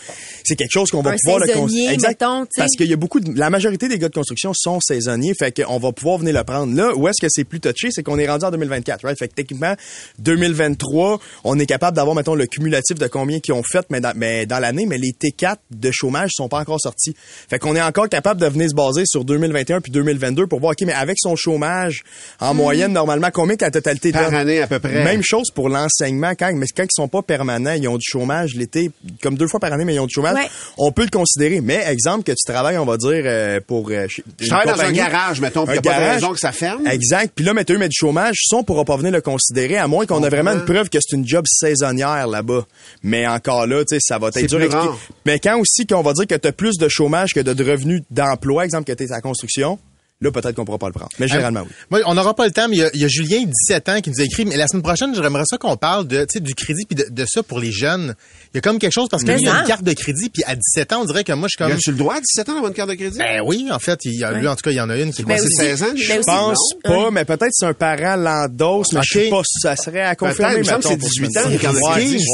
c'est 0.43 0.55
quelque 0.55 0.73
chose 0.73 0.91
qu'on 0.91 1.01
va 1.01 1.12
Un 1.12 1.15
pouvoir 1.15 1.39
le 1.39 1.45
saisonnier, 1.47 1.86
considérer. 1.86 1.97
mettons, 2.10 2.43
sais. 2.43 2.49
Parce 2.62 2.75
qu'il 2.75 2.88
y 2.88 2.93
a 2.93 2.97
beaucoup 2.97 3.19
de, 3.19 3.38
la 3.39 3.49
majorité 3.49 3.88
des 3.88 3.97
gars 3.99 4.10
de 4.10 4.13
construction 4.13 4.51
sont 4.53 4.79
saisonniers, 4.81 5.33
fait 5.33 5.63
qu'on 5.63 5.79
va 5.79 5.91
pouvoir 5.93 6.17
venir 6.17 6.33
le 6.33 6.43
prendre. 6.43 6.75
Là, 6.75 6.93
où 6.95 7.07
est-ce 7.07 7.21
que 7.21 7.27
c'est 7.29 7.45
plus 7.45 7.60
touché, 7.62 7.89
c'est 7.91 8.03
qu'on 8.03 8.19
est 8.19 8.27
rendu 8.27 8.43
en 8.45 8.51
2024, 8.51 9.03
right? 9.05 9.17
Fait 9.17 9.27
que 9.29 9.33
techniquement, 9.36 9.75
2023, 10.19 11.19
on 11.43 11.58
est 11.60 11.65
capable 11.65 11.95
d'avoir, 11.95 12.15
mettons, 12.15 12.36
le 12.36 12.45
cumulatif 12.45 12.97
de 12.97 13.08
combien 13.08 13.39
qu'ils 13.39 13.54
ont 13.54 13.63
fait, 13.63 13.86
mais 13.89 14.00
dans, 14.02 14.13
mais 14.15 14.45
dans 14.45 14.60
l'année, 14.60 14.86
mais 14.86 14.97
les 14.97 15.12
T4 15.12 15.58
de 15.71 15.91
chômage 15.91 16.32
sont 16.34 16.47
pas 16.50 16.60
encore 16.60 16.80
sortis. 16.80 17.15
Fait 17.50 17.60
qu'on 17.60 17.76
est 17.76 17.82
encore 17.82 18.10
capable 18.10 18.41
de 18.41 18.47
venir 18.47 18.69
se 18.69 18.76
baser 18.76 19.04
sur 19.06 19.23
2021 19.26 19.82
puis 19.82 19.91
2022 19.91 20.47
pour 20.47 20.60
voir, 20.60 20.71
OK, 20.71 20.82
mais 20.86 20.93
avec 20.93 21.17
son 21.19 21.36
chômage, 21.36 22.04
en 22.39 22.54
moyenne, 22.54 22.93
normalement, 22.93 23.30
combien 23.34 23.56
que 23.56 23.65
la 23.65 23.71
totalité 23.71 24.10
Hmm. 24.10 24.13
Par 24.13 24.26
donne? 24.32 24.36
année, 24.36 24.62
à 24.62 24.67
peu 24.67 24.80
près. 24.80 25.04
Même 25.04 25.21
chose 25.23 25.52
pour 25.54 25.69
l'enseignement, 25.69 26.32
quand, 26.38 26.52
mais 26.56 26.65
quand 26.76 26.84
ils 26.84 26.88
sont 26.93 27.08
pas 27.08 27.21
permanents, 27.21 27.73
ils 27.73 27.88
ont 27.88 27.97
du 27.97 28.06
chômage 28.08 28.56
l'été, 28.56 28.91
comme 29.21 29.36
deux 29.38 29.47
fois 29.47 29.60
par 29.60 29.73
année, 29.73 29.86
mais 29.86 29.95
ils 29.95 30.00
ont 30.00 30.06
du 30.08 30.13
chômage. 30.13 30.36
Ouais. 30.36 30.47
On 30.78 30.91
peut 30.91 31.04
le 31.04 31.10
considérer. 31.10 31.62
Mais, 31.62 31.84
exemple, 31.89 32.23
que 32.23 32.32
tu 32.32 32.43
travailles, 32.52 32.78
on 32.78 32.86
va 32.86 32.97
dire, 32.97 33.23
euh, 33.26 33.60
pour, 33.65 33.89
euh, 33.89 34.08
Je 34.39 34.47
travaille 34.47 34.67
dans 34.67 34.80
un 34.82 34.91
garage, 34.91 35.41
mettons, 35.41 35.65
puis 35.65 35.76
il 35.76 35.78
a 35.78 35.80
Un 35.80 35.82
pas 35.82 35.89
de 35.95 36.00
garage. 36.00 36.13
raison 36.15 36.34
que 36.34 36.39
ça 36.39 36.52
ferme. 36.52 36.88
Exact. 36.88 37.32
Puis 37.36 37.43
là, 37.45 37.54
mais 37.54 37.63
t'as 37.65 37.73
eu 37.73 37.78
mais 37.78 37.89
du 37.89 37.95
chômage, 37.97 38.38
ça, 38.45 38.58
on 38.58 38.63
pourra 38.63 38.86
pas 38.86 38.97
venir 38.97 39.12
le 39.12 39.21
considérer, 39.21 39.78
à 39.78 39.88
moins 39.88 40.06
qu'on 40.06 40.23
ait 40.23 40.30
vraiment 40.30 40.54
une 40.54 40.65
preuve 40.65 40.89
que 40.89 40.97
c'est 41.02 41.15
une 41.15 41.26
job 41.27 41.45
saisonnière 41.47 42.27
là-bas. 42.27 42.65
Mais 43.03 43.27
encore 43.27 43.67
là, 43.67 43.83
tu 43.83 43.95
sais, 43.95 43.99
ça 44.01 44.17
va 44.17 44.29
être 44.29 44.45
dur 44.45 44.75
à. 44.75 44.95
Mais 45.25 45.39
quand 45.39 45.59
aussi 45.59 45.85
qu'on 45.85 46.01
va 46.01 46.13
dire 46.13 46.27
que 46.27 46.35
t'as 46.35 46.51
plus 46.51 46.77
de 46.77 46.87
chômage 46.87 47.33
que 47.33 47.39
de, 47.39 47.63
revenus 47.63 48.01
d'emploi, 48.09 48.65
exemple 48.65 48.85
que 48.85 48.93
t'es 48.93 49.11
à 49.11 49.15
la 49.15 49.21
construction, 49.21 49.77
là, 50.21 50.32
peut-être 50.32 50.56
qu'on 50.56 50.65
pourra 50.65 50.77
pas 50.80 50.88
le 50.88 50.93
prendre. 50.93 51.10
Mais 51.19 51.27
généralement, 51.27 51.62
oui. 51.62 51.69
Moi, 51.91 52.01
on 52.06 52.15
n'aura 52.15 52.34
pas 52.36 52.45
le 52.45 52.51
temps, 52.51 52.67
mais 52.67 52.75
il 52.77 52.80
y 52.80 52.84
a- 52.84 52.89
il 52.93 53.01
y, 53.01 53.06
a 53.06 53.08
Julien, 53.08 53.43
17 53.45 53.89
ans, 53.89 54.01
qui 54.01 54.10
nous 54.10 54.19
a 54.19 54.23
écrit, 54.23 54.45
mais 54.45 54.58
la 54.58 54.67
semaine 54.67 54.82
prochaine, 54.84 55.13
j'aimerais 55.15 55.43
ça 55.45 55.58
qu'on 55.58 55.77
parle 55.77 56.08
de, 56.08 56.21
tu 56.21 56.34
sais, 56.34 56.39
du 56.39 56.56
crédit 56.56 56.86
puis 56.86 56.95
de, 56.95 57.06
de 57.10 57.25
ça 57.27 57.43
pour 57.43 57.60
les 57.60 57.71
jeunes. 57.71 58.15
Il 58.53 58.56
y 58.56 58.60
a 58.60 58.62
comme 58.62 58.80
quelque 58.80 58.93
chose 58.93 59.08
parce 59.10 59.23
que 59.23 59.27
Mais 59.27 59.36
lui, 59.36 59.43
il 59.43 59.49
a 59.49 59.60
une 59.62 59.67
carte 59.67 59.84
de 59.84 59.93
crédit 59.93 60.30
puis 60.30 60.43
à 60.47 60.56
17 60.56 60.93
ans, 60.93 61.01
on 61.01 61.06
dirait 61.06 61.23
que 61.23 61.34
moi, 61.34 61.47
je 61.47 61.56
suis 61.56 61.63
Y 61.63 61.67
comme. 61.69 61.77
a-tu 61.77 61.91
le 61.91 61.97
droit 61.97 62.15
à 62.15 62.19
17 62.19 62.49
ans 62.49 62.53
d'avoir 62.53 62.69
une 62.69 62.75
carte 62.75 62.89
de 62.89 62.95
crédit? 62.95 63.17
Ben 63.19 63.41
oui, 63.45 63.67
en 63.71 63.77
fait, 63.80 63.99
il 64.06 64.15
y 64.19 64.23
a, 64.23 64.32
lui, 64.32 64.47
en 64.47 64.56
tout 64.56 64.62
cas, 64.63 64.71
il 64.71 64.77
y 64.77 64.82
en 64.82 64.89
a 64.89 64.97
une 64.97 65.13
qui 65.13 65.21
est 65.21 65.25
aussi- 65.25 65.56
16 65.56 65.84
ans, 65.84 65.88
je 65.95 66.13
pense 66.25 66.58
non. 66.86 67.03
pas, 67.03 67.12
mais 67.12 67.25
peut-être 67.25 67.51
c'est 67.51 67.65
un 67.67 67.73
parent 67.73 68.15
l'endosse, 68.15 68.93
mais 68.93 69.01
je 69.03 69.19
sais 69.19 69.30
pas 69.30 69.41
si 69.45 69.60
ça 69.62 69.75
serait 69.75 70.01
à 70.01 70.15
Peut-être, 70.15 70.32
confirmer. 70.38 70.56
que 70.62 70.65
c'est 70.65 70.75
mettons, 70.77 70.89
pour 70.89 70.97
18 70.97 71.32
ce 71.34 71.39
ans, 71.39 71.49
les 71.49 71.58
cartes 71.58 71.75
de 71.75 71.82
Ouais, 71.82 71.91
crédit. 71.93 72.25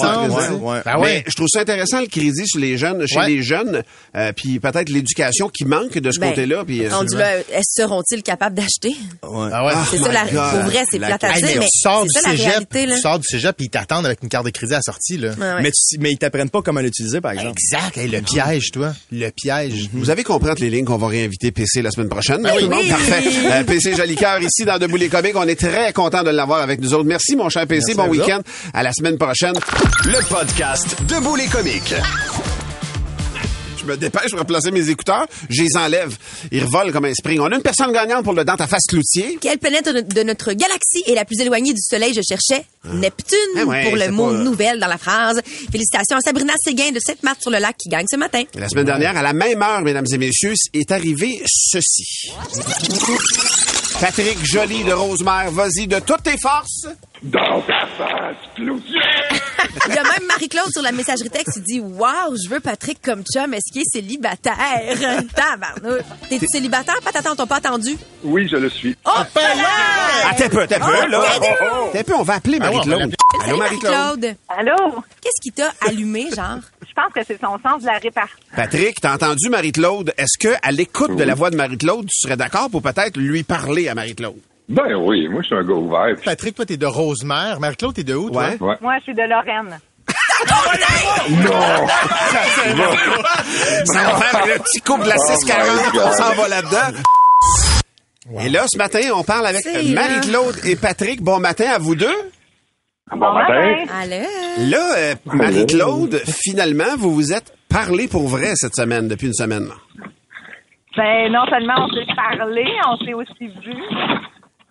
Ben 0.85 0.97
Mais 1.01 1.23
je 1.27 1.35
trouve 1.35 1.47
ça 1.51 1.61
intéressant 1.61 1.99
le 1.99 2.07
crédit 2.07 2.47
sur 2.47 2.59
les 2.61 2.77
jeunes, 2.77 3.05
chez 3.07 3.17
Ouais. 3.19 3.27
les 3.27 3.41
jeunes, 3.43 3.83
euh, 4.15 4.31
puis 4.35 4.59
peut-être 4.59 4.89
l'éducation 4.89 5.49
qui 5.49 5.65
manque 5.65 5.97
de 5.97 6.11
ce 6.11 6.19
Ben, 6.19 6.29
côté-là. 6.29 6.63
Seront-ils 7.75 8.21
capables 8.21 8.55
d'acheter? 8.55 8.95
Ouais. 9.23 9.49
Ah 9.51 9.65
ouais. 9.65 9.73
C'est 9.89 9.97
Oh 9.99 10.05
ça, 10.05 10.11
la, 10.11 10.25
pour 10.25 10.69
vrai, 10.69 10.83
c'est 10.91 10.99
La 10.99 11.07
plate 11.17 11.23
à 11.23 11.35
Hey, 11.37 11.41
dire, 11.43 11.47
mais 11.53 11.59
mais 11.61 11.65
tu 11.65 11.79
sors 11.79 12.03
du 12.03 12.09
c'est 12.13 12.21
ça 12.21 12.29
la 12.29 12.35
cégep, 12.37 12.49
réalité, 12.51 12.85
là. 12.85 12.95
tu 12.95 13.01
sors 13.01 13.17
du 13.19 13.25
cégep 13.27 13.55
puis 13.57 13.65
ils 13.65 13.69
t'attendent 13.69 14.05
avec 14.05 14.19
une 14.21 14.29
carte 14.29 14.45
de 14.45 14.51
crédit 14.51 14.73
à 14.73 14.77
la 14.77 14.81
sortie, 14.83 15.17
là. 15.17 15.29
Ouais, 15.31 15.37
ouais. 15.55 15.61
Mais, 15.63 15.71
tu- 15.71 15.97
mais 15.99 16.11
ils 16.11 16.17
t'apprennent 16.17 16.49
pas 16.51 16.61
comment 16.61 16.81
l'utiliser, 16.81 17.19
par 17.19 17.31
exemple. 17.31 17.57
Exact. 17.59 17.97
Hey, 17.97 18.07
le 18.09 18.21
piège, 18.21 18.69
toi. 18.71 18.93
Le 19.11 19.29
piège. 19.31 19.89
Vous 19.93 20.09
avez 20.11 20.23
compris 20.23 20.51
entre 20.51 20.61
les 20.61 20.69
lignes 20.69 20.85
qu'on 20.85 20.97
va 20.97 21.07
réinviter 21.07 21.51
PC 21.51 21.81
la 21.81 21.89
semaine 21.89 22.09
prochaine. 22.09 22.41
Oui, 22.43 22.51
tout 22.63 22.69
le 22.69 22.75
monde? 22.75 22.83
oui. 22.83 22.89
Parfait. 22.89 23.23
Euh, 23.51 23.63
PC 23.63 23.95
Jolicoeur 23.95 24.39
ici 24.41 24.65
dans 24.65 24.77
Debout 24.77 24.97
les 24.97 25.09
comiques. 25.09 25.35
On 25.35 25.47
est 25.47 25.59
très 25.59 25.91
content 25.93 26.21
de 26.23 26.29
l'avoir 26.29 26.61
avec 26.61 26.79
nous 26.79 26.93
autres. 26.93 27.05
Merci 27.05 27.35
mon 27.35 27.49
cher 27.49 27.65
PC. 27.65 27.93
Merci 27.95 27.95
bon 27.95 28.07
week-end. 28.15 28.41
À 28.73 28.83
la 28.83 28.93
semaine 28.93 29.17
prochaine. 29.17 29.53
Le 30.05 30.27
podcast 30.29 30.95
Debout 31.07 31.35
les 31.35 31.47
comiques. 31.47 31.93
Je 33.85 33.91
me 33.91 33.97
dépêche 33.97 34.31
pour 34.31 34.39
replacer 34.39 34.71
mes 34.71 34.89
écouteurs. 34.89 35.27
Je 35.49 35.63
les 35.63 35.75
enlève. 35.77 36.15
Ils 36.51 36.63
revolent 36.63 36.91
comme 36.91 37.05
un 37.05 37.13
spring. 37.13 37.39
On 37.39 37.51
a 37.51 37.55
une 37.55 37.61
personne 37.61 37.91
gagnante 37.91 38.23
pour 38.23 38.33
le 38.33 38.43
dans 38.45 38.55
ta 38.55 38.67
face 38.67 38.85
cloutier. 38.87 39.37
Quelle 39.41 39.57
planète 39.59 40.13
de 40.13 40.23
notre 40.23 40.53
galaxie 40.53 41.03
est 41.07 41.15
la 41.15 41.25
plus 41.25 41.39
éloignée 41.39 41.73
du 41.73 41.81
Soleil? 41.81 42.13
Je 42.13 42.21
cherchais 42.27 42.65
Neptune 42.85 43.37
Ah 43.57 43.65
ouais, 43.65 43.83
pour 43.83 43.95
le 43.95 44.09
mot 44.11 44.27
pas- 44.31 44.37
nouvelle 44.37 44.79
dans 44.79 44.87
la 44.87 44.97
phrase. 44.97 45.41
Félicitations 45.71 46.17
à 46.17 46.21
Sabrina 46.21 46.53
Séguin 46.63 46.91
de 46.91 46.99
Sainte-Marthe-sur-le-Lac 46.99 47.75
qui 47.77 47.89
gagne 47.89 48.05
ce 48.09 48.17
matin. 48.17 48.43
Et 48.55 48.59
la 48.59 48.69
semaine 48.69 48.85
dernière, 48.85 49.15
à 49.17 49.21
la 49.21 49.33
même 49.33 49.61
heure, 49.61 49.81
mesdames 49.81 50.05
et 50.11 50.17
messieurs, 50.17 50.53
est 50.73 50.91
arrivé 50.91 51.41
ceci. 51.45 52.31
Patrick 53.99 54.37
Joly 54.43 54.83
de 54.83 54.91
Rosemère, 54.93 55.51
vas-y 55.51 55.87
de 55.87 55.99
toutes 55.99 56.23
tes 56.23 56.37
forces. 56.41 56.87
Dans 57.23 57.61
ta 57.61 57.87
face, 57.97 58.35
Il 58.57 59.93
y 59.93 59.97
a 59.97 60.03
même 60.03 60.27
Marie-Claude 60.27 60.69
sur 60.73 60.81
la 60.81 60.91
messagerie 60.91 61.29
texte 61.29 61.53
qui 61.53 61.61
dit 61.61 61.79
Waouh, 61.79 62.35
je 62.43 62.49
veux 62.49 62.59
Patrick 62.59 63.01
comme 63.01 63.23
chum. 63.23 63.53
Est-ce 63.53 63.71
qu'il 63.71 63.81
est 63.81 63.89
célibataire? 63.89 64.57
Tabarnouche. 65.35 66.01
T'es-tu 66.29 66.47
célibataire? 66.47 66.95
Pas 67.01 67.11
t'attends, 67.13 67.35
t'as 67.35 67.45
pas 67.45 67.55
attendu? 67.57 67.97
Oui, 68.23 68.47
je 68.49 68.57
le 68.57 68.69
suis. 68.69 68.95
Oh, 69.05 69.11
voilà! 69.33 69.63
Ah, 70.25 70.33
t'es 70.35 70.49
peu, 70.49 70.67
t'es 70.67 70.79
peu, 70.79 70.85
Oh, 70.85 71.07
là. 71.07 71.23
oh, 71.41 71.89
T'es 71.93 72.03
peu, 72.03 72.13
on 72.13 72.23
va 72.23 72.33
appeler 72.35 72.57
Ah 72.61 72.69
ouais, 72.71 72.77
on 72.77 72.81
va 72.81 72.85
Marie-Claude. 72.97 73.15
Allô, 73.45 73.57
Marie-Claude. 73.57 73.91
Marie-Claude. 73.93 74.35
Allô? 74.49 75.03
Qu'est-ce 75.21 75.41
qui 75.41 75.51
t'a 75.53 75.71
allumé, 75.87 76.27
genre? 76.35 76.59
Je 76.85 76.93
pense 76.93 77.13
que 77.13 77.21
c'est 77.25 77.39
son 77.39 77.57
sens 77.65 77.81
de 77.81 77.87
la 77.87 77.99
répartie. 77.99 78.33
Patrick, 78.55 78.99
t'as 78.99 79.13
entendu 79.15 79.47
Marie-Claude? 79.49 80.13
Est-ce 80.17 80.37
que, 80.37 80.53
à 80.61 80.71
l'écoute 80.71 81.15
de 81.15 81.23
la 81.23 81.35
voix 81.35 81.49
de 81.51 81.55
Marie-Claude, 81.55 82.05
tu 82.07 82.19
serais 82.19 82.37
d'accord 82.37 82.69
pour 82.69 82.81
peut-être 82.81 83.17
lui 83.17 83.43
parler 83.43 83.87
à 83.87 83.95
Marie-Claude? 83.95 84.35
Ben 84.69 84.95
oui, 84.95 85.27
moi, 85.27 85.41
je 85.41 85.47
suis 85.47 85.55
un 85.55 85.63
gars 85.63 85.73
ouvert. 85.73 86.15
Patrick, 86.23 86.55
toi, 86.55 86.65
t'es 86.65 86.77
de 86.77 86.85
Rosemère. 86.85 87.59
Marie-Claude, 87.59 87.95
t'es 87.95 88.03
de 88.03 88.15
où, 88.15 88.29
toi? 88.29 88.43
Ouais. 88.43 88.57
Ouais. 88.61 88.75
Moi, 88.81 88.95
je 88.99 89.03
suis 89.03 89.13
de 89.13 89.21
Lorraine. 89.21 89.79
Non! 91.29 91.87
Ça 93.85 94.03
va 94.03 94.15
faire 94.19 94.45
le 94.47 94.59
petit 94.61 94.81
couple 94.81 95.03
de 95.03 95.09
la 95.09 95.15
Oh 95.17 95.31
640, 95.31 95.93
my 95.93 95.99
on 95.99 96.11
s'en 96.11 96.33
va 96.33 96.47
là-dedans. 96.47 96.97
Et 98.41 98.49
là, 98.49 98.63
ce 98.67 98.77
matin, 98.77 98.99
on 99.15 99.23
parle 99.23 99.47
avec 99.47 99.61
C'est 99.61 99.83
Marie-Claude 99.83 100.55
et 100.65 100.75
Patrick. 100.75 101.21
Bon 101.21 101.39
matin 101.39 101.65
à 101.75 101.77
vous 101.77 101.95
deux. 101.95 102.31
Bon 103.11 103.33
matin. 103.33 103.85
Allez. 104.01 104.25
Là, 104.69 104.95
euh, 104.97 105.15
Marie-Claude, 105.25 106.21
finalement, 106.25 106.95
vous 106.97 107.13
vous 107.13 107.31
êtes 107.33 107.53
parlé 107.69 108.07
pour 108.07 108.27
vrai 108.27 108.53
cette 108.55 108.75
semaine, 108.75 109.07
depuis 109.07 109.27
une 109.27 109.33
semaine. 109.33 109.69
Ben, 110.95 111.31
non 111.31 111.45
seulement 111.49 111.73
on 111.79 111.87
s'est 111.89 112.05
parlé, 112.15 112.65
on 112.87 112.97
s'est 113.03 113.13
aussi 113.13 113.47
vu. 113.47 113.73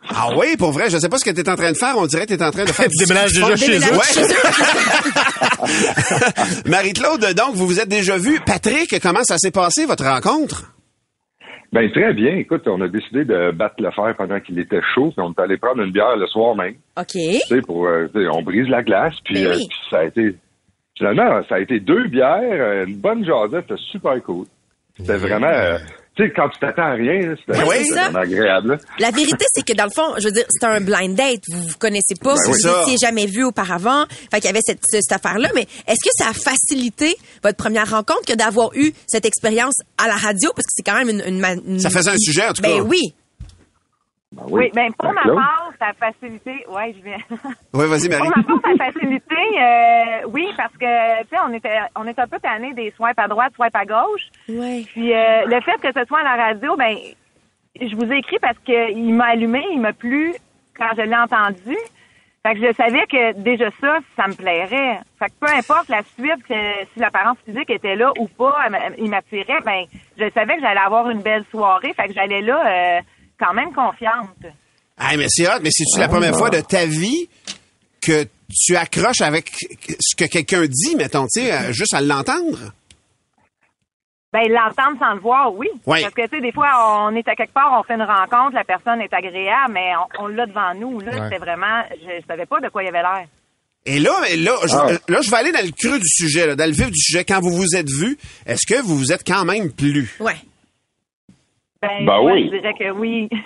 Ah 0.08 0.30
oui, 0.36 0.56
pour 0.58 0.72
vrai, 0.72 0.90
je 0.90 0.98
sais 0.98 1.08
pas 1.08 1.18
ce 1.18 1.24
que 1.24 1.30
tu 1.30 1.40
es 1.40 1.48
en 1.48 1.54
train 1.56 1.70
de 1.72 1.76
faire. 1.76 1.94
On 1.96 2.06
dirait 2.06 2.26
que 2.26 2.34
tu 2.34 2.38
es 2.40 2.42
en 2.44 2.50
train 2.50 2.64
de 2.64 2.70
faire 2.70 2.88
Tu 2.98 3.04
déménages 3.06 3.32
déjà 3.32 3.56
chez 3.56 3.78
eux. 3.78 3.92
Ouais. 3.92 4.24
Marie-Claude, 6.70 7.34
donc, 7.36 7.54
vous 7.54 7.66
vous 7.66 7.80
êtes 7.80 7.88
déjà 7.88 8.16
vu. 8.16 8.40
Patrick, 8.44 8.98
comment 9.00 9.22
ça 9.24 9.38
s'est 9.38 9.50
passé, 9.50 9.86
votre 9.86 10.04
rencontre? 10.04 10.72
Ben 11.72 11.90
très 11.90 12.12
bien. 12.12 12.36
Écoute, 12.36 12.64
on 12.66 12.80
a 12.82 12.88
décidé 12.88 13.24
de 13.24 13.50
battre 13.50 13.76
le 13.78 13.90
fer 13.92 14.14
pendant 14.18 14.38
qu'il 14.40 14.58
était 14.58 14.82
chaud, 14.94 15.10
puis 15.16 15.24
on 15.26 15.30
est 15.32 15.40
allé 15.40 15.56
prendre 15.56 15.82
une 15.82 15.90
bière 15.90 16.16
le 16.16 16.26
soir 16.26 16.54
même. 16.54 16.74
OK. 16.98 17.06
Tu 17.12 17.38
sais, 17.48 17.62
pour 17.62 17.86
euh, 17.86 18.08
tu 18.14 18.20
sais, 18.20 18.28
on 18.30 18.42
brise 18.42 18.68
la 18.68 18.82
glace, 18.82 19.14
puis 19.24 19.36
Ben 19.36 19.46
euh, 19.46 19.54
oui. 19.56 19.66
puis 19.70 19.78
ça 19.90 20.00
a 20.00 20.04
été 20.04 20.34
finalement 20.98 21.40
ça 21.48 21.54
a 21.54 21.60
été 21.60 21.80
deux 21.80 22.08
bières, 22.08 22.42
euh, 22.42 22.84
une 22.86 22.96
bonne 22.96 23.24
jasette, 23.24 23.64
c'était 23.68 23.80
super 23.90 24.22
cool. 24.22 24.44
C'était 24.98 25.16
vraiment 25.16 25.46
euh, 25.46 25.78
tu 26.16 26.24
sais 26.24 26.32
quand 26.34 26.48
tu 26.50 26.58
t'attends 26.60 26.82
à 26.82 26.92
rien, 26.92 27.20
Ben 27.20 27.36
c'est 27.46 27.84
ça. 27.84 28.08
vraiment 28.08 28.18
agréable. 28.18 28.68
là. 28.72 28.76
La 28.98 29.10
vérité, 29.10 29.44
c'est 29.54 29.64
que 29.64 29.72
dans 29.72 29.84
le 29.84 29.90
fond, 29.90 30.14
je 30.18 30.24
veux 30.24 30.32
dire, 30.32 30.44
c'est 30.48 30.66
un 30.66 30.80
blind 30.80 31.14
date. 31.16 31.40
Vous 31.50 31.62
vous 31.62 31.78
connaissez 31.78 32.14
pas, 32.20 32.34
Ben 32.34 32.40
vous 32.46 32.52
oui. 32.52 32.60
vous 32.62 32.82
étiez 32.82 32.96
jamais 33.00 33.26
vu 33.26 33.44
auparavant. 33.44 34.04
Fait 34.30 34.40
qu'il 34.40 34.46
y 34.46 34.48
avait 34.48 34.60
cette, 34.62 34.80
cette 34.88 35.10
affaire-là. 35.12 35.48
Mais 35.54 35.62
est-ce 35.86 36.04
que 36.04 36.10
ça 36.18 36.28
a 36.28 36.32
facilité 36.32 37.16
votre 37.42 37.56
première 37.56 37.88
rencontre 37.90 38.22
que 38.26 38.34
d'avoir 38.34 38.70
eu 38.74 38.92
cette 39.06 39.24
expérience 39.24 39.74
à 39.98 40.06
la 40.08 40.16
radio? 40.16 40.50
Parce 40.54 40.66
que 40.66 40.72
c'est 40.76 40.82
quand 40.82 40.96
même 40.98 41.08
une, 41.08 41.22
une 41.26 41.62
une- 41.66 41.80
Ça 41.80 41.90
faisait 41.90 42.10
un 42.10 42.18
sujet, 42.18 42.46
en 42.48 42.52
tout 42.52 42.62
ben 42.62 42.76
cas. 42.78 42.82
oui. 42.82 43.14
Ben 44.32 44.44
Oui, 44.48 44.70
ben 44.74 44.90
pour 44.98 45.12
ma 45.12 45.22
Claude? 45.22 45.36
part, 45.36 45.70
ça 45.78 45.86
a 45.88 45.92
facilité. 45.92 46.64
Ouais, 46.68 46.94
je 46.98 47.02
viens. 47.04 47.18
Oui, 47.74 47.86
vas-y, 47.86 48.08
Marie. 48.08 48.28
Pour 48.30 48.36
ma 48.36 48.42
part, 48.42 48.60
ça 48.76 48.84
a 48.84 48.90
facilité. 48.92 49.34
euh, 49.60 50.28
oui, 50.28 50.48
parce 50.56 50.72
que 50.76 51.22
tu 51.22 51.28
sais, 51.28 51.36
on 51.46 51.52
était, 51.52 51.78
on 51.96 52.06
était 52.06 52.22
un 52.22 52.26
peu 52.28 52.38
tanné 52.38 52.72
des 52.74 52.90
swipes 52.92 53.18
à 53.18 53.28
droite, 53.28 53.52
swipes 53.54 53.76
à 53.76 53.84
gauche. 53.84 54.22
Ouais. 54.48 54.84
Puis 54.92 55.12
euh, 55.14 55.44
le 55.46 55.60
fait 55.60 55.78
que 55.80 55.92
ce 55.98 56.04
soit 56.06 56.20
à 56.20 56.36
la 56.36 56.44
radio, 56.44 56.76
ben, 56.76 56.96
je 57.80 57.94
vous 57.94 58.10
ai 58.12 58.16
écrit 58.18 58.38
parce 58.40 58.58
que 58.66 58.92
il 58.92 59.14
m'a 59.14 59.26
allumé, 59.26 59.64
il 59.72 59.80
m'a 59.80 59.92
plu 59.92 60.32
quand 60.76 60.88
je 60.96 61.02
l'ai 61.02 61.16
entendu. 61.16 61.76
Fait 62.44 62.54
que 62.54 62.66
je 62.66 62.72
savais 62.74 63.06
que 63.06 63.32
déjà 63.40 63.66
ça, 63.80 63.98
ça 64.16 64.26
me 64.26 64.34
plairait. 64.34 64.98
Fait 65.18 65.26
que 65.26 65.32
peu 65.40 65.46
importe 65.46 65.88
la 65.88 66.02
suite, 66.18 66.42
que 66.48 66.54
si 66.92 66.98
l'apparence 66.98 67.38
physique 67.44 67.70
était 67.70 67.94
là 67.94 68.10
ou 68.18 68.26
pas, 68.26 68.68
m'a- 68.68 68.88
il 68.98 69.08
m'attirait, 69.10 69.60
ben, 69.64 69.84
je 70.18 70.28
savais 70.30 70.56
que 70.56 70.60
j'allais 70.62 70.80
avoir 70.80 71.08
une 71.10 71.22
belle 71.22 71.44
soirée. 71.52 71.92
Fait 71.92 72.08
que 72.08 72.14
j'allais 72.14 72.40
là 72.42 72.66
euh, 72.66 73.00
quand 73.42 73.54
même 73.54 73.72
confiante. 73.72 74.52
Ah, 74.98 75.16
mais 75.16 75.26
c'est 75.28 75.46
hot, 75.48 75.60
mais 75.62 75.70
c'est-tu 75.72 75.98
la 75.98 76.08
première 76.08 76.34
fois 76.36 76.50
de 76.50 76.60
ta 76.60 76.86
vie 76.86 77.28
que 78.00 78.26
tu 78.54 78.76
accroches 78.76 79.20
avec 79.22 79.50
ce 80.00 80.14
que 80.16 80.24
quelqu'un 80.24 80.66
dit, 80.66 80.94
mettons, 80.96 81.26
tu 81.26 81.40
sais, 81.42 81.52
euh, 81.52 81.72
juste 81.72 81.94
à 81.94 82.00
l'entendre? 82.00 82.72
Ben, 84.32 84.48
l'entendre 84.48 84.98
sans 84.98 85.14
le 85.14 85.20
voir, 85.20 85.52
oui. 85.54 85.68
Oui. 85.86 86.00
Parce 86.02 86.14
que, 86.14 86.22
tu 86.22 86.36
sais, 86.36 86.40
des 86.40 86.52
fois, 86.52 86.70
on 87.06 87.14
est 87.14 87.26
à 87.28 87.34
quelque 87.34 87.52
part, 87.52 87.78
on 87.78 87.82
fait 87.82 87.94
une 87.94 88.02
rencontre, 88.02 88.54
la 88.54 88.64
personne 88.64 89.00
est 89.02 89.12
agréable, 89.12 89.72
mais 89.74 89.90
on, 90.18 90.24
on 90.24 90.26
l'a 90.28 90.46
devant 90.46 90.74
nous. 90.74 91.00
Là, 91.00 91.12
Ouais. 91.12 91.20
c'était 91.24 91.38
vraiment, 91.38 91.82
je, 91.90 92.20
je 92.20 92.26
savais 92.26 92.46
pas 92.46 92.60
de 92.60 92.68
quoi 92.70 92.82
il 92.82 92.88
avait 92.88 93.02
l'air. 93.02 93.26
Et 93.84 93.98
là, 93.98 94.12
là, 94.36 94.54
je, 94.66 94.74
Ah. 94.76 94.98
là, 95.08 95.20
je 95.20 95.30
vais 95.30 95.36
aller 95.36 95.52
dans 95.52 95.64
le 95.64 95.72
creux 95.72 95.98
du 95.98 96.08
sujet, 96.08 96.46
là, 96.46 96.54
dans 96.56 96.64
le 96.66 96.72
vif 96.72 96.90
du 96.90 96.98
sujet. 96.98 97.24
Quand 97.24 97.40
vous 97.40 97.50
vous 97.52 97.74
êtes 97.76 97.90
vus, 97.90 98.16
est-ce 98.46 98.64
que 98.66 98.80
vous 98.80 98.96
vous 98.96 99.12
êtes 99.12 99.26
quand 99.26 99.44
même 99.44 99.70
plu? 99.72 100.08
Ouais. 100.20 100.36
Ben, 101.82 102.06
Ben 102.06 102.20
ouais, 102.20 102.32
oui. 102.34 102.50
je 102.52 102.58
dirais 102.58 102.74
que 102.78 102.90
oui. 102.92 103.28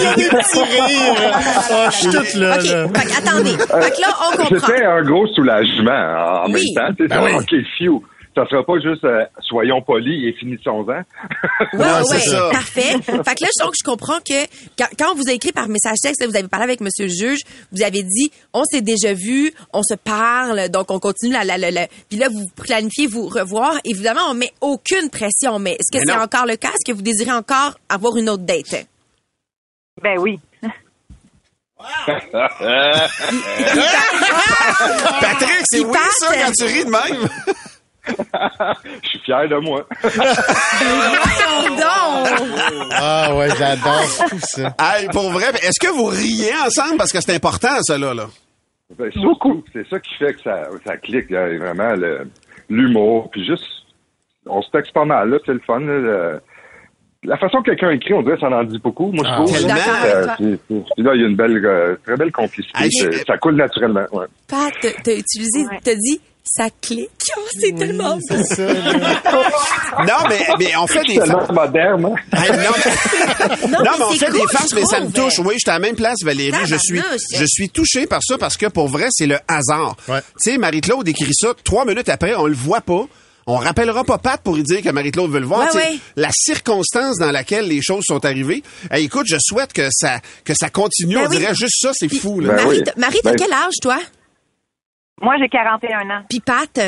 Il 0.00 0.04
y 0.04 0.06
a 0.06 0.14
des 0.16 0.28
petits 0.28 0.58
rires. 0.60 1.38
Oh, 1.72 1.86
je 1.90 1.96
suis 1.96 2.08
toute 2.10 2.34
là, 2.34 2.56
OK. 2.56 2.64
là. 2.64 2.88
Fait 2.88 3.06
que, 3.06 3.18
attendez. 3.18 3.50
Fait 3.50 3.90
que 3.96 4.00
là, 4.00 4.08
on 4.18 4.36
comprend. 4.36 4.58
C'était 4.66 4.84
un 4.86 5.02
gros 5.02 5.26
soulagement 5.28 6.44
en, 6.44 6.50
Oui. 6.50 6.64
même 6.74 6.74
temps. 6.74 6.94
Tu 6.96 7.02
sais, 7.02 7.08
Ben 7.08 7.22
oui. 7.24 7.32
OK, 7.34 7.54
phew. 7.78 8.02
Ça 8.36 8.46
sera 8.48 8.64
pas 8.64 8.74
juste 8.80 9.02
euh, 9.04 9.24
soyons 9.40 9.82
polis 9.82 10.24
et 10.28 10.32
finissons-en. 10.38 11.02
C'est 12.04 12.20
ça. 12.20 12.48
parfait. 12.52 12.92
Fait 13.02 13.34
que 13.34 13.42
là, 13.42 13.48
donc, 13.64 13.74
je 13.76 13.84
comprends 13.84 14.18
que 14.20 14.44
quand, 14.78 14.86
quand 14.96 15.12
on 15.12 15.14
vous 15.16 15.28
a 15.28 15.32
écrit 15.32 15.50
par 15.50 15.68
message 15.68 15.96
texte, 16.00 16.20
là, 16.20 16.28
vous 16.28 16.36
avez 16.36 16.46
parlé 16.46 16.64
avec 16.64 16.80
Monsieur 16.80 17.06
le 17.06 17.12
juge, 17.12 17.40
vous 17.72 17.82
avez 17.82 18.04
dit, 18.04 18.30
on 18.52 18.62
s'est 18.64 18.82
déjà 18.82 19.14
vu, 19.14 19.52
on 19.72 19.82
se 19.82 19.94
parle, 19.94 20.68
donc 20.68 20.92
on 20.92 21.00
continue 21.00 21.32
la, 21.32 21.42
la, 21.44 21.58
la, 21.58 21.72
la- 21.72 21.88
puis 22.08 22.18
là, 22.18 22.28
vous 22.28 22.46
planifiez 22.64 23.08
vous 23.08 23.26
revoir. 23.26 23.74
Évidemment, 23.84 24.20
on 24.30 24.34
met 24.34 24.52
aucune 24.60 25.10
pression, 25.10 25.58
mais 25.58 25.72
est-ce 25.72 25.90
que 25.98 26.04
c'est 26.06 26.16
encore 26.16 26.46
le 26.46 26.54
cas? 26.56 26.68
Est-ce 26.68 26.84
que 26.92 26.96
vous 26.96 27.02
désirez 27.02 27.32
encore 27.32 27.74
avoir 27.88 28.16
une 28.16 28.28
autre 28.30 28.44
date? 28.44 28.86
ben 30.02 30.18
oui. 30.20 30.38
Patrick, 35.20 35.62
c'est 35.64 35.80
oui, 35.84 35.96
ça, 36.18 36.26
quand 36.34 36.52
tu 36.52 36.64
ris 36.64 36.84
de 36.84 36.90
même? 36.90 37.28
Je 38.06 39.08
suis 39.08 39.18
fier 39.20 39.48
de 39.48 39.56
moi. 39.56 39.86
Ah 42.92 43.34
ouais, 43.36 43.48
j'adore 43.58 44.02
tout 44.30 44.38
ça. 44.40 44.74
Hey, 44.80 45.08
pour 45.08 45.30
vrai, 45.30 45.46
est-ce 45.62 45.78
que 45.80 45.92
vous 45.92 46.06
riez 46.06 46.52
ensemble? 46.66 46.96
Parce 46.98 47.12
que 47.12 47.20
c'est 47.20 47.34
important, 47.34 47.80
ça, 47.82 47.98
là. 47.98 48.14
là. 48.14 48.26
Ben, 48.98 49.10
surtout, 49.12 49.62
c'est 49.72 49.88
ça 49.88 50.00
qui 50.00 50.14
fait 50.16 50.34
que 50.34 50.42
ça, 50.42 50.68
ça 50.84 50.96
clique, 50.96 51.30
là, 51.30 51.46
vraiment, 51.58 51.94
l'humour, 52.68 53.28
puis 53.30 53.44
juste, 53.46 53.64
on 54.46 54.60
se 54.62 54.70
texte 54.70 54.92
pas 54.92 55.04
mal, 55.04 55.30
là, 55.30 55.38
c'est 55.46 55.52
le 55.52 55.60
fun, 55.64 55.78
là, 55.80 55.98
le- 55.98 56.40
la 57.22 57.36
façon 57.36 57.58
que 57.58 57.70
quelqu'un 57.70 57.90
écrit, 57.90 58.14
on 58.14 58.22
dirait 58.22 58.34
que 58.36 58.40
ça 58.40 58.48
en 58.48 58.64
dit 58.64 58.78
beaucoup, 58.78 59.12
moi, 59.12 59.24
je 59.24 59.30
Ah, 59.30 59.36
trouve. 59.36 59.54
Euh, 59.54 60.56
puis 60.66 61.04
là, 61.04 61.14
il 61.14 61.20
y 61.20 61.24
a 61.24 61.28
une 61.28 61.36
belle, 61.36 61.64
euh, 61.64 61.94
très 62.04 62.16
belle 62.16 62.32
complicité, 62.32 62.88
je- 63.00 63.24
ça 63.26 63.36
coule 63.38 63.56
naturellement, 63.56 64.06
ouais. 64.12 64.26
Pat, 64.48 64.72
t'as- 64.80 64.90
t'as 65.04 65.12
utilisé, 65.12 65.66
Ouais. 65.70 65.78
t'as 65.84 65.94
dit, 65.94 66.20
ça 66.56 66.68
clique. 66.82 67.10
Oh, 67.36 67.40
c'est 67.60 67.74
tellement 67.76 68.16
beau. 68.16 68.22
C'est 68.28 68.44
ça, 68.56 68.72
là. 68.72 69.22
Non, 70.06 70.28
mais, 70.28 70.46
mais 70.58 70.76
on 70.76 70.86
fait 70.86 71.02
des 71.04 71.14
Tellement 71.16 71.38
farces. 71.40 71.50
moderne, 71.52 72.06
hein? 72.06 72.38
Hey, 72.38 72.50
non, 72.52 72.56
mais, 72.56 73.68
Non, 73.68 73.78
non, 73.84 73.84
mais 73.84 73.98
mais 73.98 74.04
on 74.04 74.10
fait 74.12 74.26
cool, 74.26 74.40
des 74.40 74.46
farces, 74.48 74.72
mais 74.74 74.84
ça 74.84 75.00
me 75.00 75.10
touche. 75.10 75.38
Oui, 75.40 75.54
je 75.54 75.58
suis 75.58 75.70
à 75.70 75.74
la 75.74 75.78
même 75.78 75.96
place, 75.96 76.18
Valérie. 76.24 76.56
Je 76.64 76.76
suis, 76.76 76.96
Tabarnouche. 76.98 77.20
je 77.34 77.44
suis 77.46 77.68
touché 77.68 78.06
par 78.06 78.20
ça 78.22 78.38
parce 78.38 78.56
que 78.56 78.66
pour 78.66 78.88
vrai, 78.88 79.06
c'est 79.10 79.26
le 79.26 79.38
hasard. 79.48 79.96
Ouais. 80.08 80.20
Tu 80.42 80.52
sais, 80.52 80.58
Marie-Claude 80.58 81.06
écrit 81.08 81.32
ça 81.34 81.48
trois 81.64 81.84
minutes 81.84 82.08
après, 82.08 82.34
on 82.34 82.46
le 82.46 82.54
voit 82.54 82.80
pas. 82.80 83.04
On 83.46 83.56
rappellera 83.56 84.04
pas 84.04 84.18
Pat 84.18 84.40
pour 84.40 84.54
lui 84.54 84.62
dire 84.62 84.80
que 84.80 84.90
Marie-Claude 84.90 85.30
veut 85.30 85.40
le 85.40 85.46
voir. 85.46 85.74
Ouais, 85.74 85.80
ouais. 85.80 85.98
La 86.16 86.30
circonstance 86.32 87.16
dans 87.18 87.30
laquelle 87.32 87.66
les 87.66 87.82
choses 87.82 88.04
sont 88.06 88.24
arrivées. 88.24 88.62
Hey, 88.90 89.04
écoute, 89.06 89.26
je 89.28 89.36
souhaite 89.40 89.72
que 89.72 89.88
ça, 89.90 90.20
que 90.44 90.54
ça 90.54 90.70
continue. 90.70 91.14
Ben 91.16 91.22
on 91.26 91.30
oui. 91.30 91.38
dirait 91.38 91.54
juste 91.54 91.76
ça, 91.80 91.90
c'est 91.94 92.08
fou. 92.14 92.40
Là. 92.40 92.48
Ben 92.54 92.56
Marie, 92.64 92.78
oui. 92.78 92.82
t'as- 92.84 92.92
Marie, 92.96 93.18
t'as 93.22 93.30
Ben- 93.32 93.38
quel 93.38 93.52
âge, 93.52 93.74
toi? 93.82 93.98
Moi, 95.20 95.34
j'ai 95.38 95.48
41 95.48 96.10
ans. 96.10 96.22
Puis 96.28 96.40
Pat? 96.40 96.80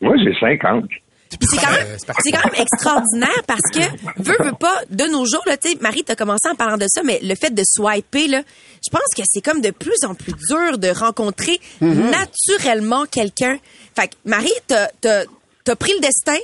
Moi, 0.00 0.14
j'ai 0.18 0.32
50. 0.38 0.84
Puis 1.30 1.46
c'est 1.50 1.58
quand 1.58 1.70
même, 1.72 1.86
c'est 1.98 2.32
quand 2.32 2.44
même 2.50 2.60
extraordinaire 2.62 3.42
parce 3.46 3.60
que, 3.72 3.80
veut, 4.22 4.36
veut 4.46 4.56
pas, 4.58 4.74
de 4.88 5.04
nos 5.04 5.26
jours, 5.26 5.42
là, 5.46 5.58
tu 5.58 5.68
sais, 5.70 5.76
Marie, 5.82 6.02
t'as 6.02 6.14
commencé 6.16 6.48
en 6.48 6.54
parlant 6.54 6.78
de 6.78 6.86
ça, 6.88 7.02
mais 7.04 7.20
le 7.22 7.34
fait 7.34 7.52
de 7.54 7.62
swiper, 7.66 8.28
là, 8.28 8.40
je 8.82 8.90
pense 8.90 9.02
que 9.14 9.22
c'est 9.26 9.42
comme 9.42 9.60
de 9.60 9.70
plus 9.70 10.04
en 10.06 10.14
plus 10.14 10.32
dur 10.48 10.78
de 10.78 10.88
rencontrer 10.88 11.60
Mhm. 11.82 12.10
naturellement 12.10 13.04
quelqu'un. 13.04 13.58
Fait 13.94 14.08
que, 14.08 14.14
Marie, 14.24 14.50
t'as, 14.66 14.88
t'as, 15.02 15.24
t'as 15.64 15.76
pris 15.76 15.92
le 15.92 16.00
destin, 16.00 16.38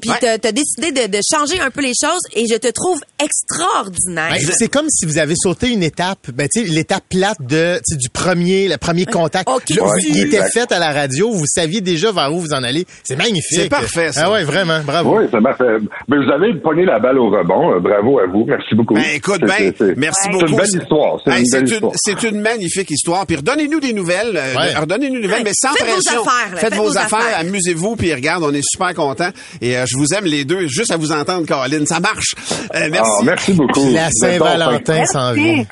puis 0.00 0.10
Ouais. 0.10 0.16
t'as, 0.20 0.38
t'as 0.38 0.52
décidé 0.52 0.92
de, 0.92 1.06
de 1.16 1.20
changer 1.32 1.60
un 1.60 1.70
peu 1.70 1.80
les 1.80 1.92
choses, 2.00 2.20
et 2.34 2.46
je 2.46 2.56
te 2.56 2.68
trouve 2.68 3.00
extraordinaire. 3.18 4.30
Ben, 4.32 4.52
c'est 4.56 4.68
comme 4.68 4.88
si 4.88 5.06
vous 5.06 5.18
avez 5.18 5.34
sauté 5.36 5.70
une 5.70 5.82
étape, 5.82 6.30
ben, 6.32 6.48
tu 6.52 6.64
sais, 6.66 6.70
l'étape 6.72 7.04
plate 7.08 7.36
de, 7.40 7.76
tu 7.78 7.94
sais, 7.94 7.96
du 7.96 8.08
premier, 8.10 8.68
le 8.68 8.76
premier 8.76 9.06
contact. 9.06 9.48
Ok. 9.48 9.70
Là, 9.70 9.84
Ouais, 9.84 9.90
il 10.06 10.18
était 10.18 10.36
exact. 10.36 10.52
fait 10.52 10.72
à 10.72 10.78
la 10.78 10.92
radio, 10.92 11.30
vous 11.30 11.46
saviez 11.46 11.80
déjà 11.80 12.10
vers 12.12 12.32
où 12.32 12.40
vous 12.40 12.52
en 12.52 12.62
allez. 12.62 12.86
C'est 13.04 13.16
magnifique. 13.16 13.42
C'est 13.62 13.68
parfait, 13.68 14.12
ça. 14.12 14.22
Ah 14.26 14.32
ouais, 14.32 14.44
vraiment, 14.44 14.80
bravo. 14.84 15.18
Oui, 15.18 15.24
ça 15.30 15.40
m'a 15.40 15.54
fait. 15.54 15.64
Mais 16.08 16.16
vous 16.16 16.30
avez 16.32 16.54
pogné 16.60 16.84
la 16.84 16.98
balle 16.98 17.18
au 17.18 17.30
rebond. 17.30 17.74
Euh, 17.76 17.80
Bravo 17.80 18.18
à 18.18 18.26
vous. 18.26 18.44
Merci 18.46 18.74
beaucoup. 18.74 18.94
Ben, 18.94 19.04
écoute, 19.14 19.40
C'est- 19.40 19.46
ben, 19.46 19.56
c'est- 19.58 19.74
c'est- 19.78 19.94
merci 19.96 20.20
C'est 20.24 20.30
beaucoup. 20.30 20.46
une 20.48 20.56
belle 20.56 20.82
histoire. 20.82 21.20
C'est 21.24 21.30
Hey, 21.32 21.40
une 21.40 21.46
c'est 21.46 21.56
belle 21.60 21.68
une, 21.68 21.74
histoire. 21.74 21.92
c'est 21.96 22.22
une 22.22 22.40
magnifique 22.40 22.90
histoire. 22.90 23.26
Puis 23.26 23.36
redonnez-nous 23.36 23.80
des 23.80 23.92
nouvelles. 23.92 24.36
euh, 24.36 24.54
Ouais. 24.56 24.74
Redonnez-nous 24.74 25.16
des 25.16 25.22
nouvelles, 25.26 25.44
mais 25.44 25.52
sans 25.54 25.72
Faites 25.74 25.86
vos 25.86 25.92
pression. 25.94 26.22
affaires, 26.22 26.50
là. 26.54 26.56
Faites, 26.56 26.70
Faites 26.70 26.74
vos, 26.78 26.84
vos 26.84 26.96
affaires, 26.96 27.18
affaires. 27.18 27.38
amusez-vous. 27.40 27.96
Puis 27.96 28.14
regarde, 28.14 28.42
on 28.44 28.52
est 28.54 28.62
super 28.66 28.94
contents. 28.94 29.30
Et 29.60 29.76
euh, 29.76 29.83
je 29.86 29.96
vous 29.96 30.14
aime 30.14 30.24
les 30.24 30.44
deux, 30.44 30.66
juste 30.66 30.90
à 30.92 30.96
vous 30.96 31.12
entendre, 31.12 31.46
Caroline. 31.46 31.86
Ça 31.86 32.00
marche. 32.00 32.34
Euh, 32.74 32.88
merci. 32.90 33.10
Ah, 33.20 33.22
merci 33.24 33.52
beaucoup. 33.52 33.90
La 33.92 34.08
Saint-Valentin 34.10 35.04
s'en 35.06 35.32
vient. 35.32 35.64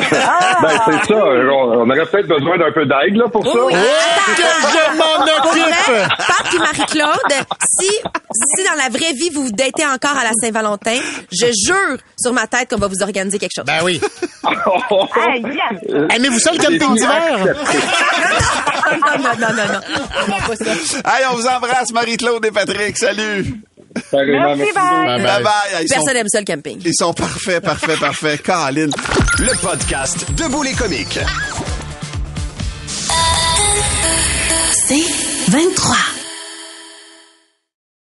Ben, 0.00 0.80
c'est 0.86 1.06
ça. 1.12 1.14
On, 1.14 1.80
on 1.82 1.90
aurait 1.90 2.06
peut-être 2.06 2.28
besoin 2.28 2.58
d'un 2.58 2.72
peu 2.72 2.84
d'aide, 2.86 3.16
là, 3.16 3.28
pour 3.32 3.44
ça. 3.44 3.58
Oui, 3.66 3.74
attends, 3.74 4.68
je 4.70 4.96
m'en 4.96 5.24
occupe. 5.24 6.08
Pat 6.18 6.54
et 6.54 6.58
Marie-Claude, 6.58 7.32
si, 7.80 7.86
si 7.88 8.64
dans 8.64 8.76
la 8.76 8.88
vraie 8.88 9.12
vie 9.14 9.30
vous 9.34 9.44
vous 9.44 9.52
datez 9.52 9.84
encore 9.86 10.16
à 10.16 10.24
la 10.24 10.32
Saint-Valentin, 10.40 10.96
je 11.32 11.46
jure 11.46 11.96
sur 12.18 12.32
ma 12.32 12.46
tête 12.46 12.68
qu'on 12.70 12.78
va 12.78 12.86
vous 12.88 13.02
organiser 13.02 13.38
quelque 13.38 13.52
chose. 13.56 13.64
Ben 13.66 13.80
oui. 13.82 14.00
Aimez-vous 16.14 16.38
ça, 16.38 16.52
le 16.52 16.58
camping 16.58 16.94
d'hiver? 16.94 17.54
non, 18.92 19.22
non, 19.22 19.34
non, 19.38 19.54
non, 19.54 19.72
non. 19.74 19.80
Hey, 21.04 21.24
on 21.32 21.36
vous 21.36 21.46
embrasse, 21.46 21.92
Marie-Claude 21.92 22.44
et 22.46 22.50
Patrick. 22.50 22.96
Salut. 22.96 23.39
Pareillement, 24.10 24.54
Merci, 24.56 24.72
merci 24.74 24.74
bye. 24.74 25.22
Bye 25.22 25.42
bye. 25.42 25.88
Sont, 25.88 25.94
Personne 25.94 26.16
aime 26.16 26.28
ça, 26.28 26.38
le 26.40 26.44
camping. 26.44 26.80
ils 26.84 26.94
sont 26.94 27.12
parfaits, 27.12 27.62
parfaits, 27.62 27.98
parfaits. 28.00 28.42
Caroline. 28.42 28.90
Le 29.38 29.60
podcast 29.60 30.26
Debout 30.36 30.62
les 30.62 30.72
comiques. 30.72 31.18
C'est 34.72 35.04
23. 35.50 35.96